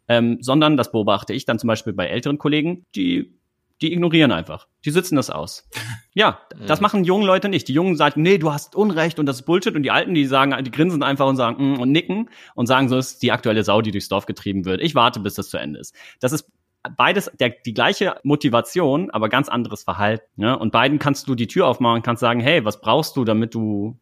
ähm, 0.08 0.38
sondern 0.40 0.78
das 0.78 0.94
beobachte 0.94 1.34
ich 1.34 1.44
dann 1.44 1.60
zum 1.60 1.68
Beispiel 1.68 1.94
bei 1.94 2.08
älteren 2.08 2.38
Kollegen, 2.38 2.86
die 2.96 3.34
die 3.82 3.94
ignorieren 3.94 4.32
einfach. 4.32 4.68
Die 4.86 4.92
sitzen 4.92 5.16
das 5.16 5.30
aus. 5.30 5.68
Ja, 6.14 6.40
das 6.68 6.80
mhm. 6.80 6.84
machen 6.84 7.04
junge 7.04 7.26
Leute 7.26 7.50
nicht. 7.50 7.68
Die 7.68 7.74
Jungen 7.74 7.96
sagen, 7.96 8.22
nee, 8.22 8.38
du 8.38 8.52
hast 8.52 8.76
Unrecht 8.76 9.20
und 9.20 9.26
das 9.26 9.38
ist 9.38 9.46
Bullshit. 9.46 9.76
Und 9.76 9.84
die 9.84 9.92
Alten, 9.92 10.14
die 10.14 10.26
sagen, 10.26 10.64
die 10.64 10.72
grinsen 10.72 11.04
einfach 11.04 11.28
und 11.28 11.36
sagen 11.36 11.74
mm, 11.74 11.80
und 11.80 11.92
nicken 11.92 12.30
und 12.56 12.68
sagen, 12.68 12.90
so 12.90 12.98
ist 12.98 13.22
die 13.22 13.32
aktuelle 13.32 13.64
Sau, 13.64 13.82
die 13.82 13.92
durchs 13.92 14.10
Dorf 14.10 14.26
getrieben 14.26 14.66
wird. 14.66 14.82
Ich 14.82 14.96
warte, 14.96 15.20
bis 15.20 15.36
das 15.36 15.50
zu 15.50 15.58
Ende 15.58 15.80
ist. 15.80 15.96
Das 16.20 16.32
ist 16.32 16.52
beides 16.98 17.32
der, 17.40 17.50
die 17.50 17.74
gleiche 17.74 18.16
Motivation, 18.24 19.10
aber 19.12 19.30
ganz 19.30 19.50
anderes 19.50 19.84
Verhalten. 19.84 20.42
Ja? 20.42 20.54
Und 20.54 20.72
beiden 20.72 21.00
kannst 21.00 21.28
du 21.28 21.36
die 21.36 21.48
Tür 21.48 21.68
aufmachen, 21.68 22.02
kannst 22.02 22.22
sagen, 22.22 22.40
hey, 22.40 22.66
was 22.66 22.82
brauchst 22.82 23.16
du, 23.18 23.26
damit 23.26 23.54
du 23.54 24.00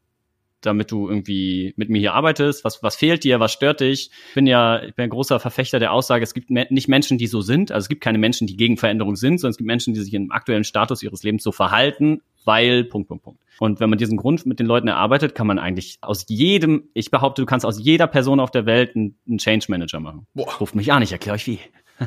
damit 0.62 0.92
du 0.92 1.10
irgendwie 1.10 1.74
mit 1.78 1.90
mir 1.90 2.00
hier 2.00 2.14
arbeitest? 2.14 2.64
Was, 2.64 2.84
was 2.84 2.96
fehlt 2.96 3.24
dir? 3.24 3.40
Was 3.40 3.52
stört 3.52 3.80
dich? 3.80 4.12
Ich 4.30 4.36
bin 4.36 4.48
ja, 4.48 4.82
ich 4.82 4.96
bin 4.96 5.04
ein 5.04 5.10
großer 5.10 5.40
Verfechter 5.40 5.80
der 5.80 5.94
Aussage, 5.94 6.24
es 6.24 6.34
gibt 6.34 6.50
nicht 6.50 6.88
Menschen, 6.88 7.18
die 7.18 7.28
so 7.28 7.42
sind. 7.42 7.72
Also 7.72 7.86
es 7.86 7.90
gibt 7.90 8.02
keine 8.02 8.18
Menschen, 8.18 8.48
die 8.48 8.58
gegen 8.58 8.78
Veränderung 8.78 9.16
sind, 9.16 9.40
sondern 9.40 9.52
es 9.52 9.58
gibt 9.58 9.68
Menschen, 9.68 9.94
die 9.94 10.02
sich 10.02 10.14
im 10.14 10.32
aktuellen 10.32 10.64
Status 10.64 11.04
ihres 11.04 11.24
Lebens 11.24 11.44
so 11.44 11.52
verhalten, 11.52 12.22
weil, 12.46 12.84
Punkt, 12.84 13.08
Punkt, 13.08 13.24
Punkt. 13.24 13.42
Und 13.60 13.82
wenn 13.82 13.90
man 13.90 14.00
diesen 14.00 14.18
Grund 14.18 14.46
mit 14.46 14.60
den 14.60 14.66
Leuten 14.66 14.88
erarbeitet, 14.88 15.36
kann 15.36 15.46
man 15.46 15.60
eigentlich 15.60 15.98
aus 16.02 16.26
jedem, 16.30 16.90
ich 16.94 17.12
behaupte, 17.12 17.42
du 17.42 17.46
kannst 17.46 17.66
aus 17.66 17.80
jeder 17.80 18.08
Person 18.08 18.40
auf 18.40 18.52
der 18.52 18.66
Welt 18.66 18.96
einen, 18.96 19.18
einen 19.28 19.38
Change 19.38 19.66
Manager 19.68 20.00
machen. 20.00 20.26
Boah. 20.34 20.54
Ruft 20.60 20.76
mich 20.76 20.92
an, 20.94 21.04
ich 21.04 21.12
erkläre 21.12 21.36
euch 21.36 21.46
wie. 21.46 21.60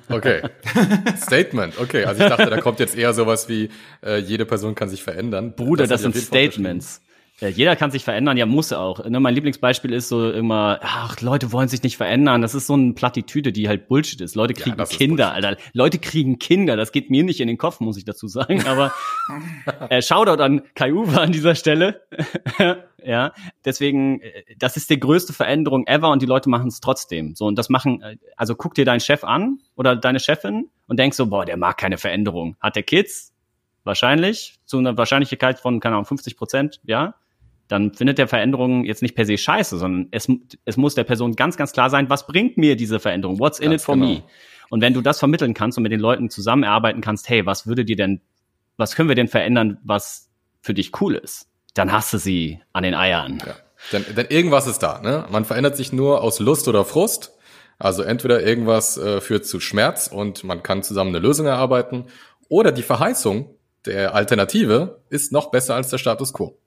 Okay. 0.08 0.40
Statement. 1.16 1.78
Okay. 1.78 2.04
Also 2.06 2.22
ich 2.22 2.28
dachte, 2.28 2.48
da 2.48 2.60
kommt 2.60 2.80
jetzt 2.80 2.96
eher 2.96 3.12
sowas 3.12 3.50
wie, 3.50 3.68
äh, 4.02 4.18
jede 4.18 4.46
Person 4.46 4.74
kann 4.74 4.88
sich 4.88 5.02
verändern. 5.02 5.54
Bruder, 5.54 5.86
das, 5.86 6.02
das 6.02 6.12
sind 6.12 6.16
Statements. 6.16 7.01
Ja, 7.42 7.48
jeder 7.48 7.74
kann 7.74 7.90
sich 7.90 8.05
verändern, 8.05 8.37
ja, 8.37 8.46
muss 8.46 8.72
auch. 8.72 9.05
Ne, 9.05 9.18
mein 9.18 9.35
Lieblingsbeispiel 9.35 9.92
ist 9.92 10.09
so 10.09 10.31
immer, 10.31 10.78
ach, 10.81 11.20
Leute 11.22 11.50
wollen 11.50 11.66
sich 11.66 11.83
nicht 11.83 11.96
verändern. 11.96 12.40
Das 12.40 12.55
ist 12.55 12.68
so 12.68 12.74
eine 12.74 12.92
Plattitüde, 12.92 13.50
die 13.50 13.68
halt 13.68 13.88
Bullshit 13.88 14.20
ist. 14.20 14.37
Leute 14.37 14.55
kriegen 14.55 14.78
ja, 14.78 14.85
Kinder, 14.85 15.33
Alter. 15.33 15.57
Leute 15.72 15.98
kriegen 15.98 16.38
Kinder. 16.38 16.76
Das 16.76 16.92
geht 16.92 17.11
mir 17.11 17.24
nicht 17.24 17.40
in 17.40 17.48
den 17.48 17.59
Kopf, 17.59 17.81
muss 17.81 17.96
ich 17.96 18.05
dazu 18.05 18.28
sagen. 18.28 18.64
Aber 18.66 18.92
äh, 19.90 20.00
Shoutout 20.00 20.40
an 20.40 20.62
Kai 20.76 20.92
Uwe 20.92 21.20
an 21.20 21.33
dieser 21.33 21.57
Stelle. 21.57 22.02
ja, 23.05 23.33
deswegen, 23.64 24.20
äh, 24.20 24.44
das 24.57 24.76
ist 24.76 24.88
die 24.88 25.00
größte 25.00 25.33
Veränderung 25.33 25.85
ever 25.88 26.11
und 26.11 26.22
die 26.22 26.26
Leute 26.26 26.48
machen 26.48 26.68
es 26.68 26.78
trotzdem. 26.78 27.35
So, 27.35 27.46
und 27.46 27.59
das 27.59 27.68
machen, 27.68 28.02
äh, 28.02 28.18
also 28.37 28.55
guck 28.55 28.76
dir 28.76 28.85
deinen 28.85 29.00
Chef 29.00 29.24
an 29.24 29.59
oder 29.74 29.96
deine 29.96 30.20
Chefin 30.20 30.70
und 30.87 30.96
denkst 30.96 31.16
so, 31.16 31.26
boah, 31.26 31.44
der 31.44 31.57
mag 31.57 31.76
keine 31.76 31.98
Veränderung. 31.98 32.57
Hat 32.61 32.76
der 32.76 32.85
Kids? 32.85 33.31
Wahrscheinlich, 33.83 34.61
zu 34.64 34.78
einer 34.78 34.96
Wahrscheinlichkeit 34.96 35.59
von, 35.59 35.81
keine 35.81 35.96
Ahnung, 35.96 36.05
50 36.05 36.37
Prozent, 36.37 36.81
ja 36.85 37.16
dann 37.68 37.94
findet 37.94 38.18
der 38.18 38.29
Veränderung 38.29 38.85
jetzt 38.85 39.03
nicht 39.03 39.14
per 39.14 39.25
se 39.25 39.38
scheiße, 39.38 39.79
sondern 39.79 40.09
es, 40.11 40.29
es 40.64 40.77
muss 40.77 40.94
der 40.94 41.05
Person 41.05 41.35
ganz, 41.37 41.57
ganz 41.57 41.72
klar 41.72 41.90
sein, 41.90 42.11
was 42.11 42.27
bringt 42.27 42.59
mir 42.59 42.77
diese 42.77 43.01
Veränderung? 43.01 43.38
What's 43.38 43.59
in 43.59 43.70
ganz 43.70 43.83
it 43.83 43.85
for 43.85 43.94
genau. 43.94 44.07
me? 44.07 44.22
Und 44.70 44.81
wenn 44.81 44.94
du 44.94 45.01
das 45.01 45.18
vermitteln 45.18 45.55
kannst 45.55 45.79
und 45.79 45.83
mit 45.83 45.92
den 45.92 46.01
Leuten 46.01 46.31
zusammenarbeiten 46.31 47.01
kannst, 47.01 47.29
hey, 47.29 47.44
was 47.44 47.66
würde 47.66 47.85
dir 47.85 47.96
denn, 47.96 48.20
was 48.77 48.94
können 48.94 49.09
wir 49.09 49.16
denn 49.16 49.29
verändern, 49.29 49.79
was 49.85 50.31
für 50.61 50.75
dich 50.75 51.01
cool 51.01 51.14
ist? 51.14 51.48
Dann 51.75 51.92
hast 51.92 52.12
du 52.12 52.18
sie 52.18 52.61
an 52.72 52.83
den 52.83 52.94
Eiern. 52.94 53.42
Ja. 53.44 53.55
Denn, 53.92 54.05
denn 54.16 54.27
irgendwas 54.29 54.66
ist 54.66 54.79
da, 54.79 55.01
ne? 55.01 55.27
Man 55.31 55.44
verändert 55.44 55.77
sich 55.77 55.92
nur 55.92 56.22
aus 56.22 56.40
Lust 56.40 56.68
oder 56.68 56.85
Frust. 56.85 57.33
Also 57.79 58.03
entweder 58.03 58.42
irgendwas 58.42 58.96
äh, 58.96 59.20
führt 59.20 59.44
zu 59.44 59.59
Schmerz 59.59 60.07
und 60.07 60.44
man 60.44 60.62
kann 60.62 60.83
zusammen 60.83 61.11
eine 61.11 61.18
Lösung 61.18 61.46
erarbeiten, 61.46 62.07
oder 62.48 62.70
die 62.70 62.83
Verheißung 62.83 63.55
der 63.87 64.14
Alternative 64.14 65.01
ist 65.09 65.33
noch 65.33 65.51
besser 65.51 65.75
als 65.75 65.88
der 65.88 65.98
Status 65.98 66.33
quo. 66.33 66.59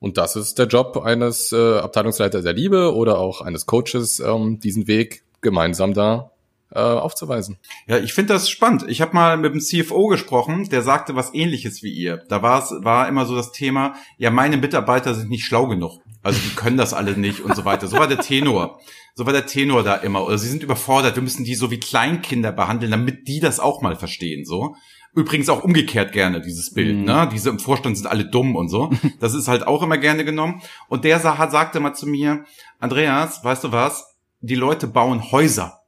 Und 0.00 0.16
das 0.16 0.36
ist 0.36 0.58
der 0.58 0.66
Job 0.66 0.96
eines 1.04 1.52
äh, 1.52 1.78
Abteilungsleiters 1.78 2.44
der 2.44 2.52
Liebe 2.52 2.94
oder 2.94 3.18
auch 3.18 3.40
eines 3.40 3.66
Coaches, 3.66 4.20
ähm, 4.20 4.60
diesen 4.60 4.86
Weg 4.86 5.22
gemeinsam 5.40 5.94
da 5.94 6.30
äh, 6.70 6.80
aufzuweisen. 6.80 7.56
Ja, 7.86 7.98
ich 7.98 8.12
finde 8.12 8.34
das 8.34 8.50
spannend. 8.50 8.84
Ich 8.88 9.00
habe 9.00 9.14
mal 9.14 9.36
mit 9.36 9.52
dem 9.54 9.60
CFO 9.60 10.06
gesprochen, 10.06 10.68
der 10.68 10.82
sagte 10.82 11.16
was 11.16 11.34
ähnliches 11.34 11.82
wie 11.82 11.92
ihr. 11.92 12.18
Da 12.28 12.42
war 12.42 12.62
es 12.62 12.72
war 12.84 13.08
immer 13.08 13.24
so 13.24 13.34
das 13.34 13.52
Thema, 13.52 13.94
ja, 14.18 14.30
meine 14.30 14.56
Mitarbeiter 14.56 15.14
sind 15.14 15.30
nicht 15.30 15.44
schlau 15.44 15.66
genug. 15.66 16.00
Also 16.22 16.40
die 16.40 16.54
können 16.54 16.76
das 16.76 16.92
alle 16.94 17.12
nicht 17.12 17.40
und 17.40 17.56
so 17.56 17.64
weiter. 17.64 17.86
So 17.86 17.96
war 17.96 18.08
der 18.08 18.18
Tenor. 18.18 18.80
So 19.14 19.24
war 19.24 19.32
der 19.32 19.46
Tenor 19.46 19.82
da 19.82 19.94
immer. 19.94 20.24
Oder 20.26 20.38
sie 20.38 20.48
sind 20.48 20.62
überfordert, 20.62 21.16
wir 21.16 21.22
müssen 21.22 21.44
die 21.44 21.54
so 21.54 21.70
wie 21.70 21.80
Kleinkinder 21.80 22.52
behandeln, 22.52 22.90
damit 22.90 23.28
die 23.28 23.40
das 23.40 23.60
auch 23.60 23.80
mal 23.80 23.96
verstehen. 23.96 24.44
So. 24.44 24.76
Übrigens 25.14 25.48
auch 25.48 25.64
umgekehrt 25.64 26.12
gerne, 26.12 26.40
dieses 26.40 26.72
Bild, 26.72 26.98
mhm. 26.98 27.04
ne? 27.04 27.28
Diese 27.32 27.50
im 27.50 27.58
Vorstand 27.58 27.96
sind 27.96 28.06
alle 28.06 28.24
dumm 28.26 28.56
und 28.56 28.68
so. 28.68 28.90
Das 29.20 29.34
ist 29.34 29.48
halt 29.48 29.66
auch 29.66 29.82
immer 29.82 29.98
gerne 29.98 30.24
genommen. 30.24 30.62
Und 30.88 31.04
der 31.04 31.18
sagte 31.18 31.80
mal 31.80 31.94
zu 31.94 32.06
mir, 32.06 32.44
Andreas, 32.78 33.42
weißt 33.42 33.64
du 33.64 33.72
was? 33.72 34.04
Die 34.40 34.54
Leute 34.54 34.86
bauen 34.86 35.32
Häuser. 35.32 35.78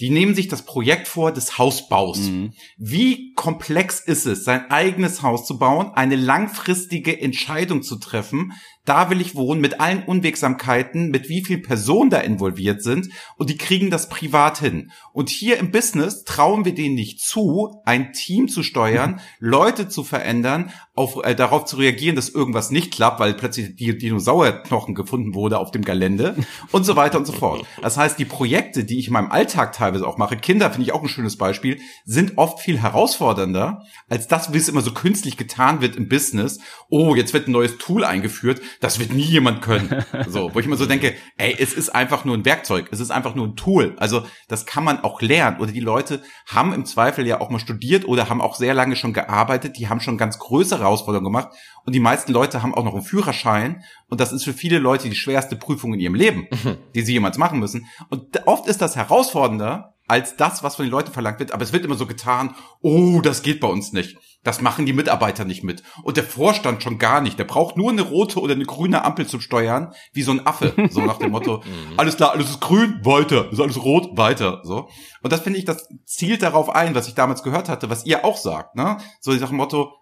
Die 0.00 0.10
nehmen 0.10 0.34
sich 0.34 0.48
das 0.48 0.62
Projekt 0.62 1.06
vor 1.06 1.30
des 1.30 1.56
Hausbaus. 1.56 2.18
Mhm. 2.18 2.52
Wie 2.76 3.32
komplex 3.34 4.00
ist 4.00 4.26
es, 4.26 4.44
sein 4.44 4.70
eigenes 4.70 5.22
Haus 5.22 5.46
zu 5.46 5.56
bauen, 5.56 5.92
eine 5.94 6.16
langfristige 6.16 7.20
Entscheidung 7.20 7.82
zu 7.82 7.96
treffen, 7.96 8.52
da 8.84 9.08
will 9.10 9.20
ich 9.20 9.34
wohnen 9.34 9.60
mit 9.60 9.80
allen 9.80 10.02
Unwegsamkeiten, 10.02 11.10
mit 11.10 11.28
wie 11.28 11.42
viel 11.42 11.58
Personen 11.58 12.10
da 12.10 12.18
involviert 12.18 12.82
sind 12.82 13.08
und 13.36 13.48
die 13.48 13.56
kriegen 13.56 13.90
das 13.90 14.08
privat 14.08 14.58
hin. 14.58 14.90
Und 15.12 15.30
hier 15.30 15.58
im 15.58 15.70
Business 15.70 16.24
trauen 16.24 16.64
wir 16.64 16.74
denen 16.74 16.94
nicht 16.94 17.20
zu, 17.20 17.80
ein 17.84 18.12
Team 18.12 18.48
zu 18.48 18.62
steuern, 18.62 19.20
Leute 19.38 19.88
zu 19.88 20.04
verändern, 20.04 20.70
auf, 20.94 21.24
äh, 21.24 21.34
darauf 21.34 21.64
zu 21.64 21.76
reagieren, 21.76 22.14
dass 22.14 22.28
irgendwas 22.28 22.70
nicht 22.70 22.92
klappt, 22.92 23.18
weil 23.18 23.34
plötzlich 23.34 23.74
die 23.74 23.98
Dinosaurknochen 23.98 24.94
gefunden 24.94 25.34
wurde 25.34 25.58
auf 25.58 25.70
dem 25.72 25.82
Gelände 25.82 26.36
und 26.70 26.84
so 26.84 26.94
weiter 26.94 27.18
und 27.18 27.26
so 27.26 27.32
fort. 27.32 27.66
Das 27.82 27.96
heißt, 27.96 28.18
die 28.18 28.24
Projekte, 28.24 28.84
die 28.84 28.98
ich 28.98 29.08
in 29.08 29.14
meinem 29.14 29.32
Alltag 29.32 29.72
teilweise 29.72 30.06
auch 30.06 30.18
mache, 30.18 30.36
Kinder 30.36 30.70
finde 30.70 30.84
ich 30.86 30.92
auch 30.92 31.02
ein 31.02 31.08
schönes 31.08 31.36
Beispiel, 31.36 31.80
sind 32.04 32.38
oft 32.38 32.60
viel 32.60 32.78
herausfordernder 32.78 33.82
als 34.08 34.28
das, 34.28 34.52
wie 34.52 34.58
es 34.58 34.68
immer 34.68 34.82
so 34.82 34.92
künstlich 34.92 35.36
getan 35.36 35.80
wird 35.80 35.96
im 35.96 36.08
Business. 36.08 36.60
Oh, 36.88 37.14
jetzt 37.16 37.32
wird 37.32 37.48
ein 37.48 37.52
neues 37.52 37.78
Tool 37.78 38.04
eingeführt 38.04 38.60
das 38.80 38.98
wird 38.98 39.12
nie 39.12 39.22
jemand 39.22 39.62
können. 39.62 40.04
So, 40.28 40.54
wo 40.54 40.60
ich 40.60 40.66
immer 40.66 40.76
so 40.76 40.86
denke, 40.86 41.14
ey, 41.36 41.54
es 41.58 41.72
ist 41.72 41.94
einfach 41.94 42.24
nur 42.24 42.36
ein 42.36 42.44
Werkzeug, 42.44 42.88
es 42.90 43.00
ist 43.00 43.10
einfach 43.10 43.34
nur 43.34 43.46
ein 43.46 43.56
Tool. 43.56 43.94
Also 43.98 44.24
das 44.48 44.66
kann 44.66 44.84
man 44.84 45.00
auch 45.00 45.20
lernen. 45.20 45.58
Oder 45.60 45.72
die 45.72 45.80
Leute 45.80 46.22
haben 46.46 46.72
im 46.72 46.84
Zweifel 46.84 47.26
ja 47.26 47.40
auch 47.40 47.50
mal 47.50 47.58
studiert 47.58 48.06
oder 48.06 48.28
haben 48.28 48.40
auch 48.40 48.56
sehr 48.56 48.74
lange 48.74 48.96
schon 48.96 49.12
gearbeitet, 49.12 49.78
die 49.78 49.88
haben 49.88 50.00
schon 50.00 50.18
ganz 50.18 50.38
größere 50.38 50.80
Herausforderungen 50.80 51.32
gemacht. 51.32 51.48
Und 51.84 51.94
die 51.94 52.00
meisten 52.00 52.32
Leute 52.32 52.62
haben 52.62 52.74
auch 52.74 52.84
noch 52.84 52.94
einen 52.94 53.02
Führerschein. 53.02 53.82
Und 54.08 54.20
das 54.20 54.32
ist 54.32 54.44
für 54.44 54.52
viele 54.52 54.78
Leute 54.78 55.08
die 55.08 55.16
schwerste 55.16 55.56
Prüfung 55.56 55.94
in 55.94 56.00
ihrem 56.00 56.14
Leben, 56.14 56.48
mhm. 56.50 56.76
die 56.94 57.02
sie 57.02 57.12
jemals 57.12 57.38
machen 57.38 57.58
müssen. 57.58 57.86
Und 58.08 58.46
oft 58.46 58.66
ist 58.66 58.80
das 58.80 58.96
herausfordernder 58.96 59.94
als 60.06 60.36
das, 60.36 60.62
was 60.62 60.76
von 60.76 60.84
den 60.84 60.90
Leuten 60.92 61.12
verlangt 61.12 61.38
wird. 61.38 61.52
Aber 61.52 61.62
es 61.62 61.72
wird 61.72 61.84
immer 61.84 61.94
so 61.94 62.06
getan, 62.06 62.54
oh, 62.80 63.20
das 63.22 63.42
geht 63.42 63.60
bei 63.60 63.68
uns 63.68 63.92
nicht. 63.92 64.16
Das 64.44 64.60
machen 64.60 64.86
die 64.86 64.92
Mitarbeiter 64.92 65.44
nicht 65.44 65.64
mit. 65.64 65.82
Und 66.02 66.16
der 66.16 66.24
Vorstand 66.24 66.82
schon 66.82 66.98
gar 66.98 67.20
nicht. 67.20 67.38
Der 67.38 67.44
braucht 67.44 67.76
nur 67.76 67.90
eine 67.90 68.02
rote 68.02 68.40
oder 68.40 68.54
eine 68.54 68.66
grüne 68.66 69.04
Ampel 69.04 69.26
zum 69.26 69.40
Steuern, 69.40 69.92
wie 70.12 70.22
so 70.22 70.30
ein 70.30 70.46
Affe. 70.46 70.74
So 70.90 71.00
nach 71.00 71.18
dem 71.18 71.32
Motto, 71.32 71.58
mhm. 71.64 71.98
alles 71.98 72.16
klar, 72.16 72.32
alles 72.32 72.50
ist 72.50 72.60
grün, 72.60 73.00
weiter. 73.02 73.50
Ist 73.50 73.60
alles 73.60 73.82
rot, 73.82 74.16
weiter. 74.16 74.60
So. 74.62 74.88
Und 75.22 75.32
das 75.32 75.40
finde 75.40 75.58
ich, 75.58 75.64
das 75.64 75.88
zielt 76.04 76.42
darauf 76.42 76.68
ein, 76.68 76.94
was 76.94 77.08
ich 77.08 77.14
damals 77.14 77.42
gehört 77.42 77.68
hatte, 77.68 77.90
was 77.90 78.06
ihr 78.06 78.24
auch 78.24 78.36
sagt. 78.36 78.76
Ne? 78.76 78.98
So 79.20 79.32
nach 79.32 79.48
dem 79.48 79.56
Motto, 79.56 79.94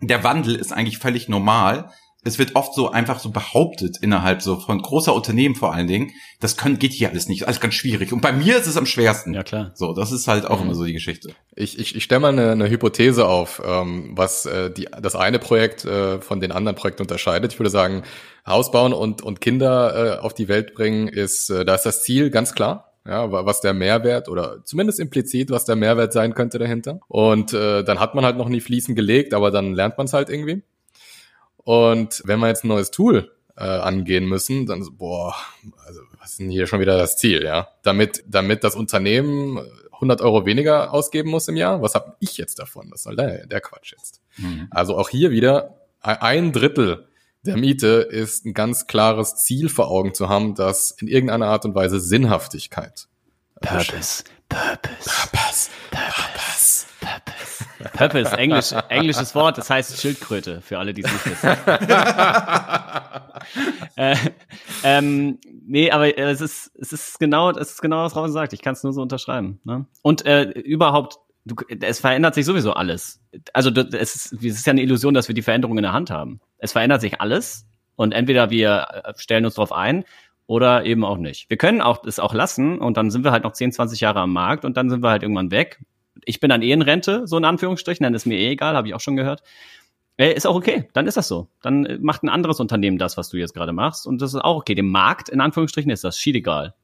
der 0.00 0.22
Wandel 0.22 0.54
ist 0.54 0.72
eigentlich 0.72 0.98
völlig 0.98 1.28
normal 1.28 1.90
es 2.28 2.38
wird 2.38 2.54
oft 2.54 2.74
so 2.74 2.90
einfach 2.90 3.18
so 3.18 3.30
behauptet 3.30 3.98
innerhalb 4.00 4.42
so 4.42 4.60
von 4.60 4.80
großer 4.80 5.14
Unternehmen 5.14 5.54
vor 5.54 5.74
allen 5.74 5.86
Dingen, 5.86 6.12
das 6.40 6.56
können, 6.56 6.78
geht 6.78 6.92
hier 6.92 7.10
alles 7.10 7.28
nicht, 7.28 7.46
alles 7.46 7.60
ganz 7.60 7.74
schwierig. 7.74 8.12
Und 8.12 8.20
bei 8.20 8.32
mir 8.32 8.56
ist 8.56 8.66
es 8.66 8.76
am 8.76 8.86
schwersten. 8.86 9.34
Ja 9.34 9.42
klar. 9.42 9.72
So, 9.74 9.92
das 9.92 10.12
ist 10.12 10.28
halt 10.28 10.46
auch 10.46 10.58
mhm. 10.58 10.66
immer 10.66 10.74
so 10.74 10.84
die 10.84 10.92
Geschichte. 10.92 11.30
Ich, 11.56 11.78
ich, 11.78 11.96
ich 11.96 12.04
stelle 12.04 12.20
mal 12.20 12.32
eine, 12.32 12.52
eine 12.52 12.70
Hypothese 12.70 13.26
auf, 13.26 13.60
ähm, 13.66 14.12
was 14.14 14.46
äh, 14.46 14.70
die, 14.70 14.86
das 15.00 15.16
eine 15.16 15.38
Projekt 15.38 15.84
äh, 15.84 16.20
von 16.20 16.40
den 16.40 16.52
anderen 16.52 16.76
Projekten 16.76 17.02
unterscheidet. 17.02 17.52
Ich 17.52 17.58
würde 17.58 17.70
sagen, 17.70 18.04
Haus 18.46 18.70
bauen 18.70 18.92
und, 18.92 19.22
und 19.22 19.40
Kinder 19.40 20.18
äh, 20.18 20.18
auf 20.20 20.34
die 20.34 20.48
Welt 20.48 20.74
bringen 20.74 21.08
ist, 21.08 21.50
äh, 21.50 21.64
da 21.64 21.74
ist 21.74 21.84
das 21.84 22.02
Ziel 22.02 22.30
ganz 22.30 22.54
klar 22.54 22.88
ja, 23.08 23.32
was 23.32 23.62
der 23.62 23.72
Mehrwert 23.72 24.28
oder 24.28 24.62
zumindest 24.64 25.00
implizit, 25.00 25.50
was 25.50 25.64
der 25.64 25.76
Mehrwert 25.76 26.12
sein 26.12 26.34
könnte 26.34 26.58
dahinter. 26.58 27.00
Und 27.08 27.54
äh, 27.54 27.82
dann 27.82 28.00
hat 28.00 28.14
man 28.14 28.24
halt 28.24 28.36
noch 28.36 28.50
nie 28.50 28.60
Fließen 28.60 28.94
gelegt, 28.94 29.32
aber 29.32 29.50
dann 29.50 29.72
lernt 29.72 29.96
man 29.96 30.04
es 30.04 30.12
halt 30.12 30.28
irgendwie. 30.28 30.62
Und 31.68 32.22
wenn 32.24 32.40
wir 32.40 32.48
jetzt 32.48 32.64
ein 32.64 32.68
neues 32.68 32.90
Tool 32.90 33.30
äh, 33.54 33.62
angehen 33.62 34.24
müssen, 34.24 34.64
dann 34.64 34.82
so, 34.82 34.90
boah, 34.90 35.34
also 35.84 36.00
was 36.18 36.30
ist 36.30 36.40
denn 36.40 36.48
hier 36.48 36.66
schon 36.66 36.80
wieder 36.80 36.96
das 36.96 37.18
Ziel, 37.18 37.44
ja? 37.44 37.68
Damit, 37.82 38.24
damit 38.26 38.64
das 38.64 38.74
Unternehmen 38.74 39.60
100 39.92 40.22
Euro 40.22 40.46
weniger 40.46 40.94
ausgeben 40.94 41.28
muss 41.28 41.46
im 41.46 41.56
Jahr, 41.56 41.82
was 41.82 41.94
habe 41.94 42.16
ich 42.20 42.38
jetzt 42.38 42.58
davon? 42.58 42.90
Was 42.90 43.02
soll 43.02 43.16
der, 43.16 43.46
der 43.46 43.60
Quatsch 43.60 43.92
jetzt? 43.92 44.22
Mhm. 44.38 44.68
Also 44.70 44.96
auch 44.96 45.10
hier 45.10 45.30
wieder 45.30 45.74
ein 46.00 46.52
Drittel 46.52 47.06
der 47.44 47.58
Miete 47.58 48.08
ist 48.10 48.46
ein 48.46 48.54
ganz 48.54 48.86
klares 48.86 49.36
Ziel 49.36 49.68
vor 49.68 49.90
Augen 49.90 50.14
zu 50.14 50.30
haben, 50.30 50.54
das 50.54 50.92
in 50.92 51.06
irgendeiner 51.06 51.48
Art 51.48 51.66
und 51.66 51.74
Weise 51.74 52.00
Sinnhaftigkeit. 52.00 53.08
Purpose, 53.60 54.24
Purpose, 54.48 55.10
Purpose, 55.10 55.70
Purpose, 55.90 56.86
Purpose. 57.00 57.37
Purpose, 57.92 58.36
Englisch, 58.36 58.72
englisches 58.88 59.34
Wort, 59.34 59.58
das 59.58 59.70
heißt 59.70 60.00
Schildkröte, 60.00 60.60
für 60.60 60.78
alle, 60.78 60.94
die 60.94 61.02
es 61.02 61.12
nicht 61.12 61.26
wissen. 61.26 61.48
äh, 63.96 64.16
ähm, 64.82 65.38
nee, 65.66 65.90
aber 65.90 66.16
es 66.18 66.40
ist, 66.40 66.72
es 66.78 66.92
ist 66.92 67.18
genau, 67.18 67.50
es 67.50 67.72
ist 67.72 67.82
genau, 67.82 68.04
was 68.04 68.16
Robin 68.16 68.32
sagt. 68.32 68.52
Ich 68.52 68.62
kann 68.62 68.72
es 68.74 68.82
nur 68.82 68.92
so 68.92 69.02
unterschreiben. 69.02 69.60
Ne? 69.64 69.86
Und 70.02 70.26
äh, 70.26 70.50
überhaupt, 70.50 71.18
du, 71.44 71.54
es 71.80 72.00
verändert 72.00 72.34
sich 72.34 72.46
sowieso 72.46 72.72
alles. 72.72 73.20
Also 73.52 73.70
es 73.70 74.16
ist, 74.16 74.32
es 74.32 74.42
ist 74.42 74.66
ja 74.66 74.72
eine 74.72 74.82
Illusion, 74.82 75.14
dass 75.14 75.28
wir 75.28 75.34
die 75.34 75.42
Veränderung 75.42 75.78
in 75.78 75.82
der 75.82 75.92
Hand 75.92 76.10
haben. 76.10 76.40
Es 76.58 76.72
verändert 76.72 77.00
sich 77.00 77.20
alles 77.20 77.66
und 77.96 78.12
entweder 78.12 78.50
wir 78.50 79.02
äh, 79.04 79.12
stellen 79.16 79.44
uns 79.44 79.54
darauf 79.54 79.72
ein 79.72 80.04
oder 80.46 80.84
eben 80.84 81.04
auch 81.04 81.18
nicht. 81.18 81.48
Wir 81.50 81.58
können 81.58 81.80
auch 81.80 82.04
es 82.04 82.18
auch 82.18 82.34
lassen 82.34 82.78
und 82.78 82.96
dann 82.96 83.10
sind 83.10 83.22
wir 83.24 83.32
halt 83.32 83.44
noch 83.44 83.52
10, 83.52 83.72
20 83.72 84.00
Jahre 84.00 84.20
am 84.20 84.32
Markt 84.32 84.64
und 84.64 84.76
dann 84.76 84.90
sind 84.90 85.02
wir 85.02 85.10
halt 85.10 85.22
irgendwann 85.22 85.50
weg 85.50 85.80
ich 86.28 86.40
bin 86.40 86.50
dann 86.50 86.62
eh 86.62 86.72
in 86.72 86.82
Rente, 86.82 87.26
so 87.26 87.38
in 87.38 87.44
Anführungsstrichen, 87.44 88.04
dann 88.04 88.14
ist 88.14 88.26
mir 88.26 88.38
eh 88.38 88.50
egal, 88.50 88.76
habe 88.76 88.86
ich 88.86 88.94
auch 88.94 89.00
schon 89.00 89.16
gehört. 89.16 89.42
Äh, 90.18 90.34
ist 90.34 90.46
auch 90.46 90.56
okay, 90.56 90.88
dann 90.92 91.06
ist 91.06 91.16
das 91.16 91.26
so. 91.26 91.48
Dann 91.62 91.86
äh, 91.86 91.98
macht 92.00 92.22
ein 92.22 92.28
anderes 92.28 92.60
Unternehmen 92.60 92.98
das, 92.98 93.16
was 93.16 93.30
du 93.30 93.38
jetzt 93.38 93.54
gerade 93.54 93.72
machst. 93.72 94.06
Und 94.06 94.20
das 94.20 94.34
ist 94.34 94.40
auch 94.40 94.56
okay. 94.56 94.74
Dem 94.74 94.90
Markt, 94.90 95.28
in 95.28 95.40
Anführungsstrichen, 95.40 95.90
ist 95.90 96.04
das 96.04 96.18
schiedegal. 96.18 96.74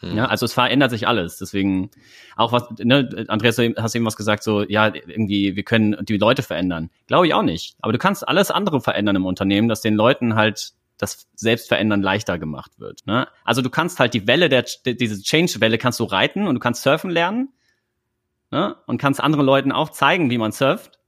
Mhm. 0.00 0.16
Ja, 0.16 0.24
also 0.26 0.46
es 0.46 0.54
verändert 0.54 0.90
sich 0.90 1.06
alles. 1.06 1.36
Deswegen 1.36 1.90
auch 2.36 2.52
was, 2.52 2.70
ne, 2.78 3.26
Andreas, 3.28 3.56
du 3.56 3.74
hast 3.76 3.94
eben 3.94 4.06
was 4.06 4.16
gesagt, 4.16 4.42
so, 4.42 4.62
ja, 4.62 4.86
irgendwie, 4.94 5.56
wir 5.56 5.62
können 5.62 5.96
die 6.06 6.16
Leute 6.16 6.42
verändern. 6.42 6.90
Glaube 7.06 7.26
ich 7.26 7.34
auch 7.34 7.42
nicht. 7.42 7.76
Aber 7.80 7.92
du 7.92 7.98
kannst 7.98 8.26
alles 8.26 8.50
andere 8.50 8.80
verändern 8.80 9.16
im 9.16 9.26
Unternehmen, 9.26 9.68
dass 9.68 9.82
den 9.82 9.94
Leuten 9.94 10.36
halt 10.36 10.72
das 10.96 11.28
Selbstverändern 11.34 12.02
leichter 12.02 12.38
gemacht 12.38 12.78
wird. 12.78 13.06
Ne? 13.06 13.26
Also 13.44 13.62
du 13.62 13.70
kannst 13.70 14.00
halt 14.00 14.14
die 14.14 14.26
Welle 14.26 14.48
der, 14.48 14.64
diese 14.86 15.20
Change-Welle 15.20 15.76
kannst 15.76 15.98
du 16.00 16.04
reiten 16.04 16.46
und 16.46 16.54
du 16.54 16.60
kannst 16.60 16.82
surfen 16.82 17.10
lernen 17.10 17.50
ne? 18.50 18.76
und 18.86 18.98
kannst 18.98 19.20
anderen 19.20 19.46
Leuten 19.46 19.72
auch 19.72 19.90
zeigen, 19.90 20.30
wie 20.30 20.38
man 20.38 20.52
surft. 20.52 20.98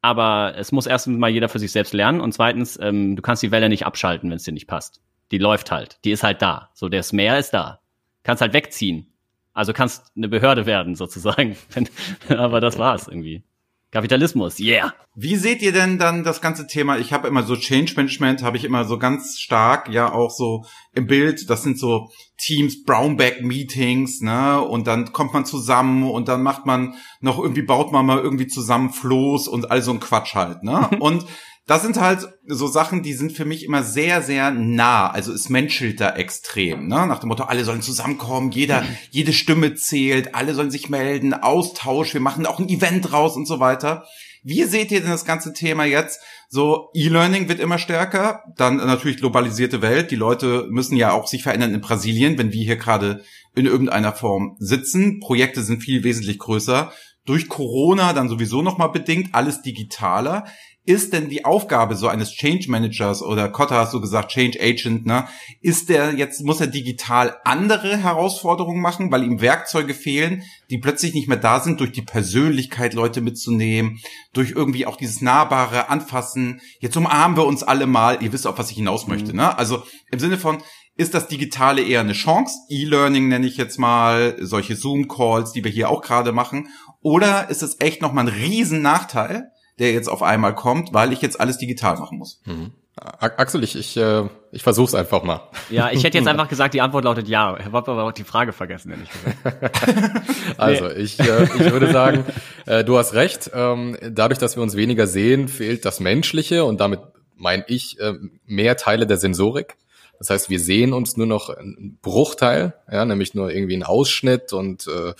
Aber 0.00 0.54
es 0.56 0.70
muss 0.70 0.86
erstens 0.86 1.18
mal 1.18 1.30
jeder 1.30 1.48
für 1.48 1.58
sich 1.58 1.72
selbst 1.72 1.92
lernen 1.92 2.20
und 2.20 2.32
zweitens, 2.32 2.78
ähm, 2.80 3.16
du 3.16 3.22
kannst 3.22 3.42
die 3.42 3.50
Welle 3.50 3.68
nicht 3.68 3.84
abschalten, 3.84 4.30
wenn 4.30 4.36
es 4.36 4.44
dir 4.44 4.52
nicht 4.52 4.68
passt. 4.68 5.02
Die 5.32 5.38
läuft 5.38 5.70
halt, 5.70 5.98
die 6.04 6.12
ist 6.12 6.22
halt 6.22 6.40
da. 6.40 6.70
So, 6.74 6.88
das 6.88 7.12
Meer 7.12 7.38
ist 7.38 7.50
da 7.52 7.80
kannst 8.28 8.42
halt 8.42 8.52
wegziehen. 8.52 9.06
Also 9.54 9.72
kannst 9.72 10.12
eine 10.14 10.28
Behörde 10.28 10.66
werden, 10.66 10.94
sozusagen. 10.94 11.56
Aber 12.28 12.60
das 12.60 12.78
war's 12.78 13.08
irgendwie. 13.08 13.42
Kapitalismus, 13.90 14.60
yeah. 14.60 14.92
Wie 15.14 15.36
seht 15.36 15.62
ihr 15.62 15.72
denn 15.72 15.98
dann 15.98 16.22
das 16.22 16.42
ganze 16.42 16.66
Thema? 16.66 16.98
Ich 16.98 17.12
habe 17.12 17.26
immer 17.26 17.42
so 17.42 17.56
Change 17.56 17.94
Management, 17.96 18.42
habe 18.42 18.58
ich 18.58 18.64
immer 18.64 18.84
so 18.84 18.98
ganz 18.98 19.38
stark, 19.38 19.88
ja 19.88 20.12
auch 20.12 20.30
so 20.30 20.64
im 20.94 21.06
Bild. 21.06 21.48
Das 21.48 21.62
sind 21.62 21.78
so 21.78 22.10
Teams, 22.36 22.84
Brownback 22.84 23.42
Meetings, 23.42 24.20
ne? 24.20 24.60
Und 24.60 24.86
dann 24.86 25.12
kommt 25.12 25.32
man 25.32 25.46
zusammen 25.46 26.08
und 26.10 26.28
dann 26.28 26.42
macht 26.42 26.66
man 26.66 26.94
noch 27.20 27.38
irgendwie 27.38 27.62
baut 27.62 27.90
man 27.90 28.04
mal 28.04 28.18
irgendwie 28.18 28.46
zusammen 28.46 28.90
Floß 28.90 29.48
und 29.48 29.70
all 29.70 29.80
so 29.80 29.92
ein 29.92 30.00
Quatsch 30.00 30.34
halt, 30.34 30.62
ne? 30.62 30.88
Und 31.00 31.24
das 31.68 31.82
sind 31.82 32.00
halt 32.00 32.26
so 32.46 32.66
Sachen, 32.66 33.02
die 33.02 33.12
sind 33.12 33.32
für 33.32 33.44
mich 33.44 33.62
immer 33.62 33.82
sehr, 33.82 34.22
sehr 34.22 34.50
nah. 34.50 35.10
Also 35.10 35.34
es 35.34 35.50
menschelt 35.50 36.00
da 36.00 36.16
extrem, 36.16 36.88
ne? 36.88 37.06
Nach 37.06 37.18
dem 37.18 37.28
Motto, 37.28 37.44
alle 37.44 37.62
sollen 37.62 37.82
zusammenkommen, 37.82 38.50
jeder, 38.52 38.80
mhm. 38.80 38.96
jede 39.10 39.34
Stimme 39.34 39.74
zählt, 39.74 40.34
alle 40.34 40.54
sollen 40.54 40.70
sich 40.70 40.88
melden, 40.88 41.34
Austausch, 41.34 42.14
wir 42.14 42.22
machen 42.22 42.46
auch 42.46 42.58
ein 42.58 42.70
Event 42.70 43.12
raus 43.12 43.36
und 43.36 43.46
so 43.46 43.60
weiter. 43.60 44.06
Wie 44.42 44.64
seht 44.64 44.90
ihr 44.92 45.02
denn 45.02 45.10
das 45.10 45.26
ganze 45.26 45.52
Thema 45.52 45.84
jetzt? 45.84 46.20
So, 46.48 46.88
E-Learning 46.94 47.50
wird 47.50 47.60
immer 47.60 47.76
stärker, 47.76 48.44
dann 48.56 48.76
natürlich 48.76 49.18
globalisierte 49.18 49.82
Welt. 49.82 50.10
Die 50.10 50.16
Leute 50.16 50.66
müssen 50.70 50.96
ja 50.96 51.12
auch 51.12 51.26
sich 51.26 51.42
verändern 51.42 51.74
in 51.74 51.82
Brasilien, 51.82 52.38
wenn 52.38 52.50
wir 52.50 52.64
hier 52.64 52.76
gerade 52.76 53.22
in 53.54 53.66
irgendeiner 53.66 54.14
Form 54.14 54.56
sitzen. 54.58 55.20
Projekte 55.20 55.62
sind 55.62 55.82
viel 55.82 56.02
wesentlich 56.02 56.38
größer. 56.38 56.92
Durch 57.26 57.50
Corona 57.50 58.14
dann 58.14 58.30
sowieso 58.30 58.62
nochmal 58.62 58.88
bedingt, 58.88 59.34
alles 59.34 59.60
digitaler 59.60 60.46
ist 60.88 61.12
denn 61.12 61.28
die 61.28 61.44
Aufgabe 61.44 61.96
so 61.96 62.08
eines 62.08 62.32
Change 62.32 62.70
Managers 62.70 63.22
oder 63.22 63.50
Kotta 63.50 63.74
hast 63.76 63.92
du 63.92 64.00
gesagt, 64.00 64.32
Change 64.32 64.58
Agent, 64.58 65.04
ne? 65.04 65.28
Ist 65.60 65.90
der 65.90 66.14
jetzt, 66.14 66.42
muss 66.42 66.62
er 66.62 66.66
digital 66.66 67.36
andere 67.44 67.98
Herausforderungen 67.98 68.80
machen, 68.80 69.12
weil 69.12 69.22
ihm 69.22 69.42
Werkzeuge 69.42 69.92
fehlen, 69.92 70.44
die 70.70 70.78
plötzlich 70.78 71.12
nicht 71.12 71.28
mehr 71.28 71.36
da 71.36 71.60
sind, 71.60 71.80
durch 71.80 71.92
die 71.92 72.00
Persönlichkeit 72.00 72.94
Leute 72.94 73.20
mitzunehmen, 73.20 73.98
durch 74.32 74.52
irgendwie 74.52 74.86
auch 74.86 74.96
dieses 74.96 75.20
nahbare 75.20 75.90
Anfassen. 75.90 76.62
Jetzt 76.80 76.96
umarmen 76.96 77.36
wir 77.36 77.44
uns 77.44 77.62
alle 77.62 77.86
mal. 77.86 78.22
Ihr 78.22 78.32
wisst 78.32 78.46
auch, 78.46 78.56
was 78.56 78.70
ich 78.70 78.78
hinaus 78.78 79.06
möchte, 79.06 79.32
mhm. 79.32 79.40
ne? 79.40 79.58
Also 79.58 79.82
im 80.10 80.18
Sinne 80.18 80.38
von, 80.38 80.62
ist 80.96 81.12
das 81.12 81.28
Digitale 81.28 81.82
eher 81.82 82.00
eine 82.00 82.14
Chance? 82.14 82.54
E-Learning 82.70 83.28
nenne 83.28 83.46
ich 83.46 83.58
jetzt 83.58 83.78
mal, 83.78 84.36
solche 84.40 84.74
Zoom-Calls, 84.74 85.52
die 85.52 85.64
wir 85.64 85.70
hier 85.70 85.90
auch 85.90 86.00
gerade 86.00 86.32
machen. 86.32 86.68
Oder 87.02 87.50
ist 87.50 87.62
es 87.62 87.78
echt 87.78 88.00
nochmal 88.00 88.24
ein 88.24 88.34
riesen 88.34 88.80
Nachteil? 88.80 89.50
Der 89.78 89.92
jetzt 89.92 90.08
auf 90.08 90.22
einmal 90.22 90.54
kommt, 90.54 90.92
weil 90.92 91.12
ich 91.12 91.22
jetzt 91.22 91.40
alles 91.40 91.58
digital 91.58 91.96
machen 91.96 92.18
muss. 92.18 92.40
Mhm. 92.44 92.72
Axel, 93.20 93.62
ich, 93.62 93.76
ich, 93.76 93.96
äh, 93.96 94.24
ich 94.50 94.62
versuch's 94.62 94.94
einfach 94.94 95.22
mal. 95.22 95.48
Ja, 95.70 95.90
ich 95.90 96.02
hätte 96.02 96.18
jetzt 96.18 96.26
einfach 96.28 96.48
gesagt, 96.48 96.74
die 96.74 96.80
Antwort 96.80 97.04
lautet 97.04 97.28
ja. 97.28 97.56
Ich 97.58 97.64
habe 97.64 97.78
aber 97.78 98.04
auch 98.04 98.12
die 98.12 98.24
Frage 98.24 98.52
vergessen, 98.52 98.90
ehrlich 98.90 99.08
gesagt. 99.10 100.20
also, 100.58 100.90
ich, 100.90 101.20
äh, 101.20 101.44
ich 101.44 101.70
würde 101.70 101.92
sagen, 101.92 102.24
äh, 102.66 102.82
du 102.82 102.98
hast 102.98 103.14
recht. 103.14 103.50
Ähm, 103.54 103.96
dadurch, 104.02 104.38
dass 104.38 104.56
wir 104.56 104.62
uns 104.62 104.76
weniger 104.76 105.06
sehen, 105.06 105.48
fehlt 105.48 105.84
das 105.84 106.00
Menschliche 106.00 106.64
und 106.64 106.80
damit 106.80 107.00
meine 107.36 107.64
ich 107.68 108.00
äh, 108.00 108.14
mehr 108.46 108.76
Teile 108.76 109.06
der 109.06 109.16
Sensorik. 109.16 109.76
Das 110.18 110.30
heißt, 110.30 110.50
wir 110.50 110.58
sehen 110.58 110.92
uns 110.92 111.16
nur 111.16 111.28
noch 111.28 111.48
einen 111.48 111.98
Bruchteil, 112.02 112.74
ja, 112.90 113.04
nämlich 113.04 113.34
nur 113.34 113.50
irgendwie 113.50 113.74
einen 113.74 113.84
Ausschnitt 113.84 114.52
und 114.52 114.88
äh, 114.88 115.14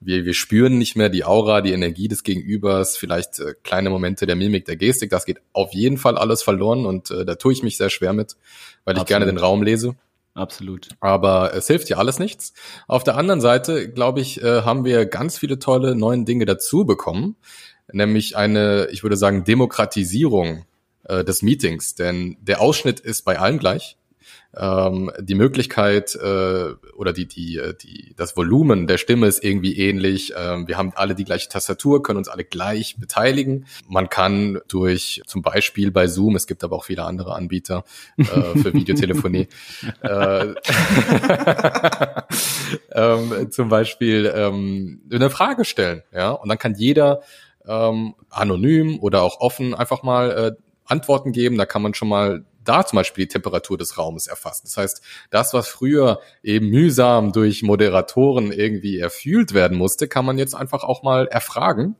wir, 0.00 0.24
wir 0.24 0.34
spüren 0.34 0.78
nicht 0.78 0.96
mehr 0.96 1.10
die 1.10 1.24
Aura, 1.24 1.60
die 1.60 1.72
Energie 1.72 2.08
des 2.08 2.24
Gegenübers, 2.24 2.96
vielleicht 2.96 3.38
äh, 3.38 3.54
kleine 3.62 3.90
Momente 3.90 4.26
der 4.26 4.36
Mimik, 4.36 4.64
der 4.64 4.76
Gestik. 4.76 5.10
Das 5.10 5.26
geht 5.26 5.38
auf 5.52 5.72
jeden 5.72 5.98
Fall 5.98 6.16
alles 6.16 6.42
verloren 6.42 6.86
und 6.86 7.10
äh, 7.10 7.24
da 7.24 7.34
tue 7.34 7.52
ich 7.52 7.62
mich 7.62 7.76
sehr 7.76 7.90
schwer 7.90 8.12
mit, 8.12 8.36
weil 8.84 8.92
Absolut. 8.92 9.00
ich 9.00 9.06
gerne 9.08 9.26
den 9.26 9.38
Raum 9.38 9.62
lese. 9.62 9.94
Absolut. 10.34 10.88
Aber 11.00 11.54
es 11.54 11.66
hilft 11.66 11.88
ja 11.90 11.98
alles 11.98 12.18
nichts. 12.18 12.54
Auf 12.88 13.04
der 13.04 13.16
anderen 13.16 13.40
Seite, 13.40 13.90
glaube 13.90 14.20
ich, 14.20 14.42
äh, 14.42 14.62
haben 14.62 14.84
wir 14.84 15.04
ganz 15.04 15.38
viele 15.38 15.58
tolle 15.58 15.94
neue 15.94 16.24
Dinge 16.24 16.46
dazu 16.46 16.84
bekommen, 16.86 17.36
nämlich 17.92 18.36
eine, 18.36 18.88
ich 18.92 19.02
würde 19.02 19.16
sagen, 19.16 19.44
Demokratisierung 19.44 20.64
äh, 21.04 21.24
des 21.24 21.42
Meetings. 21.42 21.94
Denn 21.94 22.38
der 22.40 22.60
Ausschnitt 22.60 23.00
ist 23.00 23.22
bei 23.22 23.38
allen 23.38 23.58
gleich 23.58 23.96
ähm, 24.56 25.12
die 25.20 25.34
Möglichkeit 25.34 26.14
äh, 26.16 26.74
oder 26.96 27.12
die, 27.12 27.26
die, 27.26 27.56
äh, 27.56 27.74
die, 27.74 28.14
das 28.16 28.36
Volumen 28.36 28.86
der 28.86 28.98
Stimme 28.98 29.26
ist 29.26 29.44
irgendwie 29.44 29.78
ähnlich. 29.78 30.32
Ähm, 30.36 30.66
wir 30.66 30.76
haben 30.76 30.92
alle 30.96 31.14
die 31.14 31.24
gleiche 31.24 31.48
Tastatur, 31.48 32.02
können 32.02 32.18
uns 32.18 32.28
alle 32.28 32.44
gleich 32.44 32.96
beteiligen. 32.98 33.66
Man 33.88 34.08
kann 34.08 34.60
durch 34.66 35.22
zum 35.26 35.42
Beispiel 35.42 35.92
bei 35.92 36.08
Zoom, 36.08 36.34
es 36.34 36.46
gibt 36.46 36.64
aber 36.64 36.76
auch 36.76 36.84
viele 36.84 37.04
andere 37.04 37.34
Anbieter 37.34 37.84
äh, 38.16 38.24
für 38.24 38.74
Videotelefonie, 38.74 39.48
äh, 40.02 40.46
ähm, 42.92 43.50
zum 43.50 43.68
Beispiel 43.68 44.32
ähm, 44.34 45.02
eine 45.12 45.30
Frage 45.30 45.64
stellen, 45.64 46.02
ja, 46.12 46.30
und 46.30 46.48
dann 46.48 46.58
kann 46.58 46.74
jeder 46.74 47.22
ähm, 47.66 48.14
anonym 48.30 48.98
oder 49.00 49.22
auch 49.22 49.40
offen 49.40 49.74
einfach 49.74 50.02
mal 50.02 50.30
äh, 50.30 50.52
Antworten 50.90 51.32
geben. 51.32 51.56
Da 51.56 51.66
kann 51.66 51.82
man 51.82 51.94
schon 51.94 52.08
mal 52.08 52.44
da 52.70 52.86
zum 52.86 52.96
Beispiel 52.96 53.24
die 53.24 53.32
Temperatur 53.32 53.76
des 53.76 53.98
Raumes 53.98 54.28
erfassen. 54.28 54.62
Das 54.66 54.76
heißt, 54.76 55.02
das, 55.30 55.52
was 55.52 55.66
früher 55.66 56.20
eben 56.44 56.68
mühsam 56.68 57.32
durch 57.32 57.64
Moderatoren 57.64 58.52
irgendwie 58.52 58.98
erfühlt 58.98 59.54
werden 59.54 59.76
musste, 59.76 60.06
kann 60.06 60.24
man 60.24 60.38
jetzt 60.38 60.54
einfach 60.54 60.84
auch 60.84 61.02
mal 61.02 61.26
erfragen. 61.26 61.96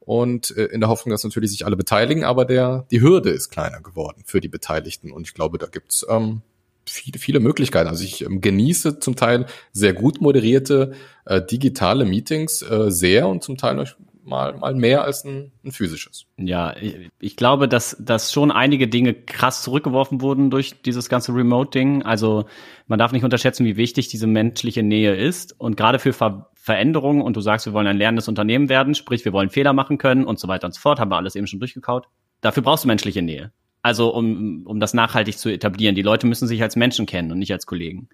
Und 0.00 0.54
äh, 0.56 0.64
in 0.66 0.80
der 0.80 0.90
Hoffnung, 0.90 1.12
dass 1.12 1.24
natürlich 1.24 1.50
sich 1.50 1.64
alle 1.64 1.76
beteiligen, 1.76 2.24
aber 2.24 2.44
der, 2.44 2.86
die 2.90 3.00
Hürde 3.00 3.30
ist 3.30 3.48
kleiner 3.48 3.80
geworden 3.80 4.22
für 4.26 4.40
die 4.40 4.48
Beteiligten. 4.48 5.12
Und 5.12 5.26
ich 5.26 5.32
glaube, 5.32 5.56
da 5.56 5.66
gibt's 5.66 6.04
ähm, 6.10 6.42
viele, 6.84 7.18
viele 7.18 7.40
Möglichkeiten. 7.40 7.88
Also 7.88 8.04
ich 8.04 8.22
ähm, 8.22 8.42
genieße 8.42 8.98
zum 8.98 9.16
Teil 9.16 9.46
sehr 9.72 9.94
gut 9.94 10.20
moderierte 10.20 10.92
äh, 11.24 11.40
digitale 11.40 12.04
Meetings 12.04 12.60
äh, 12.60 12.90
sehr 12.90 13.28
und 13.28 13.42
zum 13.42 13.56
Teil 13.56 13.86
mal, 14.24 14.56
mal 14.56 14.74
mehr 14.74 15.04
als 15.04 15.24
ein, 15.24 15.52
ein 15.64 15.72
physisches. 15.72 16.26
Ja, 16.36 16.74
ich 17.20 17.36
glaube, 17.36 17.68
dass, 17.68 17.96
dass 18.00 18.32
schon 18.32 18.50
einige 18.50 18.88
Dinge 18.88 19.14
krass 19.14 19.62
zurückgeworfen 19.62 20.20
wurden 20.20 20.50
durch 20.50 20.82
dieses 20.82 21.08
ganze 21.08 21.34
Remote-Ding. 21.34 22.02
Also 22.02 22.46
man 22.86 22.98
darf 22.98 23.12
nicht 23.12 23.24
unterschätzen, 23.24 23.64
wie 23.64 23.76
wichtig 23.76 24.08
diese 24.08 24.26
menschliche 24.26 24.82
Nähe 24.82 25.14
ist. 25.14 25.58
Und 25.58 25.76
gerade 25.76 25.98
für 25.98 26.12
Ver 26.12 26.48
Veränderungen, 26.54 27.22
und 27.22 27.36
du 27.36 27.40
sagst, 27.40 27.66
wir 27.66 27.72
wollen 27.72 27.88
ein 27.88 27.96
lernendes 27.96 28.28
Unternehmen 28.28 28.68
werden, 28.68 28.94
sprich, 28.94 29.24
wir 29.24 29.32
wollen 29.32 29.50
Fehler 29.50 29.72
machen 29.72 29.98
können 29.98 30.24
und 30.24 30.38
so 30.38 30.46
weiter 30.46 30.68
und 30.68 30.72
so 30.72 30.80
fort, 30.80 31.00
haben 31.00 31.10
wir 31.10 31.16
alles 31.16 31.34
eben 31.34 31.48
schon 31.48 31.58
durchgekaut. 31.58 32.06
Dafür 32.40 32.62
brauchst 32.62 32.84
du 32.84 32.88
menschliche 32.88 33.20
Nähe. 33.20 33.50
Also 33.82 34.14
um, 34.14 34.62
um 34.64 34.78
das 34.78 34.94
nachhaltig 34.94 35.36
zu 35.38 35.48
etablieren. 35.48 35.96
Die 35.96 36.02
Leute 36.02 36.28
müssen 36.28 36.46
sich 36.46 36.62
als 36.62 36.76
Menschen 36.76 37.04
kennen 37.04 37.32
und 37.32 37.40
nicht 37.40 37.52
als 37.52 37.66
Kollegen. 37.66 38.08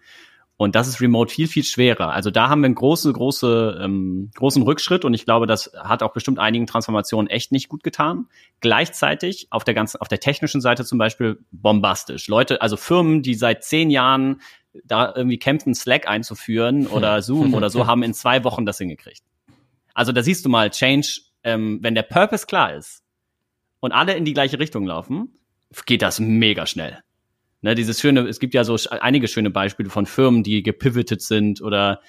Und 0.58 0.74
das 0.74 0.88
ist 0.88 1.00
remote 1.00 1.32
viel, 1.32 1.46
viel 1.46 1.62
schwerer. 1.62 2.12
Also 2.12 2.32
da 2.32 2.48
haben 2.48 2.62
wir 2.62 2.66
einen 2.66 2.74
großen, 2.74 3.12
große, 3.12 3.80
ähm, 3.80 4.32
großen 4.34 4.60
Rückschritt 4.64 5.04
und 5.04 5.14
ich 5.14 5.24
glaube, 5.24 5.46
das 5.46 5.70
hat 5.78 6.02
auch 6.02 6.12
bestimmt 6.12 6.40
einigen 6.40 6.66
Transformationen 6.66 7.30
echt 7.30 7.52
nicht 7.52 7.68
gut 7.68 7.84
getan. 7.84 8.26
Gleichzeitig 8.58 9.46
auf 9.50 9.62
der 9.62 9.74
ganzen, 9.74 10.00
auf 10.00 10.08
der 10.08 10.18
technischen 10.18 10.60
Seite 10.60 10.84
zum 10.84 10.98
Beispiel 10.98 11.38
bombastisch. 11.52 12.26
Leute, 12.26 12.60
also 12.60 12.76
Firmen, 12.76 13.22
die 13.22 13.34
seit 13.34 13.62
zehn 13.62 13.88
Jahren 13.88 14.40
da 14.82 15.14
irgendwie 15.14 15.38
kämpfen, 15.38 15.76
Slack 15.76 16.08
einzuführen 16.08 16.86
oder 16.88 17.22
Zoom 17.22 17.54
oder 17.54 17.70
so, 17.70 17.86
haben 17.86 18.02
in 18.02 18.12
zwei 18.12 18.42
Wochen 18.42 18.66
das 18.66 18.78
hingekriegt. 18.78 19.22
Also 19.94 20.10
da 20.10 20.24
siehst 20.24 20.44
du 20.44 20.48
mal, 20.48 20.70
Change, 20.70 21.20
ähm, 21.44 21.78
wenn 21.82 21.94
der 21.94 22.02
Purpose 22.02 22.46
klar 22.46 22.74
ist 22.74 23.04
und 23.78 23.92
alle 23.92 24.14
in 24.14 24.24
die 24.24 24.34
gleiche 24.34 24.58
Richtung 24.58 24.86
laufen, 24.86 25.38
geht 25.86 26.02
das 26.02 26.18
mega 26.18 26.66
schnell. 26.66 26.98
Ne, 27.60 27.74
dieses 27.74 28.00
schöne, 28.00 28.20
es 28.28 28.38
gibt 28.38 28.54
ja 28.54 28.62
so 28.64 28.76
einige 28.90 29.26
schöne 29.26 29.50
Beispiele 29.50 29.90
von 29.90 30.06
Firmen, 30.06 30.42
die 30.42 30.62
gepivotet 30.62 31.22
sind 31.22 31.60
oder 31.60 32.00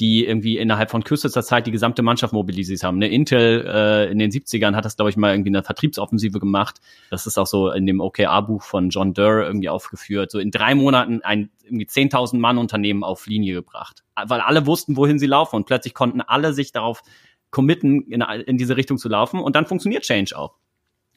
die 0.00 0.26
irgendwie 0.26 0.58
innerhalb 0.58 0.90
von 0.90 1.04
kürzester 1.04 1.42
Zeit 1.42 1.66
die 1.66 1.70
gesamte 1.70 2.02
Mannschaft 2.02 2.32
mobilisiert 2.32 2.82
haben. 2.82 2.98
Ne, 2.98 3.08
Intel 3.08 3.64
äh, 3.66 4.10
in 4.10 4.18
den 4.18 4.30
70ern 4.30 4.74
hat 4.74 4.84
das, 4.84 4.96
glaube 4.96 5.10
ich, 5.10 5.16
mal 5.16 5.32
irgendwie 5.32 5.50
eine 5.50 5.62
Vertriebsoffensive 5.62 6.40
gemacht. 6.40 6.80
Das 7.10 7.26
ist 7.26 7.38
auch 7.38 7.46
so 7.46 7.70
in 7.70 7.86
dem 7.86 8.00
OKR-Buch 8.00 8.62
von 8.62 8.90
John 8.90 9.14
Durr 9.14 9.44
irgendwie 9.44 9.68
aufgeführt. 9.68 10.30
So 10.30 10.38
in 10.38 10.50
drei 10.50 10.74
Monaten 10.74 11.22
ein 11.22 11.50
irgendwie 11.64 11.86
10.000 11.86 12.38
Mann 12.38 12.58
Unternehmen 12.58 13.04
auf 13.04 13.26
Linie 13.26 13.54
gebracht. 13.54 14.02
Weil 14.16 14.40
alle 14.40 14.66
wussten, 14.66 14.96
wohin 14.96 15.18
sie 15.18 15.26
laufen 15.26 15.56
und 15.56 15.66
plötzlich 15.66 15.94
konnten 15.94 16.20
alle 16.20 16.52
sich 16.52 16.72
darauf 16.72 17.02
committen, 17.50 18.02
in, 18.02 18.22
in 18.22 18.56
diese 18.56 18.76
Richtung 18.76 18.98
zu 18.98 19.08
laufen 19.08 19.40
und 19.40 19.54
dann 19.56 19.66
funktioniert 19.66 20.02
Change 20.04 20.36
auch. 20.36 20.54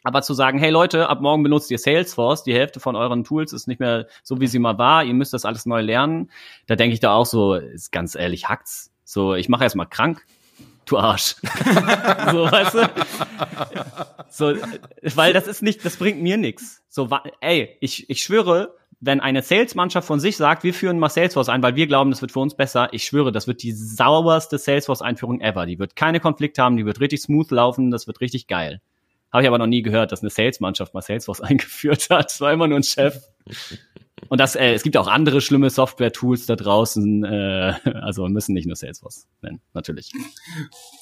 Aber 0.06 0.22
zu 0.22 0.36
sagen, 0.36 0.60
hey 0.60 0.70
Leute, 0.70 1.10
ab 1.10 1.20
morgen 1.22 1.42
benutzt 1.42 1.72
ihr 1.72 1.80
Salesforce, 1.80 2.44
die 2.44 2.54
Hälfte 2.54 2.80
von 2.80 2.96
euren 2.96 3.24
Tools 3.24 3.54
ist 3.54 3.68
nicht 3.68 3.80
mehr 3.80 4.06
so, 4.22 4.40
wie 4.40 4.46
sie 4.46 4.60
mal 4.60 4.78
war, 4.78 5.04
ihr 5.04 5.16
müsst 5.16 5.34
das 5.34 5.46
alles 5.46 5.66
neu 5.66 5.82
lernen. 5.82 6.30
Da 6.68 6.76
denke 6.76 6.94
ich 6.94 7.00
da 7.00 7.16
auch 7.16 7.26
so, 7.26 7.56
ist 7.56 7.92
ganz 7.92 8.14
ehrlich, 8.14 8.48
hackt's. 8.48 8.92
So, 9.04 9.34
ich 9.34 9.50
mache 9.50 9.64
erst 9.64 9.76
mal 9.76 9.86
krank, 9.86 10.24
du 10.86 11.00
Arsch. 11.00 11.38
so, 12.32 12.52
weißt 12.52 12.76
du? 12.76 12.90
So, 14.30 14.54
weil 15.16 15.34
das 15.34 15.48
ist 15.48 15.64
nicht, 15.64 15.84
das 15.84 15.98
bringt 15.98 16.22
mir 16.22 16.38
nichts. 16.38 16.84
So, 16.88 17.10
ey, 17.42 17.76
ich, 17.82 18.08
ich 18.08 18.22
schwöre, 18.22 18.76
wenn 19.00 19.22
eine 19.22 19.42
Sales-Mannschaft 19.42 20.06
von 20.06 20.20
sich 20.20 20.38
sagt, 20.38 20.64
wir 20.64 20.76
führen 20.76 21.00
mal 21.00 21.10
Salesforce 21.10 21.50
ein, 21.50 21.64
weil 21.64 21.76
wir 21.76 21.88
glauben, 21.88 22.12
das 22.12 22.22
wird 22.22 22.32
für 22.32 22.42
uns 22.42 22.54
besser, 22.54 22.90
ich 22.92 23.06
schwöre, 23.06 23.32
das 23.32 23.48
wird 23.48 23.64
die 23.64 23.72
sauberste 23.72 24.60
Salesforce-Einführung 24.60 25.42
ever. 25.42 25.66
Die 25.66 25.80
wird 25.80 25.96
keine 25.96 26.20
Konflikte 26.20 26.62
haben, 26.62 26.78
die 26.78 26.86
wird 26.86 27.00
richtig 27.00 27.22
smooth 27.22 27.50
laufen, 27.50 27.90
das 27.90 28.06
wird 28.06 28.22
richtig 28.22 28.46
geil. 28.46 28.82
Habe 29.36 29.44
ich 29.44 29.50
aber 29.50 29.58
noch 29.58 29.68
nie 29.68 29.82
gehört, 29.82 30.14
dass 30.14 30.22
eine 30.22 30.30
Sales-Mannschaft 30.30 30.94
mal 30.94 31.02
Salesforce 31.02 31.42
eingeführt 31.42 32.10
hat. 32.10 32.32
Es 32.32 32.40
war 32.40 32.54
immer 32.54 32.70
nur 32.70 32.80
ein 32.80 32.84
Chef. 32.84 33.22
Und 34.30 34.40
das, 34.40 34.56
äh, 34.56 34.72
es 34.72 34.82
gibt 34.82 34.96
auch 34.96 35.08
andere 35.10 35.42
schlimme 35.42 35.70
Software-Tools 35.70 36.46
da 36.46 36.56
draußen, 36.56 37.26
äh, 37.26 37.74
also 37.84 38.30
müssen 38.30 38.54
nicht 38.54 38.66
nur 38.66 38.78
Salesforce 38.78 39.28
nennen, 39.42 39.60
natürlich. 39.74 40.14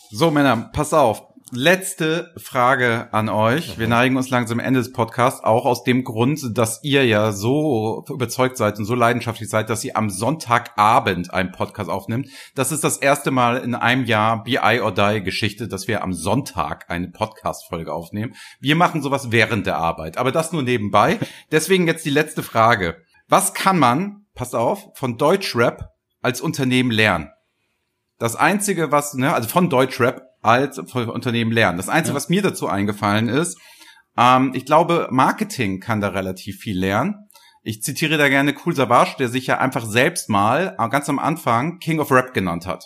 So, 0.10 0.32
Männer, 0.32 0.72
pass 0.74 0.96
auf. 0.96 1.28
Letzte 1.56 2.34
Frage 2.38 3.10
an 3.12 3.30
euch. 3.30 3.78
Wir 3.78 3.88
neigen 3.88 4.18
uns 4.18 4.32
langsam 4.32 4.60
am 4.60 4.66
Ende 4.66 4.80
des 4.80 4.92
Podcasts, 4.92 5.44
auch 5.44 5.66
aus 5.66 5.84
dem 5.84 6.04
Grund, 6.04 6.58
dass 6.58 6.84
ihr 6.84 7.06
ja 7.06 7.32
so 7.32 8.04
überzeugt 8.10 8.58
seid 8.58 8.80
und 8.80 8.86
so 8.86 8.96
leidenschaftlich 8.96 9.50
seid, 9.50 9.70
dass 9.70 9.84
ihr 9.84 9.96
am 9.96 10.10
Sonntagabend 10.10 11.32
einen 11.32 11.52
Podcast 11.52 11.92
aufnimmt. 11.92 12.28
Das 12.56 12.72
ist 12.72 12.84
das 12.84 12.98
erste 12.98 13.30
Mal 13.30 13.58
in 13.58 13.76
einem 13.76 14.06
Jahr 14.06 14.44
BI 14.44 14.82
or 14.82 14.92
Die 14.92 15.22
Geschichte, 15.22 15.68
dass 15.68 15.88
wir 15.88 16.02
am 16.02 16.12
Sonntag 16.12 16.90
eine 16.90 17.10
Podcast-Folge 17.10 17.94
aufnehmen. 17.94 18.34
Wir 18.60 18.76
machen 18.76 19.04
sowas 19.04 19.32
während 19.32 19.68
der 19.68 19.78
Arbeit, 19.78 20.18
aber 20.18 20.32
das 20.32 20.54
nur 20.54 20.64
nebenbei. 20.64 21.20
Deswegen 21.52 21.86
jetzt 21.86 22.04
die 22.04 22.10
letzte 22.10 22.42
Frage. 22.42 22.98
Was 23.28 23.54
kann 23.54 23.78
man, 23.78 24.26
pass 24.34 24.56
auf, 24.56 24.90
von 24.96 25.20
Deutschrap 25.20 25.92
als 26.20 26.42
Unternehmen 26.42 26.90
lernen? 26.90 27.30
Das 28.18 28.36
einzige, 28.36 28.92
was, 28.92 29.14
ne, 29.14 29.36
also 29.36 29.48
von 29.48 29.70
Deutschrap 29.70 30.33
als 30.44 30.78
Unternehmen 30.78 31.52
lernen. 31.52 31.78
Das 31.78 31.90
Einzige, 31.90 32.14
ja. 32.14 32.16
was 32.16 32.30
mir 32.30 32.42
dazu 32.42 32.68
eingefallen 32.68 33.30
ist, 33.30 33.58
ähm, 34.18 34.52
ich 34.54 34.66
glaube, 34.66 35.08
Marketing 35.12 35.80
kann 35.80 36.02
da 36.02 36.10
relativ 36.10 36.58
viel 36.58 36.78
lernen. 36.78 37.30
Ich 37.64 37.82
zitiere 37.82 38.18
da 38.18 38.28
gerne 38.28 38.54
Cool 38.66 38.76
Savage, 38.76 39.16
der 39.18 39.30
sich 39.30 39.48
ja 39.48 39.58
einfach 39.58 39.86
selbst 39.86 40.30
mal 40.30 40.76
äh, 40.78 40.90
ganz 40.90 41.08
am 41.10 41.20
Anfang 41.20 41.80
King 41.80 42.00
of 42.00 42.12
Rap 42.12 42.34
genannt 42.34 42.68
hat. 42.68 42.86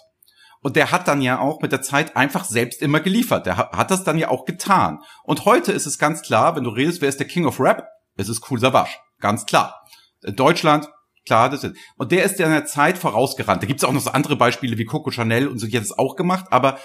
Und 0.62 0.76
der 0.76 0.92
hat 0.92 1.08
dann 1.08 1.22
ja 1.22 1.40
auch 1.40 1.62
mit 1.62 1.72
der 1.72 1.82
Zeit 1.82 2.16
einfach 2.16 2.44
selbst 2.44 2.82
immer 2.82 3.00
geliefert. 3.00 3.46
Der 3.46 3.58
hat 3.58 3.92
das 3.92 4.04
dann 4.04 4.18
ja 4.18 4.30
auch 4.30 4.46
getan. 4.46 5.00
Und 5.24 5.46
heute 5.46 5.72
ist 5.72 5.86
es 5.86 5.98
ganz 5.98 6.22
klar, 6.22 6.56
wenn 6.56 6.64
du 6.64 6.70
redest, 6.70 7.02
wer 7.02 7.10
ist 7.10 7.20
der 7.20 7.28
King 7.28 7.46
of 7.46 7.60
Rap? 7.60 7.88
Es 8.16 8.30
ist 8.30 8.50
Cool 8.50 8.60
Savage. 8.60 8.98
Ganz 9.20 9.46
klar. 9.46 9.82
Deutschland, 10.24 10.90
klar, 11.26 11.50
das 11.50 11.64
ist. 11.64 11.76
Und 11.98 12.12
der 12.12 12.24
ist 12.24 12.40
ja 12.40 12.48
in 12.48 12.52
der 12.52 12.66
Zeit 12.66 12.98
vorausgerannt. 12.98 13.62
Da 13.62 13.68
gibt 13.68 13.80
es 13.80 13.84
auch 13.84 13.94
noch 13.94 14.02
so 14.02 14.12
andere 14.12 14.36
Beispiele 14.36 14.78
wie 14.78 14.86
Coco 14.86 15.12
Chanel 15.12 15.48
und 15.48 15.60
so, 15.60 15.68
die 15.68 15.78
hat 15.78 15.84
es 15.84 15.98
auch 15.98 16.16
gemacht. 16.16 16.46
Aber 16.50 16.80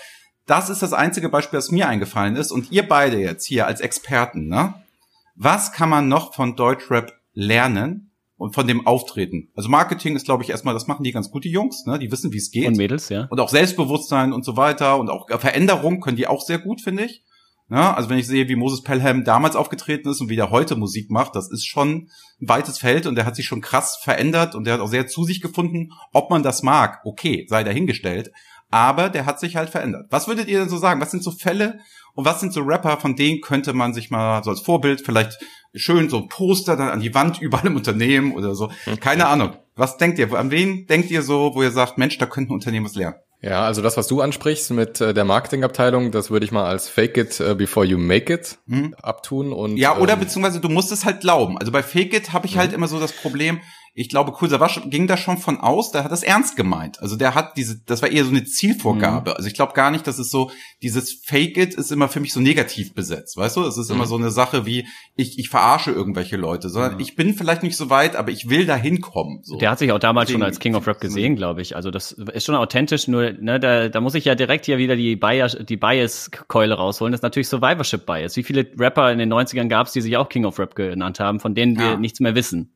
das 0.47 0.71
ist 0.71 0.83
das 0.83 0.93
einzige 0.93 1.29
Beispiel, 1.29 1.59
das 1.59 1.71
mir 1.71 1.89
eingefallen 1.89 2.37
ist. 2.37 2.51
Und 2.51 2.73
ihr 2.73 2.87
beide 2.87 3.19
jetzt 3.19 3.47
hier 3.47 3.67
als 3.67 3.81
Experten, 3.81 4.49
ne? 4.49 4.75
Was 5.35 5.73
kann 5.73 5.89
man 5.89 6.09
noch 6.09 6.35
von 6.35 6.57
Deutschrap 6.57 7.13
lernen 7.33 8.11
und 8.37 8.55
von 8.55 8.67
dem 8.67 8.87
Auftreten? 8.87 9.49
Also 9.57 9.69
Marketing 9.69 10.15
ist, 10.15 10.27
glaube 10.27 10.43
ich, 10.43 10.51
erstmal, 10.51 10.75
das 10.75 10.87
machen 10.87 11.05
die 11.05 11.13
ganz 11.13 11.31
gut, 11.31 11.45
die 11.45 11.51
Jungs, 11.51 11.87
ne? 11.87 11.99
Die 11.99 12.11
wissen, 12.11 12.33
wie 12.33 12.39
es 12.39 12.51
geht. 12.51 12.67
Und 12.67 12.77
Mädels, 12.77 13.09
ja. 13.09 13.27
Und 13.31 13.41
auch 13.41 13.49
Selbstbewusstsein 13.49 14.33
und 14.33 14.45
so 14.45 14.57
weiter 14.57 14.99
und 14.99 15.09
auch 15.09 15.29
Veränderung 15.41 16.01
können 16.01 16.17
die 16.17 16.27
auch 16.27 16.43
sehr 16.43 16.59
gut, 16.59 16.81
finde 16.81 17.05
ich. 17.05 17.23
Ja, 17.71 17.95
also 17.95 18.11
wenn 18.11 18.19
ich 18.19 18.27
sehe, 18.27 18.49
wie 18.49 18.57
Moses 18.57 18.83
Pelham 18.83 19.25
damals 19.25 19.57
aufgetreten 19.57 20.11
ist 20.11 20.21
und 20.21 20.29
wie 20.29 20.37
der 20.37 20.51
heute 20.51 20.77
Musik 20.77 21.11
macht, 21.11 21.35
das 21.35 21.51
ist 21.51 21.65
schon 21.65 22.11
ein 22.41 22.49
weites 22.49 22.77
Feld 22.79 23.07
und 23.07 23.15
der 23.15 23.25
hat 23.25 23.35
sich 23.35 23.47
schon 23.47 23.63
krass 23.63 23.97
verändert 23.97 24.55
und 24.55 24.65
der 24.65 24.75
hat 24.75 24.81
auch 24.81 24.89
sehr 24.89 25.07
zu 25.07 25.25
sich 25.25 25.41
gefunden. 25.41 25.93
Ob 26.13 26.29
man 26.29 26.43
das 26.43 26.63
mag, 26.63 27.01
okay, 27.05 27.47
sei 27.49 27.65
dahingestellt 27.65 28.31
aber 28.73 29.11
der 29.11 29.27
hat 29.27 29.39
sich 29.39 29.55
halt 29.55 29.71
verändert. 29.71 30.07
Was 30.11 30.27
würdet 30.27 30.49
ihr 30.49 30.59
denn 30.59 30.69
so 30.71 30.79
sagen? 30.79 31.01
Was 31.01 31.11
sind 31.11 31.23
so 31.23 31.31
Fälle 31.31 31.79
und 32.15 32.25
was 32.25 32.41
sind 32.41 32.53
so 32.53 32.63
Rapper, 32.63 32.97
von 32.97 33.15
denen 33.15 33.43
könnte 33.43 33.75
man 33.75 33.93
sich 33.93 34.11
mal 34.11 34.43
so 34.43 34.51
als 34.51 34.61
Vorbild 34.61 35.03
vielleicht 35.03 35.39
schön 35.75 36.09
so 36.09 36.19
ein 36.19 36.29
Poster 36.29 36.77
dann 36.77 36.89
an 36.89 37.01
die 37.01 37.15
Wand 37.15 37.39
überall 37.41 37.67
im 37.67 37.77
Unternehmen 37.77 38.33
oder 38.33 38.55
so? 38.55 38.71
Keine 39.01 39.27
Ahnung. 39.27 39.57
Was 39.77 39.99
denkt 39.99 40.19
ihr? 40.19 40.33
An 40.33 40.51
wen 40.51 40.87
denkt 40.87 41.11
ihr 41.11 41.23
so, 41.23 41.55
wo 41.55 41.63
ihr 41.63 41.71
sagt, 41.71 41.99
Mensch, 41.99 42.17
da 42.19 42.27
könnten 42.27 42.53
Unternehmen 42.53 42.87
was 42.87 42.95
lernen? 42.95 43.17
Ja, 43.43 43.65
also 43.65 43.83
das, 43.83 43.97
was 43.97 44.07
du 44.07 44.21
ansprichst 44.21 44.71
mit 44.71 45.01
äh, 45.01 45.13
der 45.13 45.25
Marketingabteilung, 45.25 46.13
das 46.13 46.31
würde 46.31 46.47
ich 46.47 46.53
mal 46.53 46.65
als 46.65 46.89
Fake 46.89 47.17
it 47.17 47.41
uh, 47.41 47.57
before 47.57 47.85
you 47.85 47.99
make 47.99 48.33
it 48.33 48.59
mhm. 48.67 48.95
abtun 49.03 49.53
und 49.53 49.77
ja 49.77 49.99
oder 49.99 50.13
ähm, 50.13 50.21
beziehungsweise 50.21 50.61
du 50.61 50.69
musst 50.69 50.93
es 50.93 51.05
halt 51.05 51.21
glauben. 51.21 51.59
Also 51.59 51.73
bei 51.73 51.83
Fake 51.83 52.15
it 52.15 52.33
habe 52.33 52.47
ich 52.47 52.57
halt 52.57 52.71
mhm. 52.71 52.77
immer 52.77 52.87
so 52.87 53.01
das 53.01 53.13
Problem, 53.13 53.61
ich 53.95 54.09
glaube, 54.09 54.33
Kursawasch 54.33 54.81
ging 54.87 55.07
da 55.07 55.19
schon 55.19 55.37
von 55.37 55.61
aus, 55.61 55.91
der 55.91 56.05
hat 56.05 56.13
das 56.13 56.23
ernst 56.23 56.57
gemeint. 56.57 57.03
Also 57.03 57.17
der 57.17 57.35
hat 57.35 57.59
diese, 57.59 57.83
das 57.85 58.01
war 58.01 58.11
eher 58.11 58.25
so 58.25 58.31
eine 58.31 58.45
Zielvorgabe. 58.45 59.31
Mhm. 59.31 59.37
Also 59.37 59.49
ich 59.49 59.55
glaube 59.55 59.75
gar 59.75 59.91
nicht, 59.91 60.07
dass 60.07 60.19
es 60.19 60.31
so, 60.31 60.51
dieses 60.83 61.13
Fake 61.13 61.59
it 61.59 61.75
ist 61.75 61.93
immer 61.93 62.09
für 62.09 62.21
mich 62.21 62.33
so 62.33 62.41
negativ 62.41 62.95
besetzt, 62.95 63.37
weißt 63.37 63.57
du? 63.57 63.65
Es 63.65 63.77
ist 63.77 63.91
mhm. 63.91 63.97
immer 63.97 64.07
so 64.07 64.17
eine 64.17 64.31
Sache 64.31 64.65
wie, 64.65 64.87
ich, 65.15 65.39
ich 65.39 65.51
verarsche 65.51 65.91
irgendwelche 65.91 66.39
Leute, 66.39 66.71
sondern 66.71 66.95
mhm. 66.95 67.01
ich 67.01 67.17
bin 67.17 67.35
vielleicht 67.35 67.63
nicht 67.63 67.77
so 67.77 67.91
weit, 67.91 68.17
aber 68.17 68.31
ich 68.31 68.49
will 68.49 68.65
da 68.65 68.77
hinkommen. 68.77 69.41
So. 69.43 69.59
Der 69.59 69.71
hat 69.71 69.79
sich 69.79 69.93
auch 69.93 69.99
damals 69.99 70.29
Deswegen, 70.29 70.41
schon 70.41 70.47
als 70.47 70.59
King 70.59 70.75
of 70.75 70.87
Rap 70.87 71.01
gesehen, 71.01 71.37
glaube 71.37 71.61
ich. 71.61 71.77
Also 71.77 71.91
das 71.91 72.13
ist 72.13 72.47
schon 72.47 72.55
authentisch, 72.55 73.09
nur, 73.09 73.33
ne, 73.33 73.61
da, 73.61 73.91
da 73.91 74.01
muss 74.01 74.15
ich 74.15 74.25
ja 74.25 74.35
direkt 74.35 74.65
hier 74.65 74.79
wieder 74.79 74.97
die 74.97 75.17
Bias, 75.17 75.59
die 75.61 75.77
Bias-Keule 75.77 76.75
rausholen. 76.75 77.13
Das 77.13 77.19
ist 77.19 77.25
natürlich 77.25 77.49
Survivorship-Bias. 77.49 78.37
Wie 78.37 78.43
viele 78.43 78.67
Rapper 78.79 79.13
in 79.13 79.19
den 79.19 79.31
90ern 79.31 79.69
gab 79.69 79.89
es, 79.89 79.93
die 79.93 80.01
sich 80.01 80.17
auch 80.17 80.31
King 80.31 80.47
of 80.47 80.59
Rap 80.59 80.75
genannt 80.75 81.21
haben, 81.21 81.41
von 81.41 81.55
denen 81.55 81.79
wir 81.79 81.85
ja. 81.85 81.97
nichts 81.97 82.21
mehr 82.21 82.35
wissen? 82.35 82.73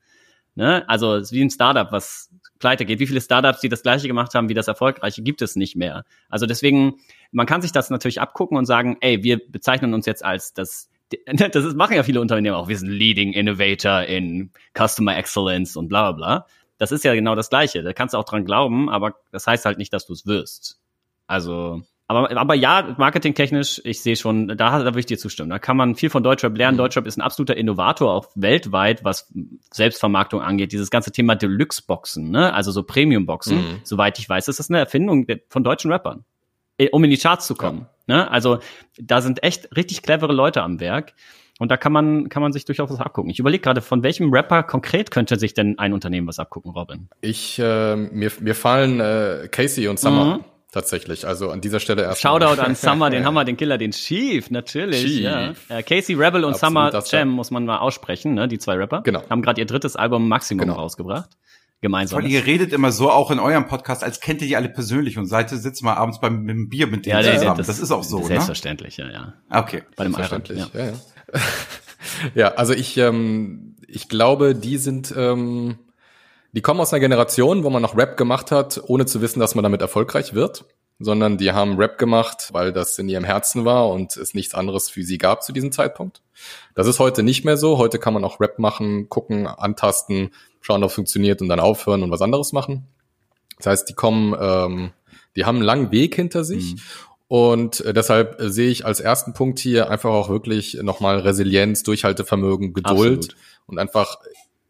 Ne? 0.56 0.88
Also 0.88 1.14
es 1.14 1.28
ist 1.28 1.32
wie 1.32 1.42
ein 1.42 1.50
Startup, 1.50 1.92
was 1.92 2.30
pleite 2.58 2.84
geht. 2.84 2.98
Wie 2.98 3.06
viele 3.06 3.20
Startups, 3.20 3.60
die 3.60 3.68
das 3.68 3.82
gleiche 3.82 4.08
gemacht 4.08 4.34
haben 4.34 4.48
wie 4.48 4.54
das 4.54 4.66
erfolgreiche, 4.66 5.22
gibt 5.22 5.42
es 5.42 5.54
nicht 5.54 5.76
mehr. 5.76 6.04
Also 6.28 6.46
deswegen, 6.46 6.96
man 7.30 7.46
kann 7.46 7.62
sich 7.62 7.72
das 7.72 7.90
natürlich 7.90 8.20
abgucken 8.20 8.56
und 8.56 8.64
sagen, 8.64 8.96
ey, 9.00 9.22
wir 9.22 9.38
bezeichnen 9.48 9.94
uns 9.94 10.06
jetzt 10.06 10.24
als 10.24 10.52
das 10.54 10.90
das 11.26 11.64
ist, 11.64 11.76
machen 11.76 11.94
ja 11.94 12.02
viele 12.02 12.20
Unternehmen 12.20 12.56
auch. 12.56 12.68
Wir 12.68 12.76
sind 12.76 12.88
Leading 12.88 13.32
Innovator 13.32 14.02
in 14.02 14.50
Customer 14.76 15.16
Excellence 15.16 15.76
und 15.76 15.86
bla 15.86 16.10
bla 16.10 16.12
bla. 16.12 16.46
Das 16.78 16.90
ist 16.90 17.04
ja 17.04 17.14
genau 17.14 17.34
das 17.34 17.48
Gleiche. 17.48 17.82
Da 17.82 17.92
kannst 17.92 18.14
du 18.14 18.18
auch 18.18 18.24
dran 18.24 18.44
glauben, 18.44 18.90
aber 18.90 19.14
das 19.30 19.46
heißt 19.46 19.64
halt 19.64 19.78
nicht, 19.78 19.92
dass 19.92 20.06
du 20.06 20.12
es 20.12 20.26
wirst. 20.26 20.80
Also 21.28 21.82
aber, 22.08 22.36
aber 22.36 22.54
ja, 22.54 22.94
marketingtechnisch, 22.98 23.80
ich 23.84 24.00
sehe 24.00 24.14
schon, 24.14 24.48
da, 24.48 24.54
da 24.54 24.84
würde 24.84 25.00
ich 25.00 25.06
dir 25.06 25.18
zustimmen. 25.18 25.50
Da 25.50 25.58
kann 25.58 25.76
man 25.76 25.96
viel 25.96 26.08
von 26.08 26.22
Deutschrap 26.22 26.56
lernen. 26.56 26.76
Mhm. 26.76 26.78
Deutschrap 26.78 27.06
ist 27.06 27.16
ein 27.16 27.22
absoluter 27.22 27.56
Innovator, 27.56 28.12
auch 28.12 28.28
weltweit, 28.36 29.02
was 29.02 29.32
Selbstvermarktung 29.72 30.40
angeht. 30.40 30.70
Dieses 30.70 30.90
ganze 30.90 31.10
Thema 31.10 31.34
Deluxe-Boxen, 31.34 32.30
ne? 32.30 32.54
also 32.54 32.70
so 32.70 32.84
Premium-Boxen, 32.84 33.56
mhm. 33.56 33.80
soweit 33.82 34.20
ich 34.20 34.28
weiß, 34.28 34.46
ist 34.46 34.60
das 34.60 34.70
eine 34.70 34.78
Erfindung 34.78 35.26
von 35.48 35.64
deutschen 35.64 35.90
Rappern, 35.90 36.24
äh, 36.78 36.90
um 36.90 37.02
in 37.02 37.10
die 37.10 37.18
Charts 37.18 37.48
zu 37.48 37.56
kommen. 37.56 37.86
Ja. 38.06 38.18
Ne? 38.18 38.30
Also 38.30 38.60
da 38.98 39.20
sind 39.20 39.42
echt 39.42 39.76
richtig 39.76 40.02
clevere 40.02 40.32
Leute 40.32 40.62
am 40.62 40.78
Werk. 40.78 41.14
Und 41.58 41.70
da 41.70 41.78
kann 41.78 41.90
man, 41.90 42.28
kann 42.28 42.42
man 42.42 42.52
sich 42.52 42.66
durchaus 42.66 42.90
was 42.90 43.00
abgucken. 43.00 43.30
Ich 43.30 43.38
überlege 43.38 43.62
gerade, 43.62 43.80
von 43.80 44.02
welchem 44.02 44.30
Rapper 44.30 44.62
konkret 44.62 45.10
könnte 45.10 45.38
sich 45.38 45.54
denn 45.54 45.78
ein 45.78 45.94
Unternehmen 45.94 46.28
was 46.28 46.38
abgucken, 46.38 46.72
Robin? 46.72 47.08
Ich, 47.22 47.58
äh, 47.58 47.96
mir, 47.96 48.30
mir 48.40 48.54
fallen 48.54 49.00
äh, 49.00 49.48
Casey 49.50 49.88
und 49.88 49.98
Summer. 49.98 50.36
Mhm 50.36 50.44
tatsächlich. 50.76 51.26
Also 51.26 51.50
an 51.50 51.60
dieser 51.60 51.80
Stelle 51.80 52.02
erst. 52.02 52.20
Shoutout 52.20 52.60
an 52.60 52.74
Summer, 52.74 53.10
den 53.10 53.24
Hammer, 53.24 53.44
den 53.44 53.56
Killer, 53.56 53.78
den 53.78 53.92
Chief, 53.92 54.50
natürlich. 54.50 55.02
Chief. 55.02 55.22
Ja. 55.22 55.54
Äh, 55.68 55.82
Casey 55.82 56.14
Rebel 56.14 56.44
und 56.44 56.54
Absolut, 56.54 56.92
Summer 56.92 57.02
Jam 57.10 57.28
muss 57.30 57.50
man 57.50 57.64
mal 57.64 57.78
aussprechen, 57.78 58.34
ne? 58.34 58.46
Die 58.46 58.58
zwei 58.58 58.74
Rapper. 58.74 59.02
Genau. 59.02 59.22
Haben 59.30 59.42
gerade 59.42 59.60
ihr 59.60 59.66
drittes 59.66 59.96
Album 59.96 60.28
Maximum 60.28 60.66
genau. 60.66 60.74
rausgebracht. 60.74 61.30
Gemeinsam. 61.80 62.22
Weil 62.22 62.30
ihr 62.30 62.46
redet 62.46 62.72
immer 62.72 62.90
so 62.90 63.10
auch 63.10 63.30
in 63.30 63.38
eurem 63.38 63.66
Podcast, 63.66 64.02
als 64.02 64.20
kennt 64.20 64.40
ihr 64.42 64.48
die 64.48 64.56
alle 64.56 64.68
persönlich 64.68 65.18
und 65.18 65.26
seid 65.26 65.50
sitzt 65.50 65.82
mal 65.82 65.94
abends 65.94 66.20
beim 66.20 66.42
mit 66.42 66.56
dem 66.56 66.68
Bier 66.68 66.86
mit 66.86 67.04
denen 67.04 67.22
ja, 67.22 67.34
zusammen. 67.34 67.58
Das, 67.58 67.66
das, 67.66 67.78
ist 67.78 67.90
auch 67.90 68.02
so, 68.02 68.22
Selbstverständlich, 68.22 68.98
ne? 68.98 69.12
ja, 69.12 69.34
ja. 69.50 69.60
Okay. 69.60 69.82
Bei 69.94 70.04
dem 70.04 70.14
Selbstverständlich, 70.14 70.58
ja. 70.72 70.80
ja, 70.80 70.86
ja. 70.86 71.40
ja, 72.34 72.48
also 72.54 72.72
ich, 72.72 72.96
ähm, 72.96 73.76
ich 73.88 74.08
glaube, 74.08 74.54
die 74.54 74.78
sind 74.78 75.14
ähm, 75.16 75.78
die 76.52 76.62
kommen 76.62 76.80
aus 76.80 76.92
einer 76.92 77.00
Generation, 77.00 77.64
wo 77.64 77.70
man 77.70 77.82
noch 77.82 77.96
Rap 77.96 78.16
gemacht 78.16 78.50
hat, 78.50 78.80
ohne 78.86 79.06
zu 79.06 79.20
wissen, 79.20 79.40
dass 79.40 79.54
man 79.54 79.62
damit 79.62 79.80
erfolgreich 79.80 80.34
wird 80.34 80.64
sondern 80.98 81.36
die 81.36 81.52
haben 81.52 81.76
Rap 81.76 81.98
gemacht, 81.98 82.48
weil 82.52 82.72
das 82.72 82.98
in 82.98 83.08
ihrem 83.08 83.24
Herzen 83.24 83.64
war 83.64 83.90
und 83.90 84.16
es 84.16 84.34
nichts 84.34 84.54
anderes 84.54 84.88
für 84.88 85.02
sie 85.02 85.18
gab 85.18 85.42
zu 85.42 85.52
diesem 85.52 85.72
Zeitpunkt. 85.72 86.22
Das 86.74 86.86
ist 86.86 86.98
heute 86.98 87.22
nicht 87.22 87.44
mehr 87.44 87.56
so. 87.56 87.78
Heute 87.78 87.98
kann 87.98 88.14
man 88.14 88.24
auch 88.24 88.40
Rap 88.40 88.58
machen, 88.58 89.08
gucken, 89.08 89.46
antasten, 89.46 90.30
schauen, 90.60 90.82
ob 90.82 90.90
es 90.90 90.94
funktioniert 90.94 91.42
und 91.42 91.48
dann 91.48 91.60
aufhören 91.60 92.02
und 92.02 92.10
was 92.10 92.22
anderes 92.22 92.52
machen. 92.52 92.86
Das 93.58 93.66
heißt, 93.66 93.88
die 93.88 93.94
kommen, 93.94 94.34
ähm, 94.40 94.92
die 95.34 95.44
haben 95.44 95.56
einen 95.56 95.64
langen 95.64 95.92
Weg 95.92 96.14
hinter 96.14 96.44
sich. 96.44 96.74
Mhm. 96.74 96.80
Und 97.28 97.80
äh, 97.80 97.92
deshalb 97.92 98.36
sehe 98.38 98.70
ich 98.70 98.86
als 98.86 99.00
ersten 99.00 99.34
Punkt 99.34 99.58
hier 99.58 99.90
einfach 99.90 100.10
auch 100.10 100.28
wirklich 100.28 100.78
nochmal 100.82 101.18
Resilienz, 101.18 101.82
Durchhaltevermögen, 101.82 102.72
Geduld 102.72 103.24
Absolut. 103.24 103.36
und 103.66 103.78
einfach 103.78 104.18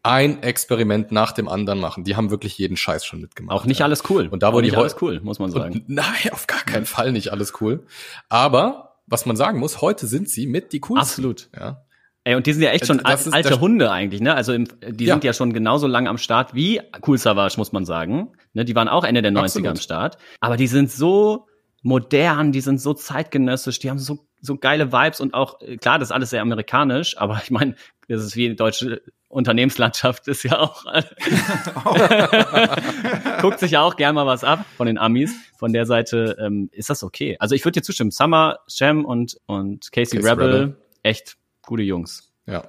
ein 0.07 0.41
Experiment 0.43 1.11
nach 1.11 1.31
dem 1.31 1.47
anderen 1.47 1.79
machen. 1.79 2.03
Die 2.03 2.15
haben 2.15 2.29
wirklich 2.29 2.57
jeden 2.57 2.77
Scheiß 2.77 3.05
schon 3.05 3.21
mitgemacht. 3.21 3.55
Auch 3.55 3.65
nicht 3.65 3.79
ja. 3.79 3.85
alles 3.85 4.03
cool. 4.09 4.27
Und 4.27 4.43
da 4.43 4.53
wo 4.53 4.61
nicht 4.61 4.77
alles 4.77 4.95
cool, 5.01 5.19
muss 5.21 5.39
man 5.39 5.51
sagen. 5.51 5.73
Und, 5.73 5.83
nein, 5.89 6.31
auf 6.31 6.47
gar 6.47 6.63
keinen 6.63 6.85
Fall 6.85 7.11
nicht 7.11 7.31
alles 7.31 7.53
cool. 7.61 7.85
Aber 8.29 8.95
was 9.05 9.25
man 9.25 9.35
sagen 9.35 9.59
muss, 9.59 9.81
heute 9.81 10.07
sind 10.07 10.29
sie 10.29 10.47
mit 10.47 10.73
die 10.73 10.79
coolsten. 10.81 10.99
Absolut. 10.99 11.49
Ja. 11.55 11.83
Ey, 12.23 12.35
und 12.35 12.45
die 12.45 12.51
sind 12.51 12.61
ja 12.61 12.71
echt 12.71 12.85
schon 12.85 12.97
Das 12.97 13.31
alte 13.31 13.61
Hunde 13.61 13.89
eigentlich, 13.89 14.19
ne? 14.19 14.35
Also 14.35 14.51
im, 14.51 14.67
die 14.85 15.05
Ja. 15.05 15.13
sind 15.13 15.23
ja 15.23 15.31
schon 15.31 15.53
genauso 15.53 15.87
lang 15.87 16.07
am 16.07 16.17
Start 16.17 16.53
wie 16.53 16.81
Cool 17.05 17.17
Savage, 17.17 17.55
muss 17.57 17.71
man 17.71 17.85
sagen. 17.85 18.33
Ne? 18.53 18.65
Die 18.65 18.75
waren 18.75 18.89
auch 18.89 19.05
Ende 19.05 19.21
der 19.21 19.31
90er 19.31 19.43
Absolut. 19.43 19.67
am 19.69 19.75
Start. 19.77 20.17
Aber 20.41 20.57
die 20.57 20.67
sind 20.67 20.91
so 20.91 21.47
modern, 21.83 22.51
die 22.51 22.59
sind 22.59 22.81
so 22.81 22.93
zeitgenössisch, 22.93 23.79
die 23.79 23.89
haben 23.89 23.99
so, 23.99 24.27
so 24.41 24.57
geile 24.57 24.91
Vibes 24.91 25.21
und 25.21 25.33
auch, 25.33 25.61
äh, 25.61 25.77
klar, 25.77 25.99
das 25.99 26.09
ist 26.09 26.11
alles 26.11 26.29
sehr 26.31 26.41
amerikanisch, 26.41 27.17
aber 27.17 27.39
ich 27.41 27.49
meine, 27.49 27.75
das 28.09 28.23
ist 28.23 28.35
wie 28.35 28.53
deutsche 28.55 29.01
Unternehmenslandschaft 29.29 30.27
ist 30.27 30.43
ja 30.43 30.59
auch, 30.59 30.83
guckt 33.41 33.59
sich 33.59 33.71
ja 33.71 33.81
auch 33.81 33.95
gern 33.95 34.15
mal 34.15 34.25
was 34.25 34.43
ab 34.43 34.65
von 34.75 34.87
den 34.87 34.97
Amis. 34.97 35.31
Von 35.57 35.73
der 35.73 35.85
Seite 35.85 36.37
ähm, 36.39 36.69
ist 36.71 36.89
das 36.89 37.03
okay. 37.03 37.35
Also 37.39 37.55
ich 37.55 37.63
würde 37.65 37.79
dir 37.79 37.83
zustimmen. 37.83 38.11
Summer, 38.11 38.59
Shem 38.67 39.05
und, 39.05 39.37
und 39.45 39.91
Casey, 39.91 40.17
Casey 40.19 40.29
Rebel, 40.29 40.51
Rebel. 40.53 40.77
echt 41.03 41.37
gute 41.61 41.83
Jungs. 41.83 42.31
Ja. 42.45 42.63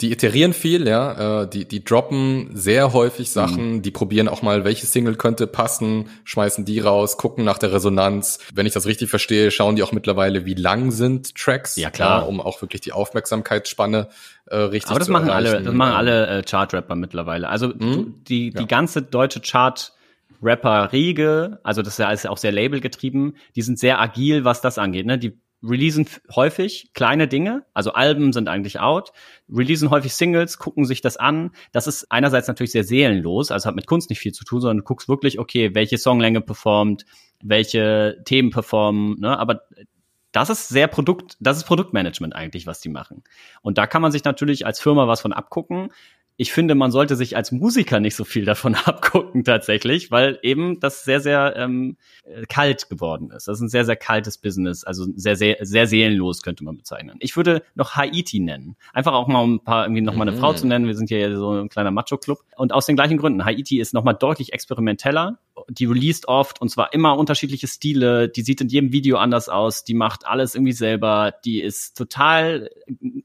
Die 0.00 0.12
iterieren 0.12 0.52
viel, 0.52 0.86
ja, 0.86 1.42
äh, 1.42 1.50
die, 1.50 1.66
die 1.66 1.82
droppen 1.82 2.50
sehr 2.54 2.92
häufig 2.92 3.30
Sachen, 3.30 3.78
Mhm. 3.78 3.82
die 3.82 3.90
probieren 3.90 4.28
auch 4.28 4.42
mal, 4.42 4.62
welche 4.64 4.86
Single 4.86 5.16
könnte 5.16 5.48
passen, 5.48 6.08
schmeißen 6.22 6.64
die 6.64 6.78
raus, 6.78 7.16
gucken 7.16 7.44
nach 7.44 7.58
der 7.58 7.72
Resonanz. 7.72 8.38
Wenn 8.54 8.64
ich 8.64 8.72
das 8.72 8.86
richtig 8.86 9.10
verstehe, 9.10 9.50
schauen 9.50 9.74
die 9.74 9.82
auch 9.82 9.90
mittlerweile, 9.90 10.46
wie 10.46 10.54
lang 10.54 10.92
sind 10.92 11.34
Tracks, 11.34 11.74
Ja, 11.74 11.90
klar. 11.90 12.28
um 12.28 12.40
auch 12.40 12.62
wirklich 12.62 12.80
die 12.80 12.92
Aufmerksamkeitsspanne 12.92 14.08
äh, 14.50 14.56
richtig 14.56 14.90
Aber 14.90 14.98
das 14.98 15.08
machen 15.08 15.28
erreichen. 15.28 15.46
alle, 15.54 15.62
das 15.62 15.74
machen 15.74 15.90
Ähm, 15.90 15.96
alle 15.96 16.26
äh, 16.26 16.42
Chart-Rapper 16.42 16.94
mittlerweile. 16.96 17.48
Also 17.48 17.72
du, 17.72 18.04
die, 18.28 18.50
die 18.50 18.58
Ja. 18.58 18.64
ganze 18.66 19.02
deutsche 19.02 19.40
Chart-Rapper-Riege, 20.42 21.60
also 21.62 21.82
das 21.82 21.94
ist 21.94 21.98
ja 21.98 22.06
alles 22.08 22.26
auch 22.26 22.38
sehr 22.38 22.52
labelgetrieben, 22.52 23.36
die 23.56 23.62
sind 23.62 23.78
sehr 23.78 24.00
agil, 24.00 24.44
was 24.44 24.60
das 24.60 24.78
angeht. 24.78 25.06
Ne? 25.06 25.18
Die 25.18 25.38
releasen 25.62 26.06
häufig 26.36 26.92
kleine 26.94 27.26
Dinge, 27.26 27.64
also 27.74 27.92
Alben 27.92 28.32
sind 28.32 28.48
eigentlich 28.48 28.78
out, 28.78 29.10
releasen 29.52 29.90
häufig 29.90 30.14
Singles, 30.14 30.58
gucken 30.58 30.84
sich 30.84 31.00
das 31.00 31.16
an. 31.16 31.50
Das 31.72 31.88
ist 31.88 32.06
einerseits 32.12 32.46
natürlich 32.46 32.70
sehr 32.70 32.84
seelenlos, 32.84 33.50
also 33.50 33.66
hat 33.68 33.74
mit 33.74 33.86
Kunst 33.88 34.08
nicht 34.08 34.20
viel 34.20 34.32
zu 34.32 34.44
tun, 34.44 34.60
sondern 34.60 34.78
du 34.78 34.84
guckst 34.84 35.08
wirklich, 35.08 35.40
okay, 35.40 35.74
welche 35.74 35.98
Songlänge 35.98 36.40
performt, 36.42 37.04
welche 37.42 38.18
Themen 38.24 38.50
performen, 38.50 39.16
ne? 39.18 39.36
aber 39.36 39.62
das 40.32 40.50
ist 40.50 40.68
sehr 40.68 40.88
Produkt, 40.88 41.36
das 41.40 41.56
ist 41.56 41.64
Produktmanagement 41.64 42.34
eigentlich, 42.34 42.66
was 42.66 42.80
die 42.80 42.88
machen. 42.88 43.22
Und 43.62 43.78
da 43.78 43.86
kann 43.86 44.02
man 44.02 44.12
sich 44.12 44.24
natürlich 44.24 44.66
als 44.66 44.80
Firma 44.80 45.08
was 45.08 45.20
von 45.20 45.32
abgucken. 45.32 45.90
Ich 46.40 46.52
finde, 46.52 46.76
man 46.76 46.92
sollte 46.92 47.16
sich 47.16 47.36
als 47.36 47.50
Musiker 47.50 47.98
nicht 47.98 48.14
so 48.14 48.24
viel 48.24 48.44
davon 48.44 48.74
abgucken 48.84 49.42
tatsächlich, 49.42 50.12
weil 50.12 50.38
eben 50.42 50.78
das 50.78 51.02
sehr, 51.02 51.20
sehr 51.20 51.54
ähm, 51.56 51.96
äh, 52.22 52.46
kalt 52.48 52.88
geworden 52.88 53.32
ist. 53.32 53.48
Das 53.48 53.58
ist 53.58 53.62
ein 53.62 53.68
sehr, 53.68 53.84
sehr 53.84 53.96
kaltes 53.96 54.38
Business, 54.38 54.84
also 54.84 55.04
sehr, 55.16 55.34
sehr, 55.34 55.56
sehr 55.62 55.88
seelenlos 55.88 56.42
könnte 56.42 56.62
man 56.62 56.76
bezeichnen. 56.76 57.16
Ich 57.18 57.36
würde 57.36 57.62
noch 57.74 57.96
Haiti 57.96 58.38
nennen. 58.38 58.76
Einfach 58.92 59.14
auch 59.14 59.26
mal 59.26 59.42
um 59.42 59.56
ein 59.56 59.64
paar, 59.64 59.84
irgendwie 59.84 60.00
noch 60.00 60.14
mal 60.14 60.28
eine 60.28 60.36
Mhm. 60.36 60.40
Frau 60.40 60.52
zu 60.52 60.68
nennen. 60.68 60.86
Wir 60.86 60.94
sind 60.94 61.08
hier 61.08 61.18
ja 61.18 61.36
so 61.36 61.50
ein 61.50 61.68
kleiner 61.68 61.90
Macho-Club. 61.90 62.38
Und 62.56 62.72
aus 62.72 62.86
den 62.86 62.94
gleichen 62.94 63.18
Gründen. 63.18 63.44
Haiti 63.44 63.80
ist 63.80 63.92
noch 63.92 64.04
mal 64.04 64.12
deutlich 64.12 64.52
experimenteller. 64.52 65.40
Die 65.68 65.86
released 65.86 66.28
oft 66.28 66.60
und 66.60 66.68
zwar 66.68 66.92
immer 66.94 67.18
unterschiedliche 67.18 67.66
Stile. 67.66 68.28
Die 68.28 68.42
sieht 68.42 68.60
in 68.60 68.68
jedem 68.68 68.92
Video 68.92 69.16
anders 69.18 69.48
aus. 69.48 69.82
Die 69.82 69.94
macht 69.94 70.24
alles 70.24 70.54
irgendwie 70.54 70.72
selber. 70.72 71.34
Die 71.44 71.60
ist 71.60 71.96
total 71.96 72.70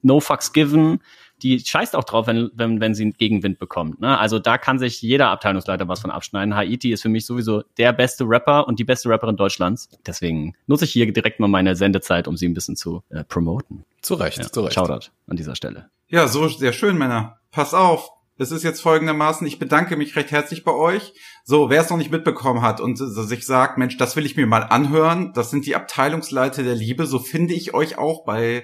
no 0.02 0.20
fucks 0.20 0.52
given 0.52 1.00
die 1.44 1.60
scheißt 1.60 1.96
auch 1.96 2.06
drauf, 2.06 2.26
wenn, 2.28 2.50
wenn, 2.56 2.80
wenn 2.80 2.96
sie 2.96 3.04
einen 3.04 3.14
Gegenwind 3.14 3.60
bekommt. 3.60 4.00
Ne? 4.00 4.18
Also 4.18 4.40
da 4.40 4.58
kann 4.58 4.80
sich 4.80 5.02
jeder 5.02 5.30
Abteilungsleiter 5.30 5.88
was 5.88 6.00
von 6.00 6.10
abschneiden. 6.10 6.56
Haiti 6.56 6.92
ist 6.92 7.02
für 7.02 7.10
mich 7.10 7.26
sowieso 7.26 7.64
der 7.78 7.92
beste 7.94 8.24
Rapper 8.24 8.68
und 8.68 8.80
die 8.80 8.86
beste 8.86 9.10
Rapperin 9.10 9.36
Deutschlands. 9.36 9.90
Deswegen 10.06 10.56
nutze 10.68 10.86
ich 10.86 10.92
hier 10.92 11.12
direkt 11.12 11.40
mal 11.40 11.50
meine 11.50 11.76
Sendezeit, 11.76 12.28
um 12.28 12.38
sie 12.38 12.48
ein 12.48 12.54
bisschen 12.54 12.78
zu 12.78 13.04
äh, 13.10 13.24
promoten. 13.24 13.84
Zu 14.02 14.16
Recht, 14.16 14.38
Ja, 14.38 14.52
zu 14.52 14.62
Recht. 14.62 14.74
Shoutout 14.74 15.10
an 15.28 15.36
dieser 15.36 15.56
Stelle. 15.56 15.90
Ja, 16.08 16.28
so 16.28 16.48
sehr 16.48 16.74
schön, 16.74 16.98
Männer. 16.98 17.40
Pass 17.52 17.74
auf. 17.74 18.10
Es 18.38 18.52
ist 18.52 18.64
jetzt 18.64 18.82
folgendermaßen, 18.82 19.46
ich 19.46 19.60
bedanke 19.60 19.96
mich 19.96 20.16
recht 20.16 20.32
herzlich 20.32 20.64
bei 20.64 20.72
euch. 20.72 21.14
So, 21.44 21.70
wer 21.70 21.82
es 21.82 21.92
noch 21.92 21.98
nicht 21.98 22.12
mitbekommen 22.12 22.64
hat 22.64 22.82
und 22.82 22.96
sich 22.98 23.46
sagt, 23.46 23.78
Mensch, 23.78 23.98
das 23.98 24.16
will 24.16 24.26
ich 24.26 24.36
mir 24.36 24.48
mal 24.48 24.64
anhören, 24.64 25.34
das 25.34 25.52
sind 25.52 25.68
die 25.68 25.76
Abteilungsleiter 25.76 26.64
der 26.64 26.74
Liebe, 26.74 27.06
so 27.06 27.20
finde 27.20 27.54
ich 27.54 27.76
euch 27.76 28.00
auch 28.00 28.26
bei 28.26 28.64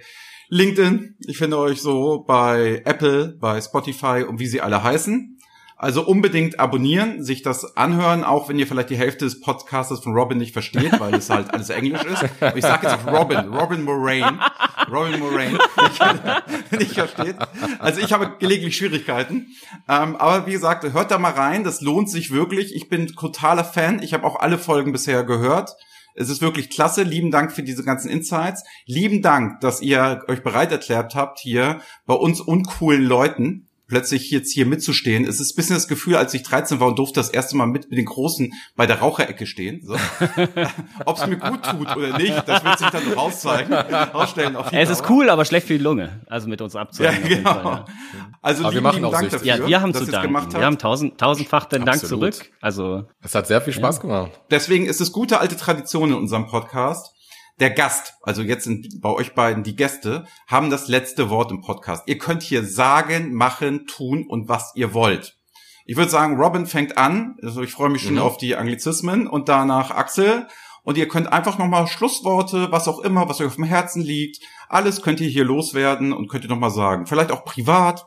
LinkedIn. 0.49 1.15
Ich 1.27 1.37
finde 1.37 1.57
euch 1.57 1.81
so 1.81 2.23
bei 2.27 2.81
Apple, 2.85 3.37
bei 3.39 3.61
Spotify 3.61 4.25
und 4.27 4.39
wie 4.39 4.47
sie 4.47 4.61
alle 4.61 4.83
heißen. 4.83 5.37
Also 5.81 6.05
unbedingt 6.05 6.59
abonnieren, 6.59 7.23
sich 7.23 7.41
das 7.41 7.77
anhören, 7.77 8.25
auch 8.25 8.49
wenn 8.49 8.59
ihr 8.59 8.67
vielleicht 8.67 8.89
die 8.89 8.97
Hälfte 8.97 9.23
des 9.23 9.39
Podcastes 9.39 10.01
von 10.01 10.13
Robin 10.13 10.37
nicht 10.37 10.51
versteht, 10.51 10.99
weil 10.99 11.13
es 11.13 11.29
halt 11.29 11.53
alles 11.53 11.69
Englisch 11.69 12.03
ist. 12.03 12.25
Aber 12.41 12.57
ich 12.57 12.63
sage 12.63 12.87
jetzt 12.87 13.07
Robin, 13.07 13.47
Robin 13.47 13.83
Moraine, 13.83 14.39
Robin 14.91 15.19
Moraine, 15.21 15.53
nicht, 15.53 16.71
nicht 16.79 16.93
versteht. 16.95 17.37
Also 17.79 18.01
ich 18.01 18.11
habe 18.11 18.35
gelegentlich 18.39 18.75
Schwierigkeiten. 18.75 19.55
Ähm, 19.87 20.17
aber 20.17 20.45
wie 20.47 20.51
gesagt, 20.51 20.83
hört 20.91 21.11
da 21.11 21.17
mal 21.17 21.31
rein, 21.31 21.63
das 21.63 21.79
lohnt 21.79 22.09
sich 22.09 22.31
wirklich. 22.31 22.75
Ich 22.75 22.89
bin 22.89 23.07
totaler 23.07 23.63
Fan. 23.63 24.01
Ich 24.03 24.13
habe 24.13 24.25
auch 24.25 24.37
alle 24.37 24.57
Folgen 24.57 24.91
bisher 24.91 25.23
gehört. 25.23 25.77
Es 26.19 26.27
ist 26.27 26.41
wirklich 26.41 26.69
klasse. 26.69 27.03
Lieben 27.03 27.31
Dank 27.31 27.53
für 27.53 27.63
diese 27.63 27.85
ganzen 27.85 28.09
Insights. 28.09 28.65
Lieben 28.85 29.21
Dank, 29.21 29.61
dass 29.61 29.81
ihr 29.81 30.21
euch 30.27 30.43
bereit 30.43 30.69
erklärt 30.69 31.15
habt, 31.15 31.39
hier 31.39 31.79
bei 32.05 32.13
uns 32.13 32.41
uncoolen 32.41 33.03
Leuten 33.03 33.68
plötzlich 33.89 34.29
jetzt 34.31 34.53
hier 34.53 34.65
mitzustehen. 34.65 35.25
Es 35.25 35.39
ist 35.39 35.53
ein 35.53 35.55
bisschen 35.57 35.75
das 35.75 35.87
Gefühl, 35.87 36.15
als 36.15 36.33
ich 36.33 36.43
13 36.43 36.79
war 36.79 36.87
und 36.87 36.97
durfte 36.99 37.19
das 37.19 37.29
erste 37.29 37.57
Mal 37.57 37.65
mit, 37.65 37.89
mit 37.89 37.97
den 37.97 38.05
Großen 38.05 38.53
bei 38.75 38.85
der 38.85 38.99
Raucherecke 38.99 39.45
stehen. 39.45 39.81
So. 39.83 39.95
Ob 41.05 41.17
es 41.17 41.27
mir 41.27 41.37
gut 41.37 41.63
tut 41.63 41.97
oder 41.97 42.17
nicht, 42.17 42.47
das 42.47 42.63
wird 42.63 42.79
sich 42.79 42.89
dann 42.89 43.11
rauszeigen, 43.13 43.73
rausstellen. 43.73 44.55
Auf 44.55 44.71
Es 44.71 44.89
ist 44.89 45.09
cool, 45.09 45.29
aber 45.29 45.43
schlecht 45.43 45.67
für 45.67 45.73
die 45.77 45.83
Lunge. 45.83 46.21
Also 46.27 46.47
mit 46.47 46.61
uns 46.61 46.73
Ja, 46.73 46.83
auf 46.83 46.95
jeden 46.97 47.27
genau. 47.27 47.51
Fall, 47.51 47.63
ja. 47.63 47.85
Also 48.41 48.63
Aber 48.63 48.73
wir 48.73 48.81
machen 48.81 49.03
auch 49.03 49.11
Dank 49.11 49.29
dafür, 49.31 49.45
Ja, 49.47 49.67
wir 49.67 49.81
haben 49.81 49.91
dass 49.91 50.05
zu 50.05 50.11
danken. 50.11 50.27
gemacht 50.27 50.53
Wir 50.53 50.65
haben 50.65 50.77
tausend, 50.77 51.17
tausendfach 51.17 51.65
den 51.65 51.83
Dank 51.85 51.99
zurück. 51.99 52.35
Also 52.61 53.03
Es 53.21 53.35
hat 53.35 53.47
sehr 53.47 53.61
viel 53.61 53.73
Spaß 53.73 53.99
gemacht. 53.99 54.31
Deswegen 54.51 54.85
ist 54.85 55.01
es 55.01 55.11
gute 55.11 55.39
alte 55.39 55.57
Tradition 55.57 56.09
in 56.09 56.15
unserem 56.15 56.47
Podcast. 56.47 57.13
Der 57.59 57.69
Gast, 57.71 58.13
also 58.21 58.41
jetzt 58.41 58.63
sind 58.63 59.01
bei 59.01 59.09
euch 59.09 59.33
beiden 59.33 59.63
die 59.63 59.75
Gäste, 59.75 60.25
haben 60.47 60.69
das 60.69 60.87
letzte 60.87 61.29
Wort 61.29 61.51
im 61.51 61.61
Podcast. 61.61 62.03
Ihr 62.07 62.17
könnt 62.17 62.41
hier 62.41 62.63
sagen, 62.63 63.33
machen, 63.33 63.85
tun 63.85 64.25
und 64.27 64.47
was 64.47 64.71
ihr 64.75 64.93
wollt. 64.93 65.35
Ich 65.85 65.97
würde 65.97 66.09
sagen, 66.11 66.37
Robin 66.39 66.67
fängt 66.67 66.97
an. 66.97 67.35
Also 67.41 67.61
ich 67.61 67.71
freue 67.71 67.89
mich 67.89 68.03
schon 68.03 68.13
Mhm. 68.13 68.19
auf 68.21 68.37
die 68.37 68.55
Anglizismen 68.55 69.27
und 69.27 69.49
danach 69.49 69.91
Axel. 69.91 70.47
Und 70.83 70.97
ihr 70.97 71.07
könnt 71.09 71.31
einfach 71.33 71.57
nochmal 71.57 71.87
Schlussworte, 71.87 72.71
was 72.71 72.87
auch 72.87 72.99
immer, 72.99 73.27
was 73.27 73.41
euch 73.41 73.47
auf 73.47 73.55
dem 73.55 73.65
Herzen 73.65 74.01
liegt, 74.01 74.41
alles 74.69 75.01
könnt 75.01 75.19
ihr 75.19 75.27
hier 75.27 75.43
loswerden 75.43 76.13
und 76.13 76.29
könnt 76.29 76.45
ihr 76.45 76.49
nochmal 76.49 76.71
sagen. 76.71 77.05
Vielleicht 77.07 77.31
auch 77.31 77.43
privat, 77.43 78.05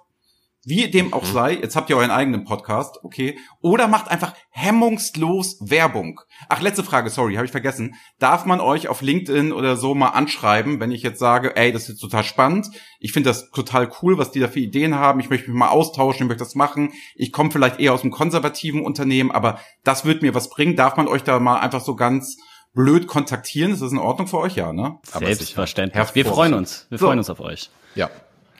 wie 0.64 0.88
dem 0.90 1.12
auch 1.12 1.22
Mhm. 1.22 1.32
sei. 1.32 1.52
Jetzt 1.54 1.74
habt 1.76 1.90
ihr 1.90 1.96
euren 1.96 2.10
eigenen 2.10 2.44
Podcast, 2.44 3.02
okay. 3.02 3.38
Oder 3.60 3.88
macht 3.88 4.08
einfach 4.10 4.34
hemmungslos 4.50 5.56
Werbung. 5.60 6.20
Ach, 6.48 6.60
letzte 6.60 6.82
Frage, 6.84 7.10
sorry, 7.10 7.34
habe 7.34 7.44
ich 7.46 7.50
vergessen. 7.52 7.94
Darf 8.18 8.44
man 8.46 8.60
euch 8.60 8.88
auf 8.88 9.02
LinkedIn 9.02 9.52
oder 9.52 9.76
so 9.76 9.94
mal 9.94 10.08
anschreiben, 10.10 10.80
wenn 10.80 10.92
ich 10.92 11.02
jetzt 11.02 11.18
sage, 11.18 11.56
ey, 11.56 11.72
das 11.72 11.88
ist 11.88 11.98
total 12.00 12.24
spannend. 12.24 12.68
Ich 13.00 13.12
finde 13.12 13.30
das 13.30 13.50
total 13.50 13.90
cool, 14.02 14.18
was 14.18 14.30
die 14.30 14.40
da 14.40 14.48
für 14.48 14.60
Ideen 14.60 14.94
haben. 14.94 15.20
Ich 15.20 15.30
möchte 15.30 15.50
mich 15.50 15.58
mal 15.58 15.68
austauschen, 15.68 16.22
ich 16.24 16.28
möchte 16.28 16.44
das 16.44 16.54
machen. 16.54 16.92
Ich 17.14 17.32
komme 17.32 17.50
vielleicht 17.50 17.80
eher 17.80 17.92
aus 17.92 18.02
einem 18.02 18.10
konservativen 18.12 18.84
Unternehmen, 18.84 19.30
aber 19.30 19.58
das 19.84 20.04
wird 20.04 20.22
mir 20.22 20.34
was 20.34 20.48
bringen. 20.48 20.76
Darf 20.76 20.96
man 20.96 21.08
euch 21.08 21.22
da 21.24 21.38
mal 21.40 21.58
einfach 21.60 21.80
so 21.80 21.94
ganz 21.96 22.36
blöd 22.74 23.06
kontaktieren? 23.06 23.72
Ist 23.72 23.82
das 23.82 23.92
in 23.92 23.98
Ordnung 23.98 24.26
für 24.28 24.38
euch? 24.38 24.56
Ja, 24.56 24.72
ne? 24.72 24.98
Aber 25.12 25.26
selbstverständlich. 25.26 26.14
Wir 26.14 26.24
freuen 26.24 26.54
uns. 26.54 26.86
Wir 26.88 26.98
So. 26.98 27.06
freuen 27.06 27.18
uns 27.18 27.30
auf 27.30 27.40
euch. 27.40 27.70
Ja. 27.94 28.10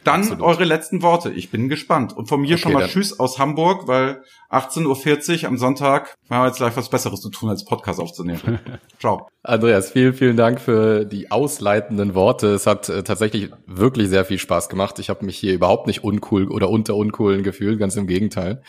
Dann 0.05 0.21
Absolut. 0.23 0.43
eure 0.43 0.65
letzten 0.65 1.03
Worte. 1.03 1.31
Ich 1.31 1.51
bin 1.51 1.69
gespannt. 1.69 2.17
Und 2.17 2.27
von 2.29 2.41
mir 2.41 2.55
Okay, 2.55 2.63
schon 2.63 2.73
mal 2.73 2.81
dann- 2.81 2.91
Tschüss 2.91 3.21
aus 3.21 3.39
Hamburg, 3.39 3.87
weil 3.87 4.23
18.40 4.51 5.43
Uhr 5.45 5.49
am 5.49 5.59
Sonntag 5.59 6.17
wir 6.29 6.37
haben 6.39 6.47
jetzt 6.47 6.57
gleich 6.57 6.77
was 6.77 6.89
Besseres 6.89 7.21
zu 7.21 7.31
tun, 7.31 7.51
als 7.51 7.65
Podcast 7.65 8.01
aufzunehmen. 8.01 8.59
Ciao. 8.99 9.29
Andreas, 9.43 9.91
vielen, 9.91 10.15
vielen 10.15 10.37
Dank 10.37 10.61
für 10.61 11.05
die 11.05 11.31
ausleitenden 11.31 12.15
Worte. 12.15 12.49
Es 12.49 12.67
hat 12.67 12.89
äh, 12.89 13.03
tatsächlich 13.03 13.51
wirklich 13.67 14.09
sehr 14.09 14.25
viel 14.25 14.39
Spaß 14.39 14.69
gemacht. 14.69 14.99
Ich 14.99 15.09
habe 15.11 15.25
mich 15.25 15.37
hier 15.37 15.53
überhaupt 15.55 15.87
nicht 15.87 16.03
uncool 16.05 16.49
oder 16.51 16.69
unter 16.71 16.97
uncoolen 16.97 17.43
gefühlt, 17.43 17.79
ganz 17.79 17.97
im 17.97 18.07
Gegenteil. 18.07 18.63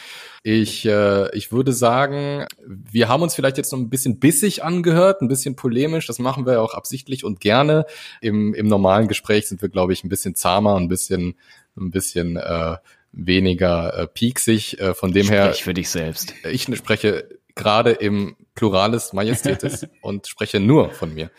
Ich, 0.46 0.86
äh, 0.86 1.34
ich 1.36 1.54
würde 1.54 1.72
sagen, 1.72 2.46
wir 2.68 3.08
haben 3.08 3.24
uns 3.24 3.34
vielleicht 3.34 3.58
jetzt 3.58 3.72
noch 3.72 3.80
ein 3.80 3.90
bisschen 3.90 4.20
bissig 4.20 4.62
angehört, 4.62 5.22
ein 5.22 5.30
bisschen 5.30 5.56
polemisch. 5.56 6.06
Das 6.06 6.20
machen 6.20 6.46
wir 6.46 6.54
ja 6.54 6.60
auch 6.60 6.74
absichtlich 6.74 7.24
und 7.24 7.40
gerne. 7.40 7.86
Im, 8.20 8.54
im 8.54 8.68
normalen 8.68 9.08
Gespräch 9.08 9.48
sind 9.48 9.62
wir, 9.62 9.70
glaube 9.70 9.94
ich, 9.94 10.04
ein 10.04 10.10
bisschen 10.10 10.36
zahmer, 10.36 10.76
ein 10.76 10.90
bisschen, 10.90 11.36
ein 11.78 11.92
bisschen 11.92 12.36
äh, 12.36 12.76
weniger 13.14 13.98
äh, 13.98 14.08
pieksig. 14.08 14.82
Äh, 14.82 14.94
von 14.94 15.14
dem 15.14 15.30
her, 15.30 15.46
Sprich 15.46 15.64
für 15.64 15.74
dich 15.74 15.90
selbst. 15.90 16.34
ich 16.52 16.64
spreche 16.76 17.30
gerade 17.56 17.92
im 17.92 18.36
Pluralis 18.54 19.14
Majestätis 19.14 19.88
und 20.02 20.28
spreche 20.28 20.60
nur 20.60 20.92
von 20.92 21.14
mir. 21.14 21.32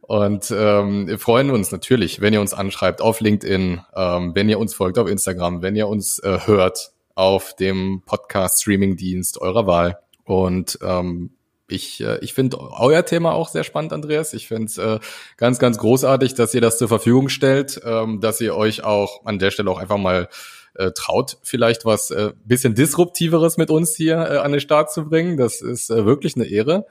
Und 0.00 0.50
ähm, 0.56 1.08
wir 1.08 1.18
freuen 1.18 1.50
uns 1.50 1.72
natürlich, 1.72 2.20
wenn 2.20 2.32
ihr 2.32 2.40
uns 2.40 2.54
anschreibt 2.54 3.00
auf 3.02 3.20
LinkedIn, 3.20 3.80
ähm, 3.96 4.32
wenn 4.34 4.48
ihr 4.48 4.60
uns 4.60 4.74
folgt 4.74 4.96
auf 4.96 5.08
Instagram, 5.08 5.60
wenn 5.60 5.74
ihr 5.74 5.88
uns 5.88 6.20
äh, 6.20 6.38
hört 6.46 6.92
auf 7.18 7.56
dem 7.56 8.02
Podcast-Streaming-Dienst 8.06 9.40
eurer 9.40 9.66
Wahl. 9.66 9.98
Und 10.22 10.78
ähm, 10.82 11.30
ich, 11.66 12.00
äh, 12.00 12.18
ich 12.20 12.32
finde 12.32 12.60
euer 12.60 13.04
Thema 13.04 13.32
auch 13.32 13.48
sehr 13.48 13.64
spannend, 13.64 13.92
Andreas. 13.92 14.34
Ich 14.34 14.46
finde 14.46 14.66
es 14.66 14.78
äh, 14.78 15.00
ganz, 15.36 15.58
ganz 15.58 15.78
großartig, 15.78 16.34
dass 16.34 16.54
ihr 16.54 16.60
das 16.60 16.78
zur 16.78 16.86
Verfügung 16.86 17.28
stellt, 17.28 17.80
ähm, 17.84 18.20
dass 18.20 18.40
ihr 18.40 18.54
euch 18.54 18.84
auch 18.84 19.26
an 19.26 19.40
der 19.40 19.50
Stelle 19.50 19.68
auch 19.68 19.78
einfach 19.78 19.98
mal 19.98 20.28
äh, 20.74 20.92
traut, 20.92 21.38
vielleicht 21.42 21.84
was 21.84 22.12
äh, 22.12 22.32
bisschen 22.44 22.76
Disruptiveres 22.76 23.56
mit 23.56 23.72
uns 23.72 23.96
hier 23.96 24.18
äh, 24.18 24.36
an 24.36 24.52
den 24.52 24.60
Start 24.60 24.92
zu 24.92 25.08
bringen. 25.08 25.36
Das 25.36 25.60
ist 25.60 25.90
äh, 25.90 26.06
wirklich 26.06 26.36
eine 26.36 26.46
Ehre. 26.46 26.86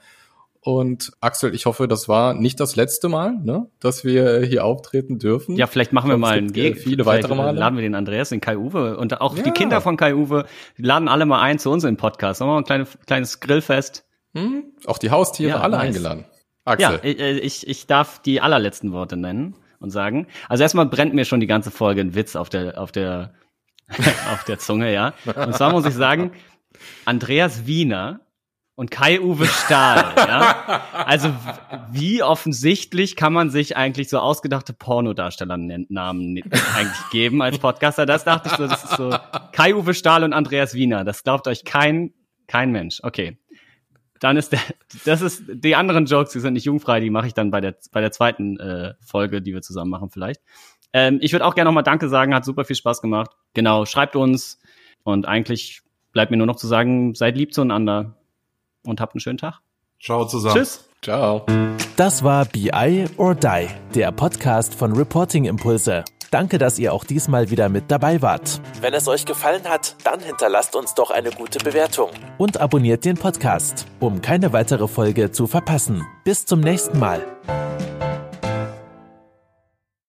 Und 0.68 1.12
Axel, 1.22 1.54
ich 1.54 1.64
hoffe, 1.64 1.88
das 1.88 2.10
war 2.10 2.34
nicht 2.34 2.60
das 2.60 2.76
letzte 2.76 3.08
Mal, 3.08 3.38
ne, 3.42 3.70
dass 3.80 4.04
wir 4.04 4.42
hier 4.42 4.66
auftreten 4.66 5.18
dürfen. 5.18 5.56
Ja, 5.56 5.66
vielleicht 5.66 5.94
machen 5.94 6.10
wir 6.10 6.18
mal 6.18 6.36
ein 6.36 6.52
Geg 6.52 6.76
viele 6.76 7.06
weitere 7.06 7.34
Male. 7.34 7.58
Laden 7.58 7.76
wir 7.76 7.82
den 7.82 7.94
Andreas, 7.94 8.28
den 8.28 8.42
Kai 8.42 8.58
Uwe 8.58 8.98
und 8.98 9.18
auch 9.22 9.34
ja. 9.34 9.44
die 9.44 9.50
Kinder 9.52 9.80
von 9.80 9.96
Kai 9.96 10.14
Uwe, 10.14 10.44
laden 10.76 11.08
alle 11.08 11.24
mal 11.24 11.40
ein 11.40 11.58
zu 11.58 11.70
uns 11.70 11.84
im 11.84 11.96
Podcast. 11.96 12.42
Machen 12.42 12.50
wir 12.50 12.58
ein 12.58 12.64
kleines, 12.64 12.98
kleines 13.06 13.40
Grillfest. 13.40 14.04
Hm? 14.34 14.64
Auch 14.84 14.98
die 14.98 15.10
Haustiere, 15.10 15.52
ja, 15.52 15.60
alle 15.62 15.78
nice. 15.78 15.86
eingeladen. 15.86 16.26
Axel. 16.66 17.00
Ja, 17.02 17.18
äh, 17.18 17.38
ich, 17.38 17.66
ich 17.66 17.86
darf 17.86 18.20
die 18.20 18.42
allerletzten 18.42 18.92
Worte 18.92 19.16
nennen 19.16 19.54
und 19.80 19.88
sagen. 19.88 20.26
Also 20.50 20.64
erstmal 20.64 20.84
brennt 20.84 21.14
mir 21.14 21.24
schon 21.24 21.40
die 21.40 21.46
ganze 21.46 21.70
Folge 21.70 22.02
ein 22.02 22.14
Witz 22.14 22.36
auf 22.36 22.50
der, 22.50 22.78
auf 22.78 22.92
der, 22.92 23.32
auf 24.34 24.44
der 24.44 24.58
Zunge, 24.58 24.92
ja. 24.92 25.14
Und 25.24 25.54
zwar 25.54 25.72
muss 25.72 25.86
ich 25.86 25.94
sagen, 25.94 26.32
Andreas 27.06 27.66
Wiener 27.66 28.20
und 28.78 28.92
Kai-Uwe 28.92 29.46
Stahl. 29.46 30.14
ja? 30.16 30.82
Also 30.92 31.34
wie 31.90 32.22
offensichtlich 32.22 33.16
kann 33.16 33.32
man 33.32 33.50
sich 33.50 33.76
eigentlich 33.76 34.08
so 34.08 34.20
ausgedachte 34.20 34.72
Pornodarstellernamen 34.72 36.40
eigentlich 36.76 37.10
geben 37.10 37.42
als 37.42 37.58
Podcaster? 37.58 38.06
Das 38.06 38.22
dachte 38.22 38.50
ich 38.50 38.56
so, 38.56 38.68
das 38.68 38.84
ist 38.84 38.96
so 38.96 39.10
Kai-Uwe 39.50 39.94
Stahl 39.94 40.22
und 40.22 40.32
Andreas 40.32 40.74
Wiener. 40.74 41.02
Das 41.02 41.24
glaubt 41.24 41.48
euch 41.48 41.64
kein, 41.64 42.14
kein 42.46 42.70
Mensch. 42.70 43.00
Okay. 43.02 43.36
Dann 44.20 44.36
ist 44.36 44.52
der, 44.52 44.60
das 45.04 45.22
ist, 45.22 45.42
die 45.48 45.74
anderen 45.74 46.06
Jokes, 46.06 46.30
die 46.30 46.40
sind 46.40 46.52
nicht 46.52 46.64
jungfrei, 46.64 47.00
die 47.00 47.10
mache 47.10 47.26
ich 47.26 47.34
dann 47.34 47.50
bei 47.50 47.60
der, 47.60 47.74
bei 47.90 48.00
der 48.00 48.12
zweiten 48.12 48.60
äh, 48.60 48.94
Folge, 49.04 49.42
die 49.42 49.54
wir 49.54 49.62
zusammen 49.62 49.90
machen 49.90 50.10
vielleicht. 50.10 50.40
Ähm, 50.92 51.18
ich 51.20 51.32
würde 51.32 51.46
auch 51.46 51.56
gerne 51.56 51.68
nochmal 51.68 51.82
Danke 51.82 52.08
sagen, 52.08 52.32
hat 52.32 52.44
super 52.44 52.64
viel 52.64 52.76
Spaß 52.76 53.02
gemacht. 53.02 53.32
Genau, 53.54 53.86
schreibt 53.86 54.14
uns 54.14 54.60
und 55.02 55.26
eigentlich 55.26 55.82
bleibt 56.12 56.30
mir 56.30 56.36
nur 56.36 56.46
noch 56.46 56.56
zu 56.56 56.68
sagen, 56.68 57.16
seid 57.16 57.36
lieb 57.36 57.52
zueinander 57.52 58.14
und 58.88 59.00
habt 59.00 59.14
einen 59.14 59.20
schönen 59.20 59.38
Tag. 59.38 59.60
Ciao 60.00 60.24
zusammen. 60.26 60.56
Tschüss. 60.56 60.88
Ciao. 61.02 61.44
Das 61.96 62.22
war 62.22 62.44
BI 62.44 63.06
or 63.16 63.34
Die, 63.34 63.68
der 63.94 64.12
Podcast 64.12 64.74
von 64.74 64.92
Reporting 64.92 65.44
Impulse. 65.44 66.04
Danke, 66.30 66.58
dass 66.58 66.78
ihr 66.78 66.92
auch 66.92 67.04
diesmal 67.04 67.50
wieder 67.50 67.68
mit 67.68 67.90
dabei 67.90 68.20
wart. 68.20 68.60
Wenn 68.80 68.92
es 68.92 69.08
euch 69.08 69.24
gefallen 69.24 69.64
hat, 69.64 69.96
dann 70.04 70.20
hinterlasst 70.20 70.76
uns 70.76 70.94
doch 70.94 71.10
eine 71.10 71.30
gute 71.30 71.58
Bewertung. 71.58 72.10
Und 72.36 72.60
abonniert 72.60 73.04
den 73.04 73.16
Podcast, 73.16 73.86
um 73.98 74.20
keine 74.20 74.52
weitere 74.52 74.88
Folge 74.88 75.30
zu 75.30 75.46
verpassen. 75.46 76.06
Bis 76.24 76.44
zum 76.44 76.60
nächsten 76.60 76.98
Mal. 76.98 77.24